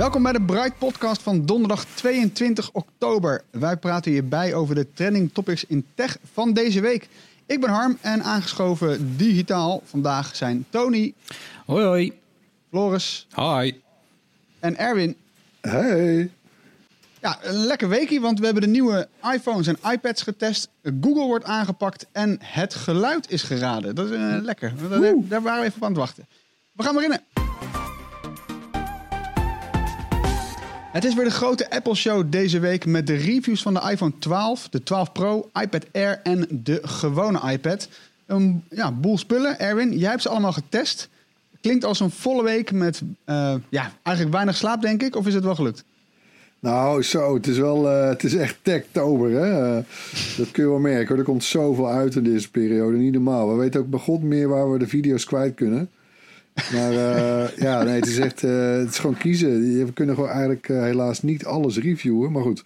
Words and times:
Welkom 0.00 0.22
bij 0.22 0.32
de 0.32 0.42
Bright 0.42 0.78
Podcast 0.78 1.22
van 1.22 1.46
donderdag 1.46 1.84
22 1.84 2.70
oktober. 2.72 3.42
Wij 3.50 3.76
praten 3.76 4.12
hierbij 4.12 4.54
over 4.54 4.74
de 4.74 4.92
trending 4.92 5.32
topics 5.32 5.64
in 5.64 5.86
tech 5.94 6.18
van 6.32 6.52
deze 6.52 6.80
week. 6.80 7.08
Ik 7.46 7.60
ben 7.60 7.70
Harm 7.70 7.98
en 8.00 8.22
aangeschoven 8.22 9.16
digitaal 9.16 9.82
vandaag 9.84 10.36
zijn 10.36 10.66
Tony, 10.70 11.14
Hoi 11.66 11.84
hoi. 11.84 12.12
Floris 12.68 13.26
Hi. 13.34 13.72
en 14.60 14.76
Erwin. 14.76 15.16
Hey. 15.60 16.30
Ja, 17.20 17.38
een 17.42 17.66
lekker 17.66 17.88
weekje, 17.88 18.20
want 18.20 18.38
we 18.38 18.44
hebben 18.44 18.62
de 18.62 18.68
nieuwe 18.68 19.08
iPhones 19.32 19.66
en 19.66 19.78
iPads 19.90 20.22
getest. 20.22 20.68
Google 20.82 21.26
wordt 21.26 21.44
aangepakt 21.44 22.06
en 22.12 22.38
het 22.42 22.74
geluid 22.74 23.30
is 23.30 23.42
geraden. 23.42 23.94
Dat 23.94 24.10
is 24.10 24.16
eh, 24.16 24.36
lekker. 24.42 24.72
Daar, 24.88 25.14
daar 25.16 25.42
waren 25.42 25.60
we 25.60 25.66
even 25.66 25.76
op 25.76 25.82
aan 25.82 25.90
het 25.90 26.00
wachten. 26.00 26.26
We 26.72 26.82
gaan 26.82 26.94
beginnen. 26.94 27.20
Het 30.92 31.04
is 31.04 31.14
weer 31.14 31.24
de 31.24 31.30
grote 31.30 31.70
Apple 31.70 31.94
Show 31.94 32.24
deze 32.30 32.58
week 32.58 32.86
met 32.86 33.06
de 33.06 33.14
reviews 33.14 33.62
van 33.62 33.74
de 33.74 33.90
iPhone 33.90 34.12
12, 34.18 34.68
de 34.68 34.82
12 34.82 35.12
Pro, 35.12 35.50
iPad 35.60 35.86
Air 35.92 36.20
en 36.22 36.46
de 36.50 36.78
gewone 36.82 37.52
iPad. 37.52 37.88
Een 38.26 38.64
ja, 38.70 38.92
boel 38.92 39.18
spullen. 39.18 39.58
Erwin, 39.58 39.98
jij 39.98 40.10
hebt 40.10 40.22
ze 40.22 40.28
allemaal 40.28 40.52
getest. 40.52 41.08
Klinkt 41.60 41.84
als 41.84 42.00
een 42.00 42.10
volle 42.10 42.42
week 42.42 42.72
met 42.72 43.02
eh, 43.24 43.54
ja, 43.68 43.92
eigenlijk 44.02 44.36
weinig 44.36 44.56
slaap, 44.56 44.82
denk 44.82 45.02
ik. 45.02 45.16
Of 45.16 45.26
is 45.26 45.34
het 45.34 45.44
wel 45.44 45.54
gelukt? 45.54 45.84
Nou, 46.60 47.02
zo, 47.02 47.34
het 47.34 47.46
is 47.46 47.58
wel, 47.58 47.90
eh, 47.90 48.08
het 48.08 48.24
is 48.24 48.34
echt 48.34 48.58
techtober, 48.62 49.30
hè. 49.30 49.76
Eh, 49.76 49.84
dat 50.36 50.50
kun 50.50 50.62
je 50.62 50.70
wel 50.70 50.78
merken, 50.78 51.08
hoor. 51.08 51.18
Er 51.18 51.24
komt 51.24 51.44
zoveel 51.44 51.88
uit 51.88 52.14
in 52.14 52.24
deze 52.24 52.50
periode, 52.50 52.96
niet 52.96 53.12
normaal. 53.12 53.48
We 53.48 53.54
weten 53.54 53.80
ook 53.80 53.90
bij 53.90 54.00
god 54.00 54.22
meer 54.22 54.48
waar 54.48 54.72
we 54.72 54.78
de 54.78 54.88
video's 54.88 55.24
kwijt 55.24 55.54
kunnen. 55.54 55.90
Maar 56.54 56.92
eh, 56.92 57.56
ja, 57.56 57.82
nee, 57.82 57.94
het 57.94 58.06
is 58.06 58.18
echt, 58.18 58.44
eh, 58.44 58.72
het 58.72 58.88
is 58.88 58.98
gewoon 58.98 59.16
kiezen. 59.16 59.84
We 59.84 59.92
kunnen 59.92 60.14
gewoon 60.14 60.30
eigenlijk 60.30 60.68
eh, 60.68 60.82
helaas 60.82 61.22
niet 61.22 61.44
alles 61.44 61.78
reviewen, 61.78 62.32
maar 62.32 62.42
goed. 62.42 62.62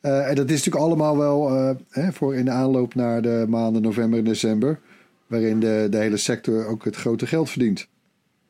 En 0.00 0.34
dat 0.34 0.50
is 0.50 0.56
natuurlijk 0.56 0.84
allemaal 0.84 1.16
wel 1.16 1.50
hè, 1.90 2.12
voor 2.12 2.34
in 2.34 2.44
de 2.44 2.50
aanloop 2.50 2.94
naar 2.94 3.22
de 3.22 3.44
maanden 3.48 3.82
november 3.82 4.18
en 4.18 4.24
december. 4.24 4.78
Waarin 5.26 5.60
de, 5.60 5.86
de 5.90 5.96
hele 5.96 6.16
sector 6.16 6.66
ook 6.66 6.84
het 6.84 6.96
grote 6.96 7.26
geld 7.26 7.50
verdient. 7.50 7.86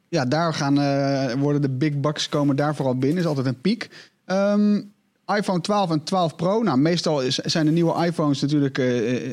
Ja, 0.09 0.25
daar 0.25 0.55
gaan, 0.55 0.75
worden 1.39 1.63
de 1.63 1.69
big 1.69 2.01
bucks 2.01 2.29
komen 2.29 2.57
daar 2.57 2.75
vooral 2.75 2.99
binnen. 2.99 3.19
Is 3.19 3.27
altijd 3.27 3.47
een 3.47 3.61
piek. 3.61 3.89
Ehm, 4.25 4.81
iPhone 5.37 5.61
12 5.61 5.91
en 5.91 6.03
12 6.03 6.37
Pro. 6.37 6.63
Nou, 6.63 6.79
meestal 6.79 7.23
zijn 7.29 7.67
de 7.67 7.73
nieuwe 7.73 8.07
iPhones 8.07 8.41
natuurlijk 8.41 8.77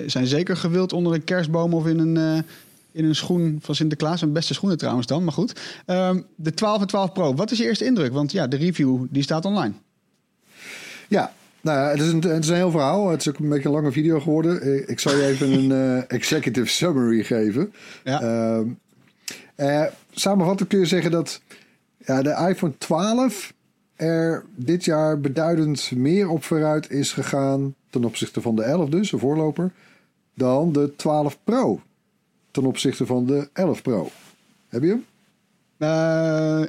zijn 0.05 0.27
zeker 0.27 0.57
gewild 0.57 0.93
onder 0.93 1.13
een 1.13 1.23
kerstboom 1.23 1.73
of 1.73 1.87
in 1.87 1.99
een, 1.99 2.45
in 2.93 3.05
een 3.05 3.15
schoen 3.15 3.59
van 3.61 3.75
Sinterklaas. 3.75 4.21
Een 4.21 4.33
beste 4.33 4.53
schoenen 4.53 4.77
trouwens 4.77 5.07
dan, 5.07 5.23
maar 5.23 5.33
goed. 5.33 5.61
Ehm, 5.85 6.21
de 6.35 6.53
12 6.53 6.81
en 6.81 6.87
12 6.87 7.11
Pro. 7.11 7.33
Wat 7.35 7.51
is 7.51 7.57
je 7.57 7.63
eerste 7.63 7.85
indruk? 7.85 8.13
Want 8.13 8.31
ja, 8.31 8.47
de 8.47 8.57
review 8.57 9.05
die 9.09 9.23
staat 9.23 9.45
online. 9.45 9.73
Ja, 11.07 11.33
nou 11.61 11.79
ja, 11.79 11.89
het 11.89 12.01
is, 12.01 12.11
een, 12.11 12.21
het 12.21 12.43
is 12.43 12.49
een 12.49 12.55
heel 12.55 12.71
verhaal. 12.71 13.09
Het 13.09 13.19
is 13.21 13.29
ook 13.29 13.37
een 13.37 13.49
beetje 13.49 13.67
een 13.67 13.73
lange 13.73 13.91
video 13.91 14.19
geworden. 14.19 14.61
Eh, 14.61 14.89
Ik 14.89 14.99
zal 14.99 15.15
je 15.15 15.25
even 15.25 15.51
een 15.51 15.71
eh, 15.71 16.03
executive 16.07 16.67
summary 16.67 17.23
geven. 17.23 17.73
Ja. 18.03 18.21
Ehm, 18.21 18.67
eh, 19.55 19.83
samenvattend 20.11 20.69
kun 20.69 20.79
je 20.79 20.85
zeggen 20.85 21.11
dat 21.11 21.41
ja, 21.97 22.21
de 22.21 22.47
iPhone 22.49 22.77
12 22.77 23.53
er 23.95 24.45
dit 24.55 24.85
jaar 24.85 25.19
beduidend 25.19 25.91
meer 25.95 26.29
op 26.29 26.43
vooruit 26.43 26.91
is 26.91 27.11
gegaan 27.11 27.75
ten 27.89 28.03
opzichte 28.03 28.41
van 28.41 28.55
de 28.55 28.63
11 28.63 28.89
dus, 28.89 29.09
de 29.09 29.17
voorloper, 29.17 29.71
dan 30.33 30.71
de 30.71 30.95
12 30.95 31.37
Pro 31.43 31.81
ten 32.53 32.65
opzichte 32.65 33.05
van 33.05 33.25
de 33.25 33.49
11 33.53 33.81
Pro. 33.81 34.09
Heb 34.69 34.81
je 34.81 34.87
hem? 34.87 35.05
Eh, 35.77 36.67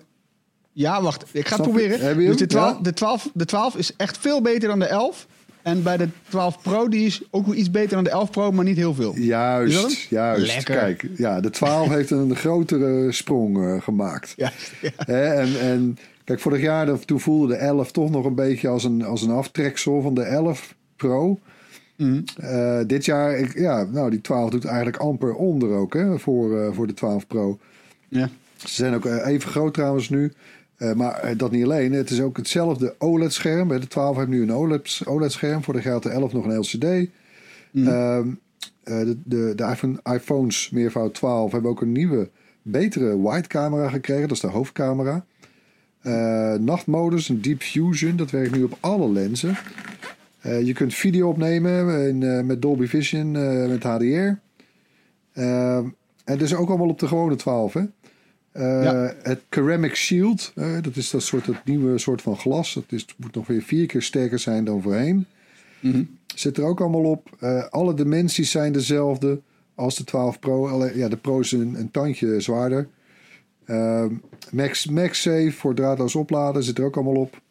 ja, 0.72 1.02
wacht. 1.02 1.22
Ik 1.22 1.28
ga 1.30 1.38
het 1.38 1.46
Snap 1.46 1.58
je? 1.58 1.64
proberen. 1.72 2.06
Heb 2.06 2.18
je 2.20 2.26
Dus 2.26 2.36
de 2.36 2.46
12, 2.46 2.76
Ja. 2.76 2.82
de, 2.82 2.92
12, 2.92 3.30
de 3.34 3.44
12 3.44 3.76
is 3.76 3.96
echt 3.96 4.18
veel 4.18 4.42
beter 4.42 4.68
dan 4.68 4.78
de 4.78 4.84
11. 4.86 5.26
En 5.62 5.82
bij 5.82 5.96
de 5.96 6.08
12 6.28 6.62
Pro 6.62 6.88
die 6.88 7.06
is 7.06 7.22
ook 7.30 7.46
wel 7.46 7.54
iets 7.54 7.70
beter 7.70 7.90
dan 7.94 8.04
de 8.04 8.10
11 8.10 8.30
Pro, 8.30 8.52
maar 8.52 8.64
niet 8.64 8.76
heel 8.76 8.94
veel. 8.94 9.16
Juist, 9.16 9.98
juist. 10.10 10.46
Lekker. 10.46 10.74
Kijk, 10.76 11.06
ja, 11.16 11.40
de 11.40 11.50
12 11.50 11.88
heeft 11.88 12.10
een 12.10 12.36
grotere 12.36 13.12
sprong 13.12 13.64
eh, 13.64 13.82
gemaakt. 13.82 14.32
Ja, 14.36 14.52
ja. 14.80 14.90
Hè, 14.96 15.34
en, 15.34 15.60
en 15.60 15.98
kijk, 16.24 16.40
vorig 16.40 16.60
jaar 16.60 16.98
toen 17.04 17.20
voelde 17.20 17.46
de 17.46 17.54
11 17.54 17.92
toch 17.92 18.10
nog 18.10 18.24
een 18.24 18.34
beetje 18.34 18.68
als 18.68 18.84
een, 18.84 19.04
als 19.04 19.22
een 19.22 19.30
aftreksel 19.30 20.02
van 20.02 20.14
de 20.14 20.22
11 20.22 20.74
Pro. 20.96 21.38
Mhm. 21.96 22.20
Eh, 22.36 22.78
dit 22.86 23.04
jaar, 23.04 23.38
ik, 23.38 23.58
ja, 23.58 23.84
nou, 23.84 24.10
die 24.10 24.20
12 24.20 24.50
doet 24.50 24.64
eigenlijk 24.64 24.96
amper 24.96 25.34
onder 25.34 25.68
ook 25.68 25.94
hè, 25.94 26.18
voor, 26.18 26.60
eh, 26.60 26.72
voor 26.72 26.86
de 26.86 26.94
12 26.94 27.26
Pro. 27.26 27.58
ja. 28.08 28.28
Ze 28.56 28.74
zijn 28.74 28.94
ook 28.94 29.04
eh, 29.06 29.26
even 29.26 29.50
groot 29.50 29.74
trouwens 29.74 30.08
nu. 30.08 30.32
Maar 30.94 31.36
dat 31.36 31.50
niet 31.50 31.64
alleen. 31.64 31.92
Het 31.92 32.10
is 32.10 32.20
ook 32.20 32.36
hetzelfde 32.36 32.94
OLED-scherm. 32.98 33.68
De 33.68 33.88
12 33.88 34.16
heeft 34.16 34.28
nu 34.28 34.42
een 34.42 34.52
OLED- 34.52 35.00
OLED-scherm. 35.04 35.62
Had 35.82 36.02
de 36.02 36.08
11 36.08 36.32
nog 36.32 36.44
een 36.44 36.56
LCD. 36.58 37.10
Mhm. 37.70 37.88
Ehm, 37.88 38.28
eh, 38.82 38.98
de, 38.98 39.16
de, 39.24 39.52
de 39.56 39.64
iPhone, 39.64 40.00
iPhones 40.02 40.70
meervoud 40.70 41.14
12 41.14 41.52
hebben 41.52 41.70
ook 41.70 41.80
een 41.80 41.92
nieuwe, 41.92 42.30
betere 42.62 43.30
wide 43.30 43.46
camera 43.48 43.88
gekregen. 43.88 44.28
Dat 44.28 44.36
is 44.36 44.40
de 44.42 44.46
hoofdcamera. 44.46 45.24
Nachtmodus, 46.60 47.28
een 47.28 47.40
Deep 47.40 47.62
Fusion. 47.62 48.16
Dat 48.16 48.30
werkt 48.30 48.56
nu 48.56 48.62
op 48.62 48.76
alle 48.80 49.12
lenzen. 49.12 49.56
Eh, 50.44 50.66
je 50.66 50.72
kunt 50.72 50.94
video 50.94 51.28
opnemen 51.28 52.08
in, 52.08 52.22
eh, 52.22 52.40
met 52.40 52.62
Dolby 52.62 52.86
Vision, 52.86 53.36
eh, 53.36 53.68
met 53.68 53.82
HDR. 53.82 54.38
En 56.24 56.38
dus 56.38 56.54
ook 56.54 56.68
allemaal 56.68 56.88
op 56.88 56.98
de 56.98 57.08
gewone 57.08 57.36
12, 57.36 57.72
hè? 57.72 57.82
Ja. 58.52 59.14
Het 59.22 59.40
Ceramic 59.50 59.94
Shield, 59.94 60.52
dat 60.54 60.96
is 60.96 61.10
dat 61.10 61.22
soort 61.22 61.44
dat 61.44 61.64
nieuwe 61.64 61.98
soort 61.98 62.22
van 62.22 62.36
glas. 62.36 62.74
Dat 62.74 62.84
is, 62.88 63.06
moet 63.16 63.34
nog 63.34 63.46
weer 63.46 63.62
vier 63.62 63.86
keer 63.86 64.02
sterker 64.02 64.38
zijn 64.38 64.64
dan 64.64 64.82
voorheen. 64.82 65.26
Mhm. 65.80 66.02
Zit 66.34 66.56
er 66.56 66.64
ook 66.64 66.80
allemaal 66.80 67.04
op. 67.04 67.28
Alle 67.70 67.94
dimensies 67.94 68.50
zijn 68.50 68.72
dezelfde 68.72 69.40
als 69.74 69.96
de 69.96 70.04
12 70.04 70.38
Pro. 70.38 70.86
Ja, 70.94 71.08
de 71.08 71.16
Pro 71.16 71.40
is 71.40 71.52
een, 71.52 71.74
een 71.74 71.90
tandje 71.90 72.40
zwaarder. 72.40 72.88
Ehm, 73.64 74.12
Max, 74.50 74.86
MagSafe 74.86 75.52
voor 75.52 75.74
draadloos 75.74 76.14
opladen 76.14 76.62
zit 76.62 76.78
er 76.78 76.84
ook 76.84 76.96
allemaal 76.96 77.20
op. 77.22 77.42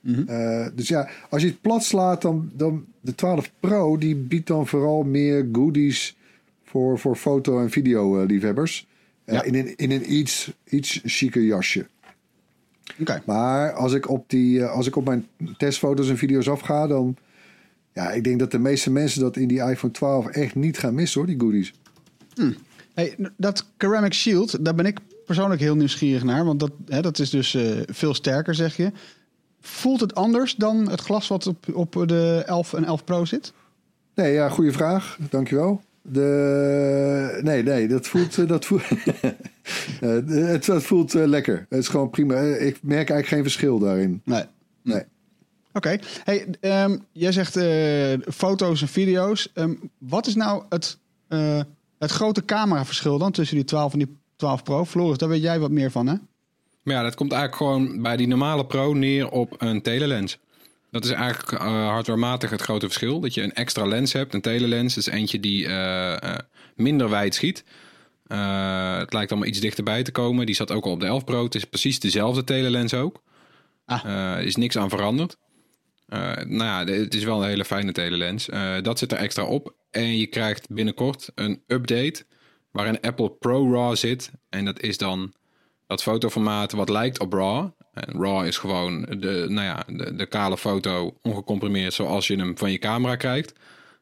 Mhm. 0.00 0.22
Eh, 0.28 0.66
dus 0.74 0.88
ja, 0.88 1.08
als 1.30 1.42
je 1.42 1.48
het 1.48 1.60
plat 1.60 1.82
slaat, 1.84 2.22
dan, 2.22 2.50
dan 2.54 2.84
de 3.00 3.14
12 3.14 3.50
Pro 3.60 3.98
die 3.98 4.14
biedt 4.16 4.46
dan 4.46 4.66
vooral 4.66 5.02
meer 5.02 5.48
goodies 5.52 6.16
voor, 6.64 6.98
voor 6.98 7.16
foto- 7.16 7.60
en 7.60 7.70
video-liefhebbers. 7.70 8.86
Eh, 9.24 9.34
Ja. 9.34 9.42
in, 9.42 9.54
een, 9.54 9.76
in 9.76 9.90
een 9.90 10.12
iets, 10.12 10.52
iets 10.68 11.00
chiquer 11.04 11.42
jasje. 11.42 11.86
Maar 13.26 13.72
als 13.72 13.92
ik 13.92 14.08
op, 14.08 14.24
die, 14.30 14.60
eh, 14.62 14.70
als 14.72 14.86
ik 14.86 14.96
op 14.96 15.04
mijn 15.04 15.26
testfoto's 15.56 16.08
en 16.08 16.16
video's 16.18 16.48
afga, 16.48 16.86
dan. 16.86 17.16
Ja, 17.94 18.10
ik 18.10 18.24
denk 18.24 18.38
dat 18.38 18.50
de 18.50 18.58
meeste 18.58 18.90
mensen 18.90 19.20
dat 19.20 19.36
in 19.36 19.48
die 19.48 19.62
iPhone 19.62 19.92
12 19.92 20.26
echt 20.26 20.54
niet 20.54 20.78
gaan 20.78 20.94
missen 20.94 21.20
hoor, 21.20 21.28
die 21.30 21.40
goodies. 21.40 21.72
Hey, 22.94 23.16
dat 23.36 23.66
Ceramic 23.78 24.14
Shield, 24.14 24.64
daar 24.64 24.74
ben 24.74 24.86
ik 24.86 24.98
persoonlijk 25.26 25.60
heel 25.60 25.76
nieuwsgierig 25.76 26.24
naar. 26.24 26.44
Want 26.44 26.60
dat, 26.60 26.70
hè, 26.86 27.00
dat 27.02 27.18
is 27.18 27.30
dus 27.30 27.56
veel 27.86 28.14
sterker, 28.14 28.54
zeg 28.54 28.76
je. 28.76 28.92
Voelt 29.60 30.00
het 30.00 30.14
anders 30.14 30.56
dan 30.56 30.90
het 30.90 31.00
glas 31.00 31.28
wat 31.28 31.46
op, 31.46 31.74
op 31.74 32.04
de 32.06 32.42
11 32.46 32.72
en 32.72 32.84
11 32.84 33.04
Pro 33.04 33.24
zit? 33.24 33.52
Nee, 34.14 34.32
ja, 34.32 34.48
goede 34.48 34.72
vraag. 34.72 35.18
Dankjewel. 35.30 35.80
De, 36.02 37.40
nee, 37.42 37.62
nee, 37.62 37.88
dat 37.88 38.06
voelt, 38.06 38.38
eh, 38.38 38.48
dat 38.48 38.64
voelt, 38.64 38.82
Eh, 40.00 40.18
het, 40.26 40.66
voelt 40.66 41.14
eh, 41.14 41.26
lekker. 41.26 41.66
Het 41.68 41.78
is 41.78 41.88
gewoon 41.88 42.10
prima. 42.10 42.40
Ik 42.40 42.78
merk 42.82 43.10
eigenlijk 43.10 43.26
geen 43.26 43.42
verschil 43.42 43.78
daarin. 43.78 44.22
Nee. 44.24 44.44
Nee. 44.82 45.02
Oké. 45.72 45.98
Hey, 46.24 46.46
ehm, 46.60 46.98
jij 47.12 47.32
zegt 47.32 47.58
foto's 48.34 48.82
en 48.82 48.88
video's. 48.88 49.50
Ehm, 49.54 49.74
wat 49.98 50.26
is 50.26 50.34
nou 50.34 50.64
het, 50.68 50.98
eh, 51.28 51.60
het 51.98 52.10
grote 52.10 52.44
cameraverschil 52.44 53.18
dan 53.18 53.32
tussen 53.32 53.56
die 53.56 53.64
12 53.64 53.92
en 53.92 53.98
die 53.98 54.16
12 54.36 54.62
Pro? 54.62 54.84
Floris, 54.84 55.18
daar 55.18 55.28
weet 55.28 55.42
jij 55.42 55.58
wat 55.58 55.70
meer 55.70 55.90
van, 55.90 56.06
hè? 56.06 56.14
Maar 56.82 56.94
ja, 56.94 57.02
dat 57.02 57.14
komt 57.14 57.32
eigenlijk 57.32 57.62
gewoon 57.62 58.02
bij 58.02 58.16
die 58.16 58.26
normale 58.26 58.66
Pro 58.66 58.92
neer 58.94 59.30
op 59.30 59.54
een 59.58 59.82
telelens. 59.82 60.38
Dat 60.90 61.04
is 61.04 61.10
eigenlijk 61.10 61.52
eh 61.62 61.88
hardwarematig 61.88 62.50
het 62.50 62.60
grote 62.60 62.86
verschil. 62.86 63.20
Dat 63.20 63.34
je 63.34 63.42
een 63.42 63.52
extra 63.52 63.86
lens 63.86 64.12
hebt. 64.12 64.34
Een 64.34 64.40
telelens 64.40 64.96
is 64.96 65.06
eentje 65.06 65.40
die 65.40 65.66
eh, 65.66 66.22
eh, 66.22 66.38
minder 66.74 67.10
wijd 67.10 67.34
schiet. 67.34 67.64
Het 68.26 69.12
lijkt 69.12 69.30
allemaal 69.30 69.48
iets 69.48 69.60
dichterbij 69.60 70.02
te 70.02 70.12
komen. 70.12 70.46
Die 70.46 70.54
zat 70.54 70.70
ook 70.70 70.84
al 70.84 70.92
op 70.92 71.00
de 71.00 71.06
11 71.06 71.24
Pro. 71.24 71.44
Het 71.44 71.54
is 71.54 71.64
precies 71.64 72.00
dezelfde 72.00 72.44
telelens 72.44 72.94
ook. 72.94 73.22
Ah. 73.84 74.04
Er 74.04 74.44
is 74.44 74.56
niks 74.56 74.76
aan 74.76 74.88
veranderd. 74.88 75.36
Nou 76.06 76.64
ja, 76.64 76.84
het 76.84 77.14
is 77.14 77.24
wel 77.24 77.42
een 77.42 77.48
hele 77.48 77.64
fijne 77.64 77.92
telelens. 77.92 78.46
Dat 78.82 78.98
zit 78.98 79.12
er 79.12 79.18
extra 79.18 79.44
op. 79.44 79.74
En 79.90 80.18
je 80.18 80.26
krijgt 80.26 80.68
binnenkort 80.68 81.30
een 81.34 81.62
update 81.66 82.24
waarin 82.70 83.00
Apple 83.00 83.30
Pro 83.30 83.72
RAW 83.72 83.96
zit. 83.96 84.30
En 84.48 84.64
dat 84.64 84.80
is 84.80 84.98
dan 84.98 85.32
dat 85.90 86.02
fotoformaat 86.02 86.72
wat 86.72 86.88
lijkt 86.88 87.20
op 87.20 87.32
RAW. 87.32 87.68
En 87.92 88.20
RAW 88.20 88.46
is 88.46 88.58
gewoon 88.58 89.00
de, 89.00 89.46
nou 89.48 89.66
ja, 89.66 89.84
de, 89.86 90.14
de 90.14 90.26
kale 90.26 90.58
foto 90.58 91.16
ongecomprimeerd 91.22 91.94
zoals 91.94 92.26
je 92.26 92.36
hem 92.36 92.58
van 92.58 92.72
je 92.72 92.78
camera 92.78 93.16
krijgt. 93.16 93.52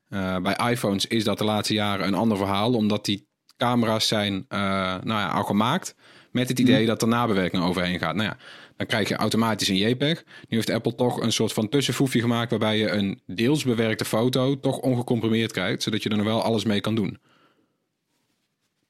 Eh, 0.08 0.37
bij 0.37 0.70
iPhones 0.70 1.06
is 1.06 1.25
dat 1.25 1.38
de 1.38 1.44
laatste 1.44 1.75
jaren 1.75 2.06
een 2.06 2.14
ander 2.14 2.37
verhaal, 2.37 2.75
omdat 2.75 3.05
die 3.05 3.29
camera's 3.56 4.08
zijn 4.08 4.44
eh, 4.49 4.61
nou 5.02 5.20
ja, 5.20 5.29
al 5.29 5.44
gemaakt 5.44 5.94
met 6.31 6.49
het 6.49 6.58
idee 6.58 6.87
dat 6.87 7.02
er 7.02 7.08
nabewerking 7.08 7.62
overheen 7.62 7.99
gaat. 7.99 8.14
Nou 8.14 8.29
ja, 8.29 8.37
dan 8.76 8.87
krijg 8.87 9.08
je 9.08 9.17
automatisch 9.17 9.69
een 9.69 9.76
JPEG. 9.76 10.25
Nu 10.49 10.56
heeft 10.56 10.70
Apple 10.70 10.94
toch 10.94 11.20
een 11.20 11.32
soort 11.32 11.52
van 11.52 11.69
tussenvoefje 11.69 12.20
gemaakt 12.20 12.50
waarbij 12.50 12.79
je 12.79 12.90
een 12.90 13.23
deels 13.26 13.64
bewerkte 13.64 14.05
foto 14.05 14.61
toch 14.61 14.79
ongecomprimeerd 14.79 15.52
krijgt, 15.52 15.82
zodat 15.82 16.02
je 16.02 16.08
er 16.08 16.17
nog 16.17 16.26
wel 16.26 16.43
alles 16.43 16.64
mee 16.64 16.81
kan 16.81 16.94
doen. 16.94 17.19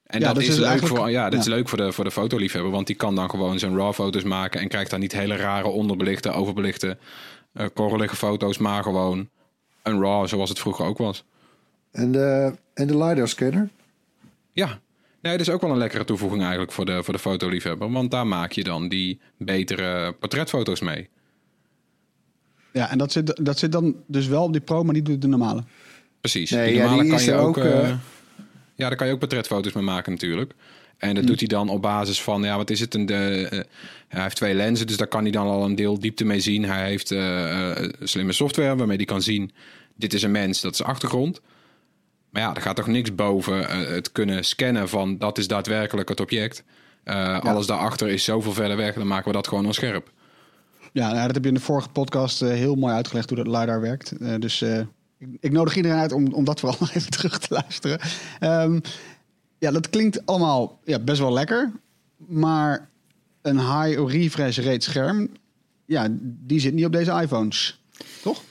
En 0.08 0.20
Ja, 0.20 0.32
dat 0.32 0.42
is 0.42 0.56
leuk 0.56 0.66
eigenlijk- 0.66 0.96
voor, 0.96 1.10
ja, 1.10 1.30
dat 1.30 1.40
is 1.40 1.46
leuk 1.46 1.68
voor 1.68 1.78
de, 1.78 1.92
voor 1.92 2.04
de 2.04 2.10
fotoliefhebber, 2.10 2.70
want 2.70 2.86
die 2.86 2.96
kan 2.96 3.14
dan 3.14 3.30
gewoon 3.30 3.58
zijn 3.58 3.76
RAW 3.76 3.92
foto's 3.92 4.22
maken 4.22 4.60
en 4.60 4.68
krijgt 4.68 4.90
dan 4.90 5.00
niet 5.00 5.12
hele 5.12 5.36
rare 5.36 5.68
onderbelichte, 5.68 6.30
overbelichte, 6.30 6.98
eh 7.52 7.66
korrelige 7.74 8.16
foto's, 8.16 8.58
maar 8.58 8.82
gewoon 8.82 9.28
een 9.82 10.00
RAW 10.00 10.26
zoals 10.28 10.48
het 10.48 10.58
vroeger 10.58 10.84
ook 10.84 10.98
was. 10.98 11.24
En 11.92 12.12
de, 12.12 12.52
en 12.74 12.86
de 12.86 12.96
LiDAR-scanner? 13.04 13.68
Ja, 14.52 14.80
nee, 15.22 15.32
dat 15.36 15.46
is 15.46 15.50
ook 15.52 15.60
wel 15.60 15.70
een 15.70 15.76
lekkere 15.78 16.04
toevoeging 16.04 16.40
eigenlijk 16.42 16.72
voor 16.72 16.84
de, 16.86 17.02
voor 17.02 17.14
de 17.14 17.20
fotoliefhebber, 17.20 17.90
want 17.92 18.10
daar 18.10 18.26
maak 18.26 18.52
je 18.52 18.64
dan 18.64 18.88
die 18.88 19.20
betere 19.38 20.12
portretfoto's 20.12 20.80
mee. 20.80 21.08
Ja, 22.72 22.90
en 22.90 22.98
dat 22.98 23.12
zit, 23.12 23.44
dat 23.44 23.58
zit 23.58 23.72
dan 23.72 23.96
dus 24.06 24.26
wel 24.26 24.42
op 24.42 24.52
die 24.52 24.60
Pro, 24.60 24.84
maar 24.84 24.94
niet 24.94 25.08
op 25.08 25.20
de 25.20 25.26
normale. 25.28 25.62
Precies. 26.20 26.50
Nee, 26.50 26.66
die 26.66 26.74
ja, 26.74 26.80
normale 26.82 27.02
die 27.02 27.10
kan 27.10 27.20
is 27.20 27.24
je 27.26 27.34
ook. 27.34 27.46
ook, 27.58 27.64
eh, 27.64 27.88
eh, 27.90 27.96
ja, 28.78 28.88
daar 28.88 28.96
kan 28.96 29.06
je 29.06 29.12
ook 29.12 29.18
portretfoto's 29.18 29.72
mee 29.72 29.84
maken 29.84 30.12
natuurlijk. 30.12 30.54
En 30.98 31.14
dat 31.14 31.26
doet 31.26 31.38
hij 31.38 31.48
dan 31.48 31.68
op 31.68 31.82
basis 31.82 32.22
van, 32.22 32.42
ja, 32.42 32.56
wat 32.56 32.70
is 32.70 32.80
het? 32.80 32.94
Een, 32.94 33.06
de, 33.06 33.48
eh, 33.50 33.60
hij 34.08 34.22
heeft 34.22 34.36
twee 34.36 34.54
lenzen, 34.54 34.86
dus 34.86 34.96
daar 34.96 35.06
kan 35.06 35.22
hij 35.22 35.30
dan 35.30 35.46
al 35.46 35.64
een 35.64 35.74
deel 35.74 35.98
diepte 35.98 36.24
mee 36.24 36.40
zien. 36.40 36.64
Hij 36.64 36.88
heeft 36.88 37.10
eh, 37.10 37.70
eh, 37.70 37.92
slimme 38.02 38.32
software 38.32 38.76
waarmee 38.76 38.96
hij 38.96 39.04
kan 39.04 39.22
zien, 39.22 39.52
dit 39.94 40.14
is 40.14 40.22
een 40.22 40.30
mens, 40.30 40.60
dat 40.60 40.72
is 40.72 40.82
achtergrond. 40.82 41.40
Maar 42.30 42.42
ja, 42.42 42.54
er 42.54 42.62
gaat 42.62 42.76
toch 42.76 42.86
niks 42.86 43.14
boven 43.14 43.88
het 43.92 44.12
kunnen 44.12 44.44
scannen 44.44 44.88
van, 44.88 45.18
dat 45.18 45.38
is 45.38 45.46
daadwerkelijk 45.48 46.08
het 46.08 46.20
object. 46.20 46.64
Eh, 47.04 47.40
Alles 47.40 47.66
daarachter 47.66 48.08
is 48.08 48.24
zoveel 48.24 48.52
verder 48.52 48.76
weg, 48.76 48.94
dan 48.94 49.06
maken 49.06 49.26
we 49.26 49.32
dat 49.32 49.48
gewoon 49.48 49.66
onscherp. 49.66 50.10
Ja, 50.92 51.12
nou, 51.12 51.26
dat 51.26 51.34
heb 51.34 51.42
je 51.42 51.48
in 51.48 51.54
de 51.54 51.60
vorige 51.60 51.88
podcast 51.88 52.40
heel 52.40 52.74
mooi 52.74 52.94
uitgelegd 52.94 53.30
hoe 53.30 53.44
dat 53.44 53.46
LiDAR 53.46 53.80
werkt. 53.80 54.40
Dus 54.40 54.64
ik, 55.40 55.52
nodig 55.52 55.76
iedereen 55.76 55.98
uit 55.98 56.12
om, 56.12 56.32
om 56.32 56.44
dat 56.44 56.60
vooral 56.60 56.78
nog 56.80 56.94
even 56.94 57.10
terug 57.10 57.38
te 57.38 57.54
luisteren. 57.54 58.00
Ehm, 58.38 58.80
ja, 59.58 59.70
dat 59.70 59.90
klinkt 59.90 60.26
allemaal 60.26 60.80
ja, 60.84 60.98
best 60.98 61.18
wel 61.20 61.32
lekker. 61.32 61.72
Maar 62.16 62.88
een 63.42 63.58
high 63.58 64.06
refresh 64.06 64.58
rate 64.58 64.90
scherm, 64.90 65.28
ja, 65.84 66.08
die 66.20 66.60
zit 66.60 66.74
niet 66.74 66.84
op 66.84 66.92
deze 66.92 67.20
iPhones. 67.20 67.82
Toch? 68.22 68.42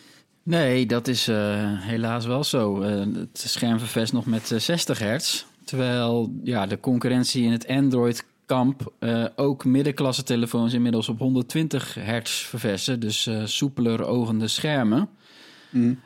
Nee, 0.43 0.85
dat 0.85 1.07
is 1.07 1.27
eh, 1.27 1.37
helaas 1.81 2.25
wel 2.25 2.43
zo. 2.43 2.81
Eh, 2.81 2.99
het 2.99 3.39
scherm 3.39 3.79
vervest 3.79 4.13
nog 4.13 4.25
met 4.25 4.51
eh, 4.51 4.59
60 4.59 4.99
hertz. 4.99 5.45
Terwijl 5.67 6.39
ja, 6.43 6.65
de 6.65 6.79
concurrentie 6.79 7.43
in 7.43 7.51
het 7.51 7.67
Android-kamp 7.67 8.93
eh, 8.99 9.25
ook 9.35 9.65
middenklasse 9.65 10.23
telefoons 10.23 10.73
inmiddels 10.73 11.09
op 11.09 11.19
120 11.19 11.93
hertz 11.93 12.31
vervesten. 12.31 12.99
Dus 12.99 13.27
eh, 13.27 13.45
soepeler 13.45 14.05
ogende 14.05 14.47
schermen. 14.47 15.09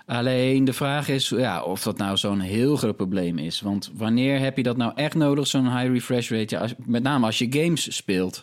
Alleen 0.05 0.63
de 0.65 0.73
vraag 0.73 1.07
is 1.09 1.29
ja, 1.29 1.63
of 1.63 1.83
dat 1.83 1.97
nou 1.97 2.17
zo'n 2.17 2.39
heel 2.39 2.75
groot 2.75 2.95
probleem 2.95 3.37
is. 3.37 3.61
Want 3.61 3.91
wanneer 3.95 4.39
heb 4.39 4.57
je 4.57 4.63
dat 4.63 4.77
nou 4.77 4.91
echt 4.95 5.15
nodig, 5.15 5.47
zo'n 5.47 5.77
high 5.77 5.91
refresh 5.91 6.29
rate? 6.31 6.55
Ja, 6.55 6.61
als- 6.61 6.73
met 6.85 7.03
name 7.03 7.25
als 7.25 7.37
je 7.37 7.47
games 7.49 7.95
speelt. 7.95 8.41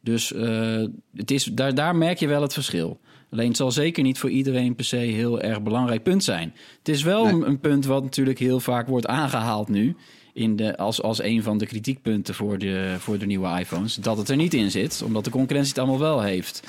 Dus 0.00 0.32
eh, 0.32 0.84
het 1.16 1.30
is, 1.30 1.44
daar, 1.44 1.74
daar 1.74 1.96
merk 1.96 2.18
je 2.18 2.26
wel 2.28 2.42
het 2.42 2.52
verschil. 2.52 3.00
Alleen 3.30 3.48
het 3.48 3.56
zal 3.56 3.70
zeker 3.70 4.02
niet 4.02 4.18
voor 4.18 4.30
iedereen 4.30 4.74
per 4.74 4.84
se 4.84 4.96
heel 4.96 5.40
erg 5.40 5.62
belangrijk 5.62 6.02
punt 6.02 6.24
zijn. 6.24 6.54
Het 6.78 6.88
is 6.88 7.02
wel 7.02 7.24
Nee. 7.24 7.32
een, 7.34 7.46
een 7.48 7.60
punt 7.60 7.84
wat 7.86 8.02
natuurlijk 8.02 8.38
heel 8.38 8.60
vaak 8.60 8.86
wordt 8.88 9.06
aangehaald 9.06 9.68
nu. 9.68 9.96
In 10.34 10.56
de, 10.56 10.76
als, 10.76 11.02
als 11.02 11.22
een 11.22 11.42
van 11.42 11.58
de 11.58 11.66
kritiekpunten 11.66 12.34
voor 12.34 12.58
de, 12.58 12.94
voor 12.98 13.18
de 13.18 13.26
nieuwe 13.26 13.58
iPhones. 13.58 13.94
Dat 13.94 14.16
het 14.16 14.28
er 14.28 14.36
niet 14.36 14.54
in 14.54 14.70
zit, 14.70 15.02
omdat 15.04 15.24
de 15.24 15.30
concurrentie 15.30 15.72
het 15.74 15.82
allemaal 15.82 15.98
wel 16.00 16.20
heeft. 16.22 16.62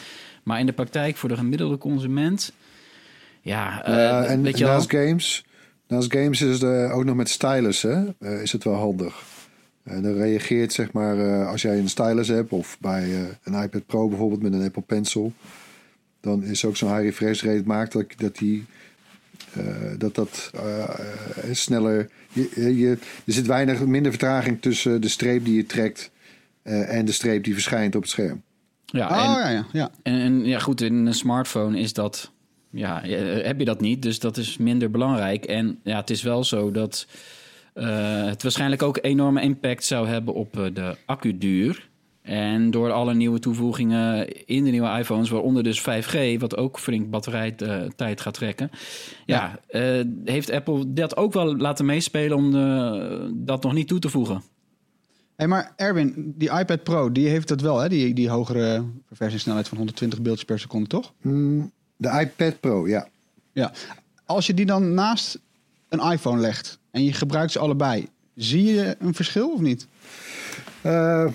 Maar 0.44 0.60
in 0.60 0.66
de 0.66 0.74
praktijk 0.74 1.16
voor 1.18 1.30
de 1.30 1.36
gemiddelde 1.38 1.78
consument. 1.78 2.54
Ja, 3.44 3.84
eh, 3.86 3.94
Ja, 3.94 4.24
en 4.26 4.42
weet 4.42 4.58
je 4.58 4.64
wel. 4.64 4.74
naast 4.74 4.92
games, 4.92 5.46
naast 5.88 6.12
games 6.14 6.42
is 6.42 6.62
het 6.62 6.64
eh, 6.72 6.96
ook 6.98 7.04
nog 7.04 7.16
met 7.16 7.30
stylus, 7.30 7.82
hè, 7.82 8.04
eh, 8.20 8.42
is 8.42 8.52
het 8.52 8.64
wel 8.64 8.76
handig. 8.76 9.24
En 9.84 10.02
dan 10.02 10.14
reageert, 10.14 10.74
zeg 10.74 10.92
maar, 10.92 11.18
eh, 11.20 11.48
als 11.48 11.62
jij 11.62 11.78
een 11.78 11.90
stylus 11.90 12.28
hebt 12.28 12.52
of 12.52 12.78
bij 12.80 13.04
eh, 13.04 13.20
een 13.44 13.64
iPad 13.64 13.86
Pro 13.86 14.08
bijvoorbeeld 14.08 14.42
met 14.42 14.54
een 14.54 14.64
Apple 14.64 14.82
Pencil, 14.82 15.34
dan 16.22 16.44
is 16.44 16.66
ook 16.66 16.78
zo'n 16.78 16.90
high 16.90 17.02
refresh 17.04 17.44
rate 17.44 17.64
maakt 17.66 17.92
dat 17.94 18.06
dat 18.18 18.36
die 18.38 18.66
eh, 19.54 19.64
dat 19.98 20.16
dat 20.16 20.52
eh, 20.56 20.84
eh, 20.84 20.90
sneller. 21.52 22.10
Je, 22.34 22.78
je, 22.78 22.90
er 23.26 23.34
zit 23.34 23.46
weinig 23.46 23.86
minder 23.86 24.12
vertraging 24.12 24.62
tussen 24.62 25.02
de 25.02 25.08
streep 25.08 25.46
die 25.46 25.56
je 25.56 25.66
trekt 25.66 26.12
eh, 26.62 26.96
en 26.98 27.06
de 27.06 27.12
streep 27.12 27.44
die 27.44 27.54
verschijnt 27.54 27.96
op 27.96 28.02
het 28.02 28.12
scherm. 28.12 28.42
Ja, 28.86 29.08
Oh 29.10 29.18
en, 29.18 29.24
ja, 29.42 29.50
ja, 29.50 29.66
ja. 29.72 29.92
En, 30.04 30.20
en 30.20 30.46
ja, 30.46 30.60
goed, 30.60 30.82
in 30.82 30.94
een 31.06 31.14
smartphone 31.14 31.80
is 31.80 31.94
dat. 31.94 32.32
Ja, 32.74 33.04
eh, 33.04 33.46
heb 33.46 33.60
je 33.60 33.66
dat 33.66 33.82
niet, 33.82 34.02
dus 34.02 34.20
dat 34.20 34.38
is 34.38 34.58
minder 34.58 34.92
belangrijk. 34.92 35.46
En 35.46 35.80
ja, 35.84 35.98
het 35.98 36.10
is 36.10 36.22
wel 36.22 36.44
zo 36.44 36.72
dat 36.72 37.08
eh, 37.74 38.26
het 38.26 38.44
waarschijnlijk 38.44 38.84
ook 38.84 39.00
enorme 39.02 39.42
impact 39.42 39.84
zou 39.84 40.08
hebben 40.08 40.34
op 40.34 40.58
eh, 40.58 40.66
de 40.74 40.98
accuduur. 41.06 41.92
En 42.24 42.72
door 42.72 42.92
alle 42.92 43.14
nieuwe 43.14 43.40
toevoegingen 43.40 44.28
in 44.46 44.64
de 44.64 44.70
nieuwe 44.70 44.98
iPhones, 44.98 45.30
waaronder 45.30 45.64
dus 45.64 45.82
5G, 45.82 46.40
wat 46.40 46.58
ook 46.58 46.80
flink 46.80 47.10
batterijtijd 47.10 48.22
gaat 48.22 48.34
trekken. 48.34 48.70
Ja, 49.26 49.60
eh, 49.68 50.02
heeft 50.26 50.52
Apple 50.52 50.94
dat 50.94 51.18
ook 51.18 51.34
wel 51.34 51.58
laten 51.58 51.86
meespelen 51.86 52.38
om 52.38 52.56
eh, 52.56 53.30
dat 53.34 53.64
nog 53.64 53.74
niet 53.74 53.88
toe 53.88 54.00
te 54.00 54.10
voegen? 54.10 54.42
Hey, 55.36 55.48
maar 55.48 55.74
Erwin, 55.76 56.34
die 56.38 56.52
iPad 56.60 56.84
Pro, 56.84 57.12
die 57.12 57.28
heeft 57.28 57.48
dat 57.48 57.62
wel, 57.62 57.80
hè? 57.80 57.90
Die, 57.90 58.14
die 58.14 58.30
hogere 58.30 58.84
verversingssnelheid 59.08 59.68
van 59.68 59.78
120 59.78 60.22
beeldjes 60.22 60.46
per 60.46 60.60
seconde, 60.60 60.88
toch? 60.88 61.14
Hmm, 61.22 61.72
de 62.04 62.20
iPad 62.20 62.60
Pro, 62.60 62.88
ja. 62.88 63.08
Ja. 63.52 63.72
Als 64.26 64.48
je 64.48 64.54
die 64.54 64.66
dan 64.66 64.94
naast 64.94 65.40
een 65.90 66.12
iPhone 66.12 66.40
legt 66.42 66.80
en 66.92 67.04
je 67.04 67.14
gebruikt 67.14 67.52
ze 67.52 67.60
allebei, 67.60 68.08
zie 68.36 68.64
je 68.74 68.96
een 69.00 69.14
verschil 69.14 69.52
of 69.54 69.60
niet? 69.60 69.88
Eh, 70.82 71.26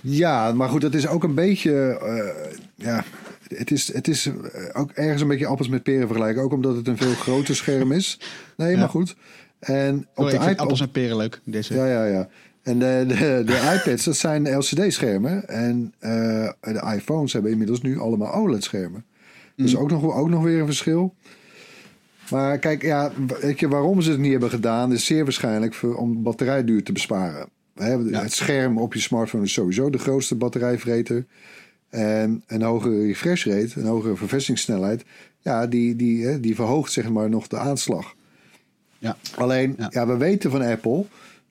ja, 0.00 0.52
maar 0.52 0.68
goed, 0.68 0.80
dat 0.80 0.94
is 0.94 1.06
ook 1.06 1.24
een 1.24 1.34
beetje. 1.34 1.72
eh, 2.02 2.56
ja, 2.74 3.04
het 3.48 3.70
is, 3.70 3.92
het 3.92 4.08
is 4.08 4.26
eh, 4.26 4.34
ook 4.72 4.90
ergens 4.90 5.22
een 5.22 5.28
beetje 5.28 5.46
appels 5.46 5.68
met 5.68 5.82
peren 5.82 6.06
vergelijken. 6.06 6.42
Ook 6.42 6.52
omdat 6.52 6.76
het 6.76 6.88
een 6.88 6.96
veel 6.96 7.14
groter 7.14 7.56
scherm 7.62 7.92
is. 7.92 8.20
Nee, 8.56 8.70
Ja. 8.72 8.78
maar 8.78 8.88
goed. 8.88 9.16
En 9.58 10.06
op 10.14 10.26
de 10.30 10.34
iPad. 10.34 10.56
appels 10.58 10.80
en 10.80 10.90
peren 10.90 11.16
leuk. 11.16 11.40
Deze. 11.44 11.74
Ja, 11.74 11.86
ja, 11.86 12.04
ja. 12.04 12.28
En 12.62 12.78
de, 12.78 13.04
de, 13.08 13.42
de 13.46 13.72
iPads, 13.84 14.04
dat 14.04 14.16
zijn 14.16 14.56
LCD-schermen. 14.56 15.48
En 15.48 15.94
de 16.60 16.92
iPhones 16.96 17.32
hebben 17.32 17.50
inmiddels 17.50 17.80
nu 17.82 17.98
allemaal 17.98 18.32
OLED-schermen. 18.34 19.04
Dus 19.62 19.76
ook 19.76 19.90
nog, 19.90 20.16
ook 20.16 20.28
nog 20.28 20.42
weer 20.42 20.60
een 20.60 20.66
verschil. 20.66 21.14
Maar 22.30 22.58
kijk, 22.58 22.82
ja, 22.82 23.12
weet 23.40 23.60
je, 23.60 23.68
waarom 23.68 24.00
ze 24.00 24.10
het 24.10 24.20
niet 24.20 24.30
hebben 24.30 24.50
gedaan... 24.50 24.92
is 24.92 25.04
zeer 25.04 25.24
waarschijnlijk 25.24 25.74
voor, 25.74 25.96
om 25.96 26.22
batterijduur 26.22 26.82
te 26.82 26.92
besparen. 26.92 27.48
Ja. 27.74 28.22
Het 28.22 28.32
scherm 28.32 28.78
op 28.78 28.94
je 28.94 29.00
smartphone 29.00 29.44
is 29.44 29.52
sowieso 29.52 29.90
de 29.90 29.98
grootste 29.98 30.34
batterijvreter. 30.34 31.26
En 31.88 32.42
een 32.46 32.62
hogere 32.62 33.06
refresh 33.06 33.46
rate, 33.46 33.80
een 33.80 33.86
hogere 33.86 34.16
verversingssnelheid... 34.16 35.04
ja, 35.40 35.66
die, 35.66 35.96
die, 35.96 36.40
die 36.40 36.54
verhoogt 36.54 36.92
zeg 36.92 37.08
maar 37.08 37.30
nog 37.30 37.46
de 37.46 37.58
aanslag. 37.58 38.14
Ja. 38.98 39.16
Alleen, 39.36 39.74
Ja. 39.78 39.88
ja. 39.90 40.06
we 40.06 40.16
weten 40.16 40.50
van 40.50 40.62
Apple, 40.62 41.04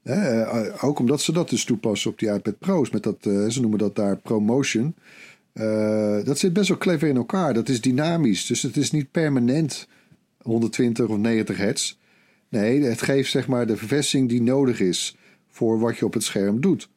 hè, 0.03 0.41
eh, 0.41 0.83
ook 0.83 0.99
omdat 0.99 1.21
ze 1.21 1.31
dat 1.31 1.49
dus 1.49 1.65
toepassen 1.65 2.11
op 2.11 2.19
die 2.19 2.33
iPad 2.33 2.59
Pro's, 2.59 2.89
met 2.89 3.03
dat, 3.03 3.17
eh, 3.21 3.47
ze 3.47 3.61
noemen 3.61 3.79
dat 3.79 3.95
daar 3.95 4.17
ProMotion. 4.17 4.95
Eh, 5.57 6.17
dat 6.23 6.39
zit 6.39 6.53
best 6.53 6.67
wel 6.67 6.77
clever 6.77 7.07
in 7.07 7.15
elkaar. 7.15 7.53
Dat 7.53 7.69
is 7.69 7.81
dynamisch, 7.81 8.45
dus 8.45 8.61
het 8.61 8.77
is 8.77 8.91
niet 8.91 9.11
permanent 9.11 9.87
120 10.41 11.07
of 11.07 11.17
90 11.17 11.57
hertz. 11.57 11.95
Nee, 12.49 12.83
het 12.83 13.01
geeft 13.01 13.31
zeg 13.31 13.47
maar 13.47 13.67
de 13.67 13.77
verversing 13.77 14.29
die 14.29 14.41
nodig 14.41 14.79
is 14.79 15.15
voor 15.49 15.79
wat 15.79 15.97
je 15.97 16.05
op 16.05 16.13
het 16.13 16.23
scherm 16.23 16.61
doet. 16.61 16.89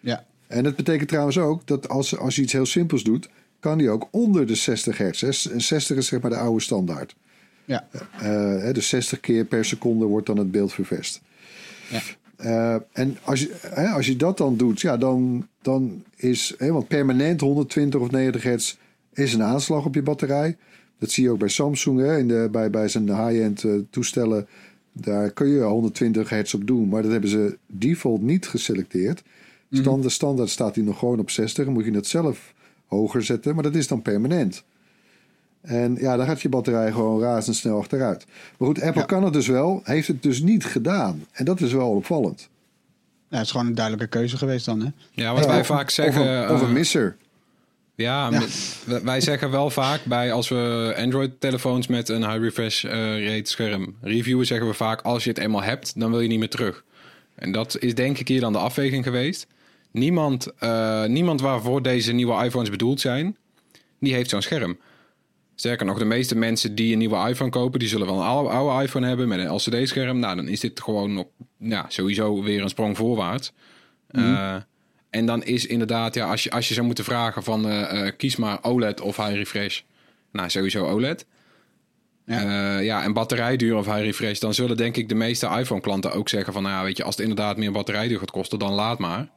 Ja. 0.00 0.26
En 0.46 0.62
dat 0.62 0.76
betekent 0.76 1.08
trouwens 1.08 1.38
ook 1.38 1.66
dat 1.66 1.88
als, 1.88 2.16
als 2.16 2.36
je 2.36 2.42
iets 2.42 2.52
heel 2.52 2.66
simpels 2.66 3.02
doet, 3.02 3.28
kan 3.60 3.78
die 3.78 3.90
ook 3.90 4.08
onder 4.10 4.46
de 4.46 4.54
60 4.54 4.98
hertz. 4.98 5.20
hè. 5.20 5.52
En 5.52 5.60
60 5.60 5.96
is 5.96 6.06
zeg 6.06 6.20
maar 6.20 6.30
de 6.30 6.36
oude 6.36 6.62
standaard. 6.62 7.16
Ja. 7.64 7.88
Eh, 7.92 8.20
hè, 8.60 8.72
dus 8.72 8.88
60 8.88 9.20
keer 9.20 9.44
per 9.44 9.64
seconde 9.64 10.04
wordt 10.04 10.26
dan 10.26 10.36
het 10.36 10.50
beeld 10.50 10.72
ververst. 10.72 11.20
Ja. 11.90 12.00
Eh, 12.36 12.76
en 12.92 13.16
als 13.22 13.40
je, 13.40 13.54
hè, 13.60 13.88
als 13.88 14.06
je 14.06 14.16
dat 14.16 14.36
dan 14.38 14.56
doet, 14.56 14.80
ja, 14.80 14.96
dan, 14.96 15.48
dan 15.62 16.04
is, 16.16 16.54
hè, 16.58 16.72
want 16.72 16.88
permanent 16.88 17.40
120 17.40 18.00
of 18.00 18.10
90 18.10 18.42
hertz 18.42 18.76
is 19.12 19.34
een 19.34 19.42
aanslag 19.42 19.84
op 19.84 19.94
je 19.94 20.02
batterij. 20.02 20.56
Dat 20.98 21.10
zie 21.10 21.24
je 21.24 21.30
ook 21.30 21.38
bij 21.38 21.48
Samsung, 21.48 22.00
hè, 22.00 22.18
in 22.18 22.28
de, 22.28 22.48
bij, 22.50 22.70
bij 22.70 22.88
zijn 22.88 23.08
high-end 23.08 23.64
eh, 23.64 23.72
toestellen. 23.90 24.46
Daar 24.92 25.30
kun 25.30 25.48
je 25.48 25.60
120 25.60 26.28
hertz 26.28 26.54
op 26.54 26.66
doen, 26.66 26.88
maar 26.88 27.02
dat 27.02 27.10
hebben 27.10 27.30
ze 27.30 27.58
default 27.66 28.22
niet 28.22 28.46
geselecteerd. 28.46 29.22
Standaard, 29.70 30.12
standaard 30.12 30.50
staat 30.50 30.74
hij 30.74 30.84
nog 30.84 30.98
gewoon 30.98 31.18
op 31.18 31.30
60. 31.30 31.64
Dan 31.64 31.74
moet 31.74 31.84
je 31.84 31.90
het 31.90 32.06
zelf 32.06 32.54
hoger 32.86 33.22
zetten, 33.22 33.54
maar 33.54 33.62
dat 33.62 33.74
is 33.74 33.88
dan 33.88 34.02
permanent. 34.02 34.64
En 35.66 35.96
ja, 36.00 36.16
dan 36.16 36.26
gaat 36.26 36.42
je 36.42 36.48
batterij 36.48 36.92
gewoon 36.92 37.20
razendsnel 37.20 37.78
achteruit. 37.78 38.26
Maar 38.58 38.68
goed, 38.68 38.82
Apple 38.82 39.00
Ja. 39.00 39.06
kan 39.06 39.24
het 39.24 39.32
dus 39.32 39.46
wel, 39.46 39.80
heeft 39.84 40.08
het 40.08 40.22
dus 40.22 40.40
niet 40.40 40.64
gedaan. 40.64 41.24
En 41.32 41.44
dat 41.44 41.60
is 41.60 41.72
wel 41.72 41.90
opvallend. 41.90 42.48
Ja, 43.28 43.36
het 43.36 43.44
is 43.46 43.50
gewoon 43.50 43.66
een 43.66 43.74
duidelijke 43.74 44.08
keuze 44.18 44.36
geweest 44.36 44.64
dan, 44.64 44.80
hè? 44.80 44.88
Ja, 45.10 45.32
wat 45.34 45.42
Ja, 45.44 45.50
wij 45.50 45.60
of- 45.60 45.66
vaak 45.66 45.90
zeggen... 45.90 46.22
Of 46.22 46.28
een, 46.28 46.50
of 46.54 46.60
een 46.60 46.66
eh, 46.66 46.72
misser. 46.72 47.16
Ja, 47.94 48.30
Ja. 48.30 48.38
met- 48.38 48.76
wij- 48.86 49.02
wij 49.02 49.20
zeggen 49.20 49.50
wel 49.50 49.70
vaak 49.70 50.04
bij 50.04 50.32
als 50.32 50.48
we 50.48 50.94
Android-telefoons 50.98 51.86
met 51.86 52.08
een 52.08 52.24
high 52.30 52.42
refresh 52.42 52.84
eh, 52.84 52.92
rate 53.34 53.50
scherm 53.50 53.94
reviewen, 54.00 54.46
zeggen 54.46 54.66
we 54.68 54.74
vaak 54.74 55.00
als 55.00 55.22
je 55.24 55.28
het 55.30 55.38
eenmaal 55.38 55.62
hebt, 55.62 56.00
dan 56.00 56.10
wil 56.10 56.20
je 56.20 56.28
niet 56.28 56.38
meer 56.38 56.48
terug. 56.50 56.84
En 57.34 57.52
dat 57.52 57.76
is 57.80 57.94
denk 57.94 58.18
ik 58.18 58.28
hier 58.28 58.40
dan 58.40 58.52
de 58.52 58.58
afweging 58.58 59.04
geweest. 59.04 59.46
Niemand, 59.90 60.46
eh, 60.58 61.04
niemand 61.04 61.40
waarvoor 61.40 61.82
deze 61.82 62.12
nieuwe 62.12 62.44
iPhones 62.44 62.70
bedoeld 62.70 63.00
zijn, 63.00 63.36
die 64.00 64.14
heeft 64.14 64.30
zo'n 64.30 64.42
scherm. 64.42 64.78
Sterker 65.58 65.86
nog, 65.86 65.98
de 65.98 66.04
meeste 66.04 66.36
mensen 66.36 66.74
die 66.74 66.92
een 66.92 66.98
nieuwe 66.98 67.28
iPhone 67.28 67.50
kopen, 67.50 67.78
die 67.78 67.88
zullen 67.88 68.06
wel 68.06 68.16
een 68.16 68.26
oude, 68.26 68.50
oude 68.50 68.84
iPhone 68.84 69.06
hebben 69.06 69.28
met 69.28 69.38
een 69.38 69.52
LCD-scherm. 69.54 70.18
Nou, 70.18 70.36
dan 70.36 70.48
is 70.48 70.60
dit 70.60 70.80
gewoon 70.80 71.18
op, 71.18 71.30
ja, 71.58 71.84
sowieso 71.88 72.42
weer 72.42 72.62
een 72.62 72.68
sprong 72.68 72.96
voorwaarts. 72.96 73.52
Eh, 74.08 74.56
en 75.10 75.26
dan 75.26 75.42
is 75.42 75.66
inderdaad, 75.66 76.14
ja, 76.14 76.30
als 76.30 76.44
je, 76.44 76.50
als 76.50 76.68
je 76.68 76.74
zou 76.74 76.86
moeten 76.86 77.04
vragen 77.04 77.42
van 77.42 77.68
eh, 77.68 78.06
eh, 78.06 78.12
kies 78.16 78.36
maar 78.36 78.58
OLED 78.62 79.00
of 79.00 79.16
high 79.16 79.34
refresh. 79.34 79.80
Nou, 80.32 80.50
sowieso 80.50 80.86
OLED. 80.86 81.26
Ja. 82.26 82.40
Ja. 82.40 82.78
ja, 82.78 83.02
en 83.02 83.12
batterijduur 83.12 83.76
of 83.76 83.86
high 83.86 84.00
refresh, 84.00 84.38
dan 84.38 84.54
zullen 84.54 84.76
denk 84.76 84.96
ik 84.96 85.08
de 85.08 85.14
meeste 85.14 85.46
iPhone-klanten 85.58 86.12
ook 86.12 86.28
zeggen 86.28 86.52
van, 86.52 86.62
nou 86.62 86.74
ja, 86.74 86.82
weet 86.82 86.96
je, 86.96 87.04
als 87.04 87.16
het 87.16 87.28
inderdaad 87.28 87.56
meer 87.56 87.72
batterijduur 87.72 88.18
gaat 88.18 88.30
kosten, 88.30 88.58
dan 88.58 88.72
laat 88.72 88.98
maar. 88.98 89.28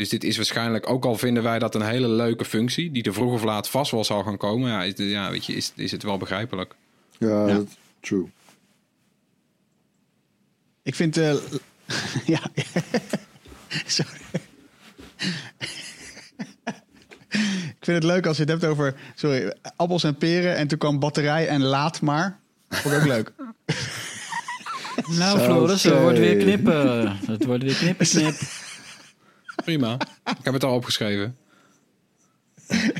Dus 0.00 0.08
dit 0.08 0.24
is 0.24 0.36
waarschijnlijk, 0.36 0.90
ook 0.90 1.04
al 1.04 1.16
vinden 1.16 1.42
wij 1.42 1.58
dat 1.58 1.74
een 1.74 1.82
hele 1.82 2.08
leuke 2.08 2.44
functie, 2.44 2.90
die 2.90 3.02
er 3.02 3.12
vroeg 3.12 3.32
of 3.32 3.42
laat 3.42 3.68
vast 3.68 3.90
wel 3.90 4.04
zal 4.04 4.22
gaan 4.22 4.36
komen, 4.36 4.70
ja, 4.70 4.82
is, 4.82 4.92
ja, 4.96 5.30
weet 5.30 5.46
je, 5.46 5.52
is, 5.52 5.72
is 5.76 5.90
het 5.90 6.02
wel 6.02 6.16
begrijpelijk. 6.18 6.74
Ja, 7.18 7.62
true. 8.00 8.30
Ik 10.82 10.94
vind... 10.94 11.16
eh, 11.16 11.34
ja. 12.34 12.40
Sorry. 13.86 14.20
ik 17.78 17.80
vind 17.80 17.96
het 17.96 18.04
leuk 18.04 18.26
als 18.26 18.36
je 18.36 18.42
het 18.42 18.52
hebt 18.52 18.64
over... 18.64 18.94
Sorry, 19.14 19.54
appels 19.76 20.04
en 20.04 20.16
peren 20.16 20.56
en 20.56 20.68
toen 20.68 20.78
kwam 20.78 20.98
batterij 20.98 21.48
en 21.48 21.62
laat 21.62 22.00
maar. 22.00 22.38
Vond 22.68 22.94
ik 22.94 23.00
ook 23.00 23.06
leuk. 23.06 23.32
Nou, 25.18 25.38
Floris, 25.38 25.82
het 25.82 26.00
wordt 26.00 26.18
weer 26.18 26.36
knippen. 26.36 27.16
Het 27.26 27.44
wordt 27.44 27.62
weer 27.62 27.74
knippen, 27.74 28.06
knip. 28.06 28.34
Prima, 29.64 29.94
ik 30.24 30.36
heb 30.44 30.54
het 30.54 30.64
al 30.64 30.74
opgeschreven. 30.74 31.36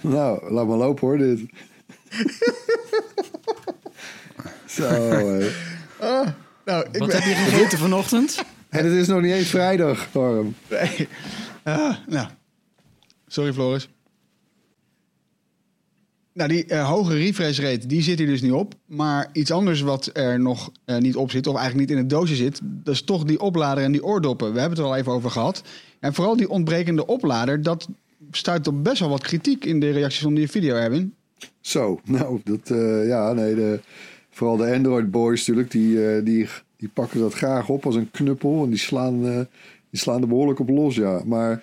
Nou, 0.00 0.52
laat 0.52 0.66
maar 0.66 0.76
lopen 0.76 1.06
hoor, 1.08 1.18
dit. 1.18 1.40
Zo, 4.66 4.82
hé. 4.88 5.50
Nou, 6.64 6.86
ik 6.92 6.98
Wat 6.98 7.08
ben- 7.08 7.22
heb 7.22 7.36
je 7.36 7.44
gegeten 7.50 7.78
vanochtend? 7.78 8.44
En 8.68 8.84
het 8.88 8.94
is 8.94 9.06
nog 9.06 9.20
niet 9.20 9.32
eens 9.32 9.48
vrijdag, 9.48 10.06
Harm. 10.12 10.54
Nee. 10.70 11.08
Ah, 11.62 11.96
nou, 12.06 12.28
sorry 13.26 13.52
Floris. 13.52 13.88
Nou, 16.38 16.50
die 16.50 16.64
eh, 16.64 16.88
hoge 16.88 17.14
refresh 17.14 17.58
rate, 17.58 17.86
die 17.86 18.02
zit 18.02 18.18
hier 18.18 18.26
dus 18.26 18.42
niet 18.42 18.52
op. 18.52 18.74
Maar 18.86 19.28
iets 19.32 19.50
anders 19.50 19.80
wat 19.80 20.10
er 20.12 20.40
nog 20.40 20.72
eh, 20.84 20.96
niet 20.96 21.16
op 21.16 21.30
zit, 21.30 21.46
of 21.46 21.56
eigenlijk 21.56 21.88
niet 21.88 21.96
in 21.96 22.02
het 22.04 22.10
doosje 22.10 22.34
zit... 22.34 22.60
dat 22.62 22.94
is 22.94 23.02
toch 23.02 23.24
die 23.24 23.40
oplader 23.40 23.84
en 23.84 23.92
die 23.92 24.04
oordoppen. 24.04 24.52
We 24.52 24.60
hebben 24.60 24.78
het 24.78 24.86
er 24.86 24.92
al 24.92 24.98
even 24.98 25.12
over 25.12 25.30
gehad. 25.30 25.62
En 26.00 26.14
vooral 26.14 26.36
die 26.36 26.48
ontbrekende 26.48 27.06
oplader, 27.06 27.62
dat 27.62 27.88
stuit 28.30 28.66
op 28.66 28.84
best 28.84 29.00
wel 29.00 29.08
wat 29.08 29.22
kritiek... 29.22 29.64
in 29.64 29.80
de 29.80 29.90
reacties 29.90 30.24
onder 30.24 30.42
je 30.42 30.48
video, 30.48 30.76
Erwin. 30.76 31.14
Zo, 31.60 32.00
nou, 32.04 32.40
dat, 32.44 32.70
eh, 32.70 33.06
ja, 33.06 33.32
nee, 33.32 33.54
de, 33.54 33.80
vooral 34.30 34.56
de 34.56 34.74
Android 34.74 35.10
boys 35.10 35.38
natuurlijk, 35.38 35.70
die, 35.70 36.22
die, 36.22 36.48
die 36.76 36.88
pakken 36.88 37.20
dat 37.20 37.34
graag 37.34 37.68
op 37.68 37.86
als 37.86 37.94
een 37.94 38.10
knuppel. 38.10 38.62
En 38.62 38.68
die 38.68 38.78
slaan, 38.78 39.22
die 39.90 40.00
slaan 40.00 40.22
er 40.22 40.28
behoorlijk 40.28 40.58
op 40.58 40.68
los, 40.68 40.94
ja. 40.94 41.22
Maar 41.24 41.62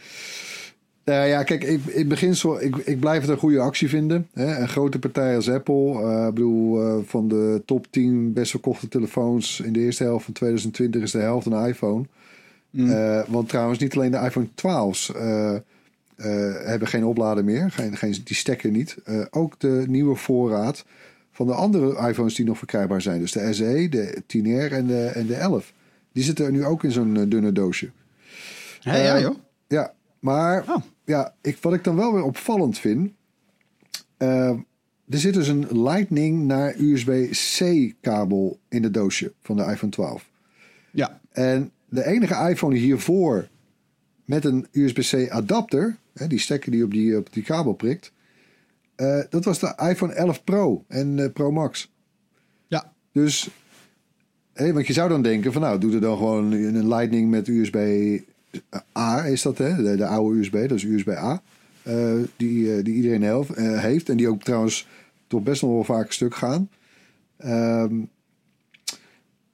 nou 1.05 1.27
ja, 1.27 1.43
kijk, 1.43 1.63
ik, 1.63 1.85
in 1.85 2.07
beginsel, 2.07 2.61
ik, 2.61 2.75
ik 2.75 2.99
blijf 2.99 3.21
het 3.21 3.29
een 3.29 3.37
goede 3.37 3.59
actie 3.59 3.89
vinden. 3.89 4.27
Hè? 4.33 4.59
Een 4.59 4.69
grote 4.69 4.99
partij 4.99 5.35
als 5.35 5.49
Apple, 5.49 6.01
eh, 6.01 6.27
ik 6.27 6.33
bedoel, 6.33 6.81
eh, 6.81 6.97
van 7.05 7.27
de 7.27 7.61
top 7.65 7.87
10 7.89 8.33
best 8.33 8.51
verkochte 8.51 8.87
telefoons 8.87 9.59
in 9.59 9.73
de 9.73 9.79
eerste 9.79 10.03
helft 10.03 10.25
van 10.25 10.33
2020 10.33 11.01
is 11.01 11.11
de 11.11 11.19
helft 11.19 11.45
een 11.45 11.65
iPhone. 11.67 12.05
Eh, 12.75 13.21
want 13.27 13.49
trouwens, 13.49 13.79
niet 13.79 13.95
alleen 13.95 14.11
de 14.11 14.17
iPhone 14.17 14.47
12's 14.55 15.13
eh, 15.13 15.55
eh, 15.55 15.61
hebben 16.65 16.87
geen 16.87 17.05
oplader 17.05 17.43
meer, 17.43 17.71
geen, 17.71 17.97
geen, 17.97 18.15
die 18.23 18.35
stekker 18.35 18.71
niet. 18.71 18.97
Ook 19.29 19.59
de 19.59 19.83
nieuwe 19.87 20.15
voorraad 20.15 20.85
van 21.31 21.47
de 21.47 21.53
andere 21.53 22.07
iPhones 22.07 22.35
die 22.35 22.45
nog 22.45 22.57
verkrijgbaar 22.57 23.01
zijn. 23.01 23.19
Dus 23.19 23.31
de 23.31 23.53
SE, 23.53 23.87
de 23.89 24.21
10R 24.27 24.73
en 24.73 24.87
de, 24.87 25.05
en 25.05 25.25
de 25.25 25.35
11. 25.35 25.73
Die 26.11 26.23
zitten 26.23 26.45
er 26.45 26.51
nu 26.51 26.65
ook 26.65 26.83
in 26.83 26.91
zo'n 26.91 27.29
dunne 27.29 27.51
doosje. 27.51 27.89
Ja 28.79 29.15
Eh, 29.15 29.21
joh. 29.21 29.35
Ja, 29.67 29.93
maar 30.19 30.63
Oh. 30.67 30.81
Ja, 31.05 31.35
ik, 31.41 31.57
wat 31.61 31.73
ik 31.73 31.83
dan 31.83 31.95
wel 31.95 32.13
weer 32.13 32.23
opvallend 32.23 32.77
vind. 32.79 33.11
eh, 34.17 34.49
er 35.09 35.17
zit 35.19 35.33
dus 35.33 35.47
een 35.47 35.81
Lightning 35.83 36.43
naar 36.45 36.75
USB-C 36.79 37.93
kabel 38.01 38.59
in 38.69 38.83
het 38.83 38.93
doosje 38.93 39.33
van 39.41 39.55
de 39.57 39.63
iPhone 39.63 39.91
12. 39.91 40.29
Ja, 40.91 41.19
En 41.31 41.71
de 41.89 42.05
enige 42.05 42.49
iPhone 42.49 42.75
hiervoor 42.75 43.47
met 44.25 44.45
een 44.45 44.67
USB-C 44.71 45.29
adapter, 45.31 45.97
hè, 46.13 46.27
die 46.27 46.39
stekker 46.39 46.71
die 46.71 46.83
op 46.83 46.91
die, 46.91 47.17
op 47.17 47.33
die 47.33 47.43
kabel 47.43 47.73
prikt, 47.73 48.11
eh, 48.95 49.19
dat 49.29 49.45
was 49.45 49.59
de 49.59 49.73
iPhone 49.89 50.13
11 50.13 50.43
Pro 50.43 50.83
en 50.87 51.19
eh, 51.19 51.31
Pro 51.33 51.51
Max. 51.51 51.91
ja, 52.67 52.93
Dus, 53.11 53.49
hé, 54.53 54.73
want 54.73 54.87
je 54.87 54.93
zou 54.93 55.09
dan 55.09 55.21
denken 55.21 55.53
van 55.53 55.61
nou, 55.61 55.79
doe 55.79 55.93
er 55.93 56.01
dan 56.01 56.17
gewoon 56.17 56.51
een 56.51 56.87
Lightning 56.87 57.29
met 57.29 57.47
USB-A, 58.55 59.25
is 59.25 59.41
dat 59.41 59.57
hè? 59.57 59.83
De, 59.83 59.95
de 59.95 60.05
oude 60.07 60.39
USB, 60.39 60.53
dat 60.67 60.77
is 60.77 60.83
USB-A. 60.83 61.41
eh, 61.83 62.13
die, 62.37 62.75
eh, 62.75 62.83
die 62.83 62.93
iedereen 62.93 63.23
eh, 63.23 63.79
heeft 63.79 64.09
en 64.09 64.17
die 64.17 64.27
ook 64.29 64.43
trouwens 64.43 64.87
toch 65.27 65.43
best 65.43 65.61
nog 65.61 65.71
wel 65.71 65.83
vaak 65.83 66.11
stuk 66.11 66.35
gaan. 66.35 66.69
Ehm, 67.37 67.95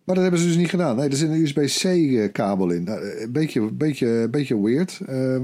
maar 0.03 0.15
dat 0.15 0.23
hebben 0.23 0.39
ze 0.39 0.47
dus 0.47 0.55
niet 0.55 0.69
gedaan. 0.69 0.95
Nee, 0.95 1.09
er 1.09 1.15
zit 1.15 1.29
een 1.29 1.41
USB-C-kabel 1.41 2.69
in. 2.69 2.83
Nou, 2.83 3.01
Een 3.21 3.31
beetje, 3.31 3.71
beetje, 3.71 4.27
beetje 4.31 4.61
weird. 4.61 4.99
Ehm, 5.07 5.41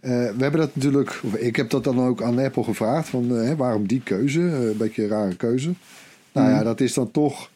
eh, 0.00 0.10
we 0.10 0.36
hebben 0.42 0.60
dat 0.60 0.74
natuurlijk, 0.76 1.20
of 1.24 1.34
ik 1.34 1.56
heb 1.56 1.70
dat 1.70 1.84
dan 1.84 2.00
ook 2.00 2.22
aan 2.22 2.38
Apple 2.38 2.62
gevraagd. 2.64 3.08
Van, 3.08 3.30
hè, 3.30 3.56
waarom 3.56 3.86
die 3.86 4.00
keuze? 4.04 4.40
Een 4.40 4.76
beetje 4.76 5.02
een 5.02 5.08
rare 5.08 5.36
keuze. 5.36 5.72
Nou 6.32 6.50
ja, 6.50 6.62
dat 6.62 6.80
is 6.80 6.94
dan 6.94 7.10
toch. 7.10 7.50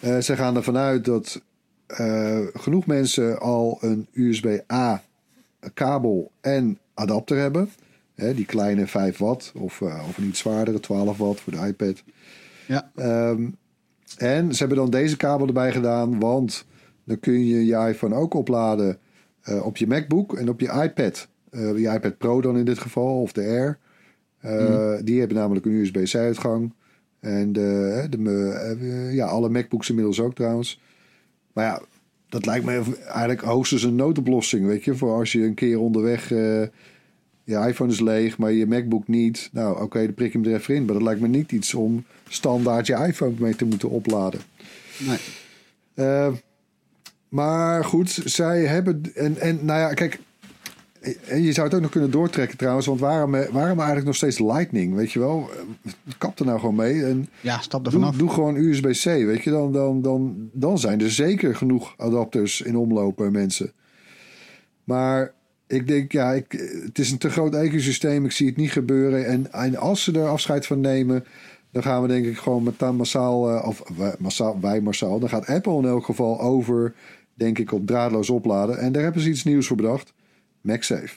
ze 0.00 0.36
gaan 0.36 0.56
ervan 0.56 0.76
uit 0.76 1.04
dat 1.04 1.40
eh, 1.86 2.40
genoeg 2.54 2.86
mensen 2.86 3.40
al 3.40 3.78
een 3.80 4.06
USB-A 4.12 5.02
kabel 5.74 6.30
en 6.40 6.78
adapter 6.94 7.38
hebben. 7.38 7.70
Hè, 8.14 8.34
die 8.34 8.46
kleine 8.46 8.86
5 8.86 9.18
watt 9.18 9.52
of, 9.56 9.80
eh, 9.80 10.04
of 10.08 10.16
een 10.18 10.24
iets 10.24 10.38
zwaardere 10.38 10.80
12 10.80 11.16
watt 11.18 11.40
voor 11.40 11.52
de 11.52 11.66
iPad. 11.66 12.02
ja. 12.66 12.90
Ehm, 12.94 13.48
en 14.18 14.52
ze 14.52 14.58
hebben 14.58 14.76
dan 14.76 14.90
deze 14.90 15.16
kabel 15.16 15.46
erbij 15.46 15.72
gedaan, 15.72 16.20
want 16.20 16.64
dan 17.04 17.20
kun 17.20 17.46
je 17.46 17.66
je 17.66 17.88
iPhone 17.88 18.14
ook 18.14 18.34
opladen 18.34 18.98
eh, 19.42 19.66
op 19.66 19.76
je 19.76 19.86
MacBook 19.86 20.34
en 20.36 20.48
op 20.48 20.60
je 20.60 20.72
iPad. 20.82 21.28
Je 21.50 21.90
iPad 21.94 22.18
Pro 22.18 22.40
dan 22.40 22.58
in 22.58 22.64
dit 22.64 22.78
geval, 22.78 23.20
of 23.20 23.32
de 23.32 23.40
Air. 23.40 23.78
Eh, 24.40 24.94
Die 25.04 25.18
hebben 25.18 25.36
namelijk 25.36 25.66
een 25.66 25.72
USB-C-uitgang. 25.72 26.72
En 27.20 27.52
de, 27.52 28.06
de, 28.10 29.08
ja, 29.12 29.26
alle 29.26 29.48
MacBooks 29.48 29.88
inmiddels 29.88 30.20
ook 30.20 30.34
trouwens. 30.34 30.80
Maar 31.56 31.64
ja, 31.64 31.82
dat 32.28 32.46
lijkt 32.46 32.64
me 32.64 32.82
eigenlijk 33.04 33.40
hoogstens 33.40 33.82
een 33.82 33.96
noodoplossing, 33.96 34.66
weet 34.66 34.84
je. 34.84 34.94
Voor 34.94 35.12
als 35.12 35.32
je 35.32 35.42
een 35.42 35.54
keer 35.54 35.78
onderweg... 35.80 36.30
eh, 36.30 36.62
je 37.44 37.66
iPhone 37.68 37.92
is 37.92 38.00
leeg, 38.00 38.38
maar 38.38 38.52
je 38.52 38.66
MacBook 38.66 39.08
niet. 39.08 39.48
Nou, 39.52 39.82
oké, 39.82 40.04
dan 40.04 40.14
prik 40.14 40.32
je 40.32 40.38
hem 40.38 40.48
er 40.48 40.54
even 40.54 40.74
in. 40.74 40.84
Maar 40.84 40.94
dat 40.94 41.02
lijkt 41.02 41.20
me 41.20 41.28
niet 41.28 41.52
iets 41.52 41.74
om 41.74 42.04
standaard 42.28 42.86
je 42.86 43.06
iPhone 43.06 43.34
mee 43.38 43.56
te 43.56 43.64
moeten 43.64 43.90
opladen. 43.90 44.40
Nee. 44.98 45.18
Eh, 45.94 46.32
maar 47.28 47.84
goed, 47.84 48.20
zij 48.24 48.60
hebben. 48.66 49.02
En, 49.14 49.38
en 49.38 49.64
nou 49.64 49.80
ja, 49.80 49.94
kijk. 49.94 50.18
En 51.28 51.42
je 51.42 51.52
zou 51.52 51.66
het 51.66 51.76
ook 51.76 51.82
nog 51.82 51.90
kunnen 51.90 52.10
doortrekken 52.10 52.56
trouwens. 52.58 52.86
Want 52.86 53.00
waarom, 53.00 53.34
eh, 53.34 53.48
waarom 53.48 53.76
eigenlijk 53.76 54.06
nog 54.06 54.16
steeds 54.16 54.38
Lightning? 54.38 54.94
Weet 54.94 55.12
je 55.12 55.18
wel? 55.18 55.50
Eh, 55.84 55.92
Kap 56.18 56.38
er 56.38 56.44
nou 56.46 56.58
gewoon 56.58 56.74
mee. 56.74 57.04
En 57.04 57.28
Ja, 57.40 57.60
stap 57.60 57.86
er 57.86 57.90
doe, 57.92 58.00
vanaf. 58.00 58.16
doe 58.16 58.30
gewoon 58.30 58.56
USB-C. 58.56 59.04
Weet 59.04 59.42
je, 59.42 59.50
dan, 59.50 59.72
dan, 59.72 60.02
dan, 60.02 60.50
dan 60.52 60.78
zijn 60.78 61.00
er 61.00 61.10
zeker 61.10 61.56
genoeg 61.56 61.94
adapters 61.96 62.60
in 62.60 62.76
omloop 62.76 63.16
bij 63.16 63.30
mensen. 63.30 63.72
Maar 64.84 65.32
ik 65.66 65.86
denk, 65.86 66.12
ja, 66.12 66.32
ik, 66.32 66.68
het 66.84 66.98
is 66.98 67.10
een 67.10 67.18
te 67.18 67.30
groot 67.30 67.54
ecosysteem. 67.54 68.24
Ik 68.24 68.32
zie 68.32 68.46
het 68.46 68.56
niet 68.56 68.72
gebeuren. 68.72 69.26
En, 69.26 69.52
en 69.52 69.76
als 69.76 70.02
ze 70.02 70.12
er 70.12 70.28
afscheid 70.28 70.66
van 70.66 70.80
nemen, 70.80 71.24
dan 71.70 71.82
gaan 71.82 72.02
we 72.02 72.08
denk 72.08 72.26
ik 72.26 72.36
gewoon 72.36 72.62
met 72.62 72.80
massaal, 72.80 73.50
eh, 73.50 73.68
of 73.68 73.82
wij, 73.96 74.14
massaal, 74.18 74.60
wij 74.60 74.80
massaal, 74.80 75.18
dan 75.18 75.28
gaat 75.28 75.46
Apple 75.46 75.76
in 75.78 75.84
elk 75.84 76.04
geval 76.04 76.40
over, 76.40 76.94
denk 77.34 77.58
ik, 77.58 77.72
op 77.72 77.86
draadloos 77.86 78.30
opladen. 78.30 78.78
En 78.78 78.92
daar 78.92 79.02
hebben 79.02 79.22
ze 79.22 79.28
iets 79.28 79.44
nieuws 79.44 79.66
voor 79.66 79.76
bedacht. 79.76 80.12
MagSafe. 80.66 81.16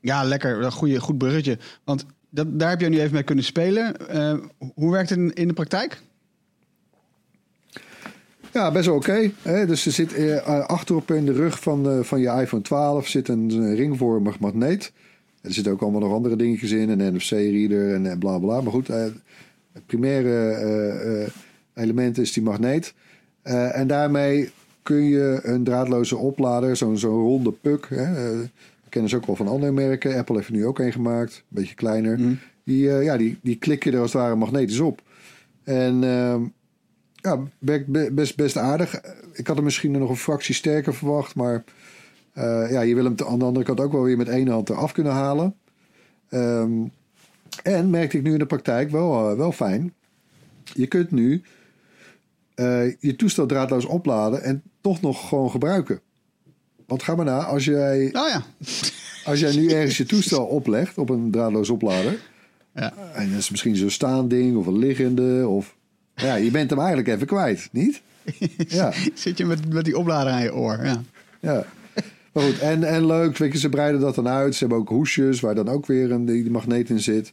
Ja, 0.00 0.22
lekker. 0.24 0.62
Een 0.62 0.72
goeie, 0.72 1.00
goed 1.00 1.18
bruggetje. 1.18 1.58
Want 1.84 2.06
dat, 2.30 2.58
daar 2.58 2.70
heb 2.70 2.80
je 2.80 2.88
nu 2.88 3.00
even 3.00 3.12
mee 3.12 3.22
kunnen 3.22 3.44
spelen. 3.44 4.08
Eh, 4.08 4.34
hoe 4.74 4.92
werkt 4.92 5.10
het 5.10 5.18
in, 5.18 5.32
in 5.32 5.48
de 5.48 5.54
praktijk? 5.54 6.00
Ja, 8.52 8.70
best 8.70 8.86
wel 8.86 8.94
oké. 8.94 9.30
dus 9.42 9.86
er 9.86 9.92
zit 9.92 10.14
eh, 10.14 10.66
achterop 10.66 11.10
in 11.10 11.24
de 11.24 11.32
rug 11.32 11.60
van, 11.60 11.90
eh, 11.90 12.02
van 12.02 12.20
je 12.20 12.40
iPhone 12.40 12.62
12 12.62 13.08
zit 13.08 13.28
een 13.28 13.74
ringvormig 13.74 14.38
magneet. 14.38 14.92
Er 15.40 15.52
zitten 15.52 15.72
ook 15.72 15.82
allemaal 15.82 16.00
nog 16.00 16.12
andere 16.12 16.36
dingetjes 16.36 16.70
in, 16.70 16.88
een 16.88 17.14
NFC-reader 17.14 17.94
en 17.94 18.18
bla 18.18 18.38
bla. 18.38 18.60
Maar 18.60 18.72
goed, 18.72 18.86
het 18.86 19.86
primaire 19.86 21.30
element 21.74 22.18
is 22.18 22.32
die 22.32 22.42
magneet. 22.42 22.94
En 23.42 23.86
daarmee 23.86 24.50
kun 24.86 25.04
je 25.04 25.40
een 25.42 25.64
draadloze 25.64 26.16
oplader, 26.16 26.76
zo'n 26.76 26.98
zo'n 26.98 27.20
ronde 27.20 27.52
puck. 27.52 27.86
Hè, 27.88 28.02
eh, 28.02 28.38
kennen 28.88 29.10
ze 29.10 29.16
ook 29.16 29.26
wel 29.26 29.36
van 29.36 29.48
andere 29.48 29.72
merken. 29.72 30.16
Apple 30.16 30.34
heeft 30.36 30.48
er 30.48 30.54
nu 30.54 30.66
ook 30.66 30.78
een 30.78 30.92
gemaakt, 30.92 31.34
een 31.36 31.42
beetje 31.48 31.74
kleiner. 31.74 32.38
Die, 32.64 32.90
eh, 32.90 33.04
ja, 33.04 33.16
die, 33.16 33.38
die 33.42 33.56
klik 33.56 33.84
je 33.84 33.92
er 33.92 34.00
als 34.00 34.12
het 34.12 34.22
ware 34.22 34.34
magnetisch 34.34 34.80
op. 34.80 35.02
En 35.64 36.04
ehm, 36.04 36.42
ja, 37.14 37.42
werkt 37.58 37.86
be- 37.86 38.10
best, 38.12 38.36
best 38.36 38.56
aardig. 38.56 39.00
Ik 39.32 39.46
had 39.46 39.56
hem 39.56 39.64
misschien 39.64 39.90
nog 39.90 40.10
een 40.10 40.16
fractie 40.16 40.54
sterker 40.54 40.94
verwacht, 40.94 41.34
maar 41.34 41.64
eh, 42.32 42.70
ja, 42.70 42.80
je 42.80 42.94
wil 42.94 43.04
hem 43.04 43.14
aan 43.26 43.38
de 43.38 43.44
andere 43.44 43.64
kant 43.64 43.80
ook 43.80 43.92
wel 43.92 44.02
weer 44.02 44.16
met 44.16 44.28
één 44.28 44.48
hand 44.48 44.68
eraf 44.68 44.92
kunnen 44.92 45.12
halen. 45.12 45.54
Ehm, 46.28 46.72
en 47.62 47.90
merkte 47.90 48.16
ik 48.16 48.22
nu 48.22 48.32
in 48.32 48.38
de 48.38 48.46
praktijk 48.46 48.90
wel, 48.90 49.30
eh, 49.30 49.36
wel 49.36 49.52
fijn. 49.52 49.94
Je 50.74 50.86
kunt 50.86 51.10
nu 51.10 51.42
eh, 52.56 53.00
je 53.00 53.16
toestel 53.16 53.46
draadloos 53.46 53.84
opladen 53.84 54.42
en 54.42 54.62
toch 54.86 55.00
nog 55.00 55.28
gewoon 55.28 55.50
gebruiken. 55.50 56.00
Want 56.86 57.02
ga 57.02 57.14
maar 57.14 57.24
na, 57.24 57.44
als 57.44 57.64
jij, 57.64 58.08
Nou 58.12 58.28
ja. 58.28 58.42
als 59.24 59.40
jij 59.40 59.56
nu 59.56 59.70
ergens 59.70 59.96
je 59.96 60.06
toestel 60.06 60.44
oplegt 60.44 60.98
op 60.98 61.10
een 61.10 61.30
draadloos 61.30 61.70
oplader. 61.70 62.18
Ja. 62.74 62.92
En 63.14 63.30
dat 63.30 63.38
is 63.38 63.50
misschien 63.50 63.76
zo'n 63.76 63.90
staanding 63.90 64.56
of 64.56 64.66
een 64.66 64.78
liggende. 64.78 65.48
Of, 65.48 65.76
ja, 66.14 66.34
je 66.34 66.50
bent 66.50 66.70
hem 66.70 66.78
eigenlijk 66.78 67.08
even 67.08 67.26
kwijt, 67.26 67.68
niet? 67.72 68.02
Ja. 68.68 68.92
Zit 69.14 69.38
je 69.38 69.44
met, 69.44 69.72
met 69.72 69.84
die 69.84 69.98
oplader 69.98 70.32
aan 70.32 70.42
je 70.42 70.54
oor. 70.54 70.84
Ja. 70.84 71.02
Ja. 71.40 71.66
Maar 72.32 72.44
goed, 72.44 72.58
en, 72.58 72.84
en 72.84 73.06
leuk, 73.06 73.36
weet 73.36 73.52
je, 73.52 73.58
ze 73.58 73.68
breiden 73.68 74.00
dat 74.00 74.14
dan 74.14 74.28
uit. 74.28 74.54
Ze 74.54 74.58
hebben 74.58 74.78
ook 74.78 74.88
hoesjes 74.88 75.40
waar 75.40 75.54
dan 75.54 75.68
ook 75.68 75.86
weer 75.86 76.12
een, 76.12 76.24
die, 76.24 76.42
die 76.42 76.52
magneet 76.52 76.90
in 76.90 77.00
zit. 77.00 77.32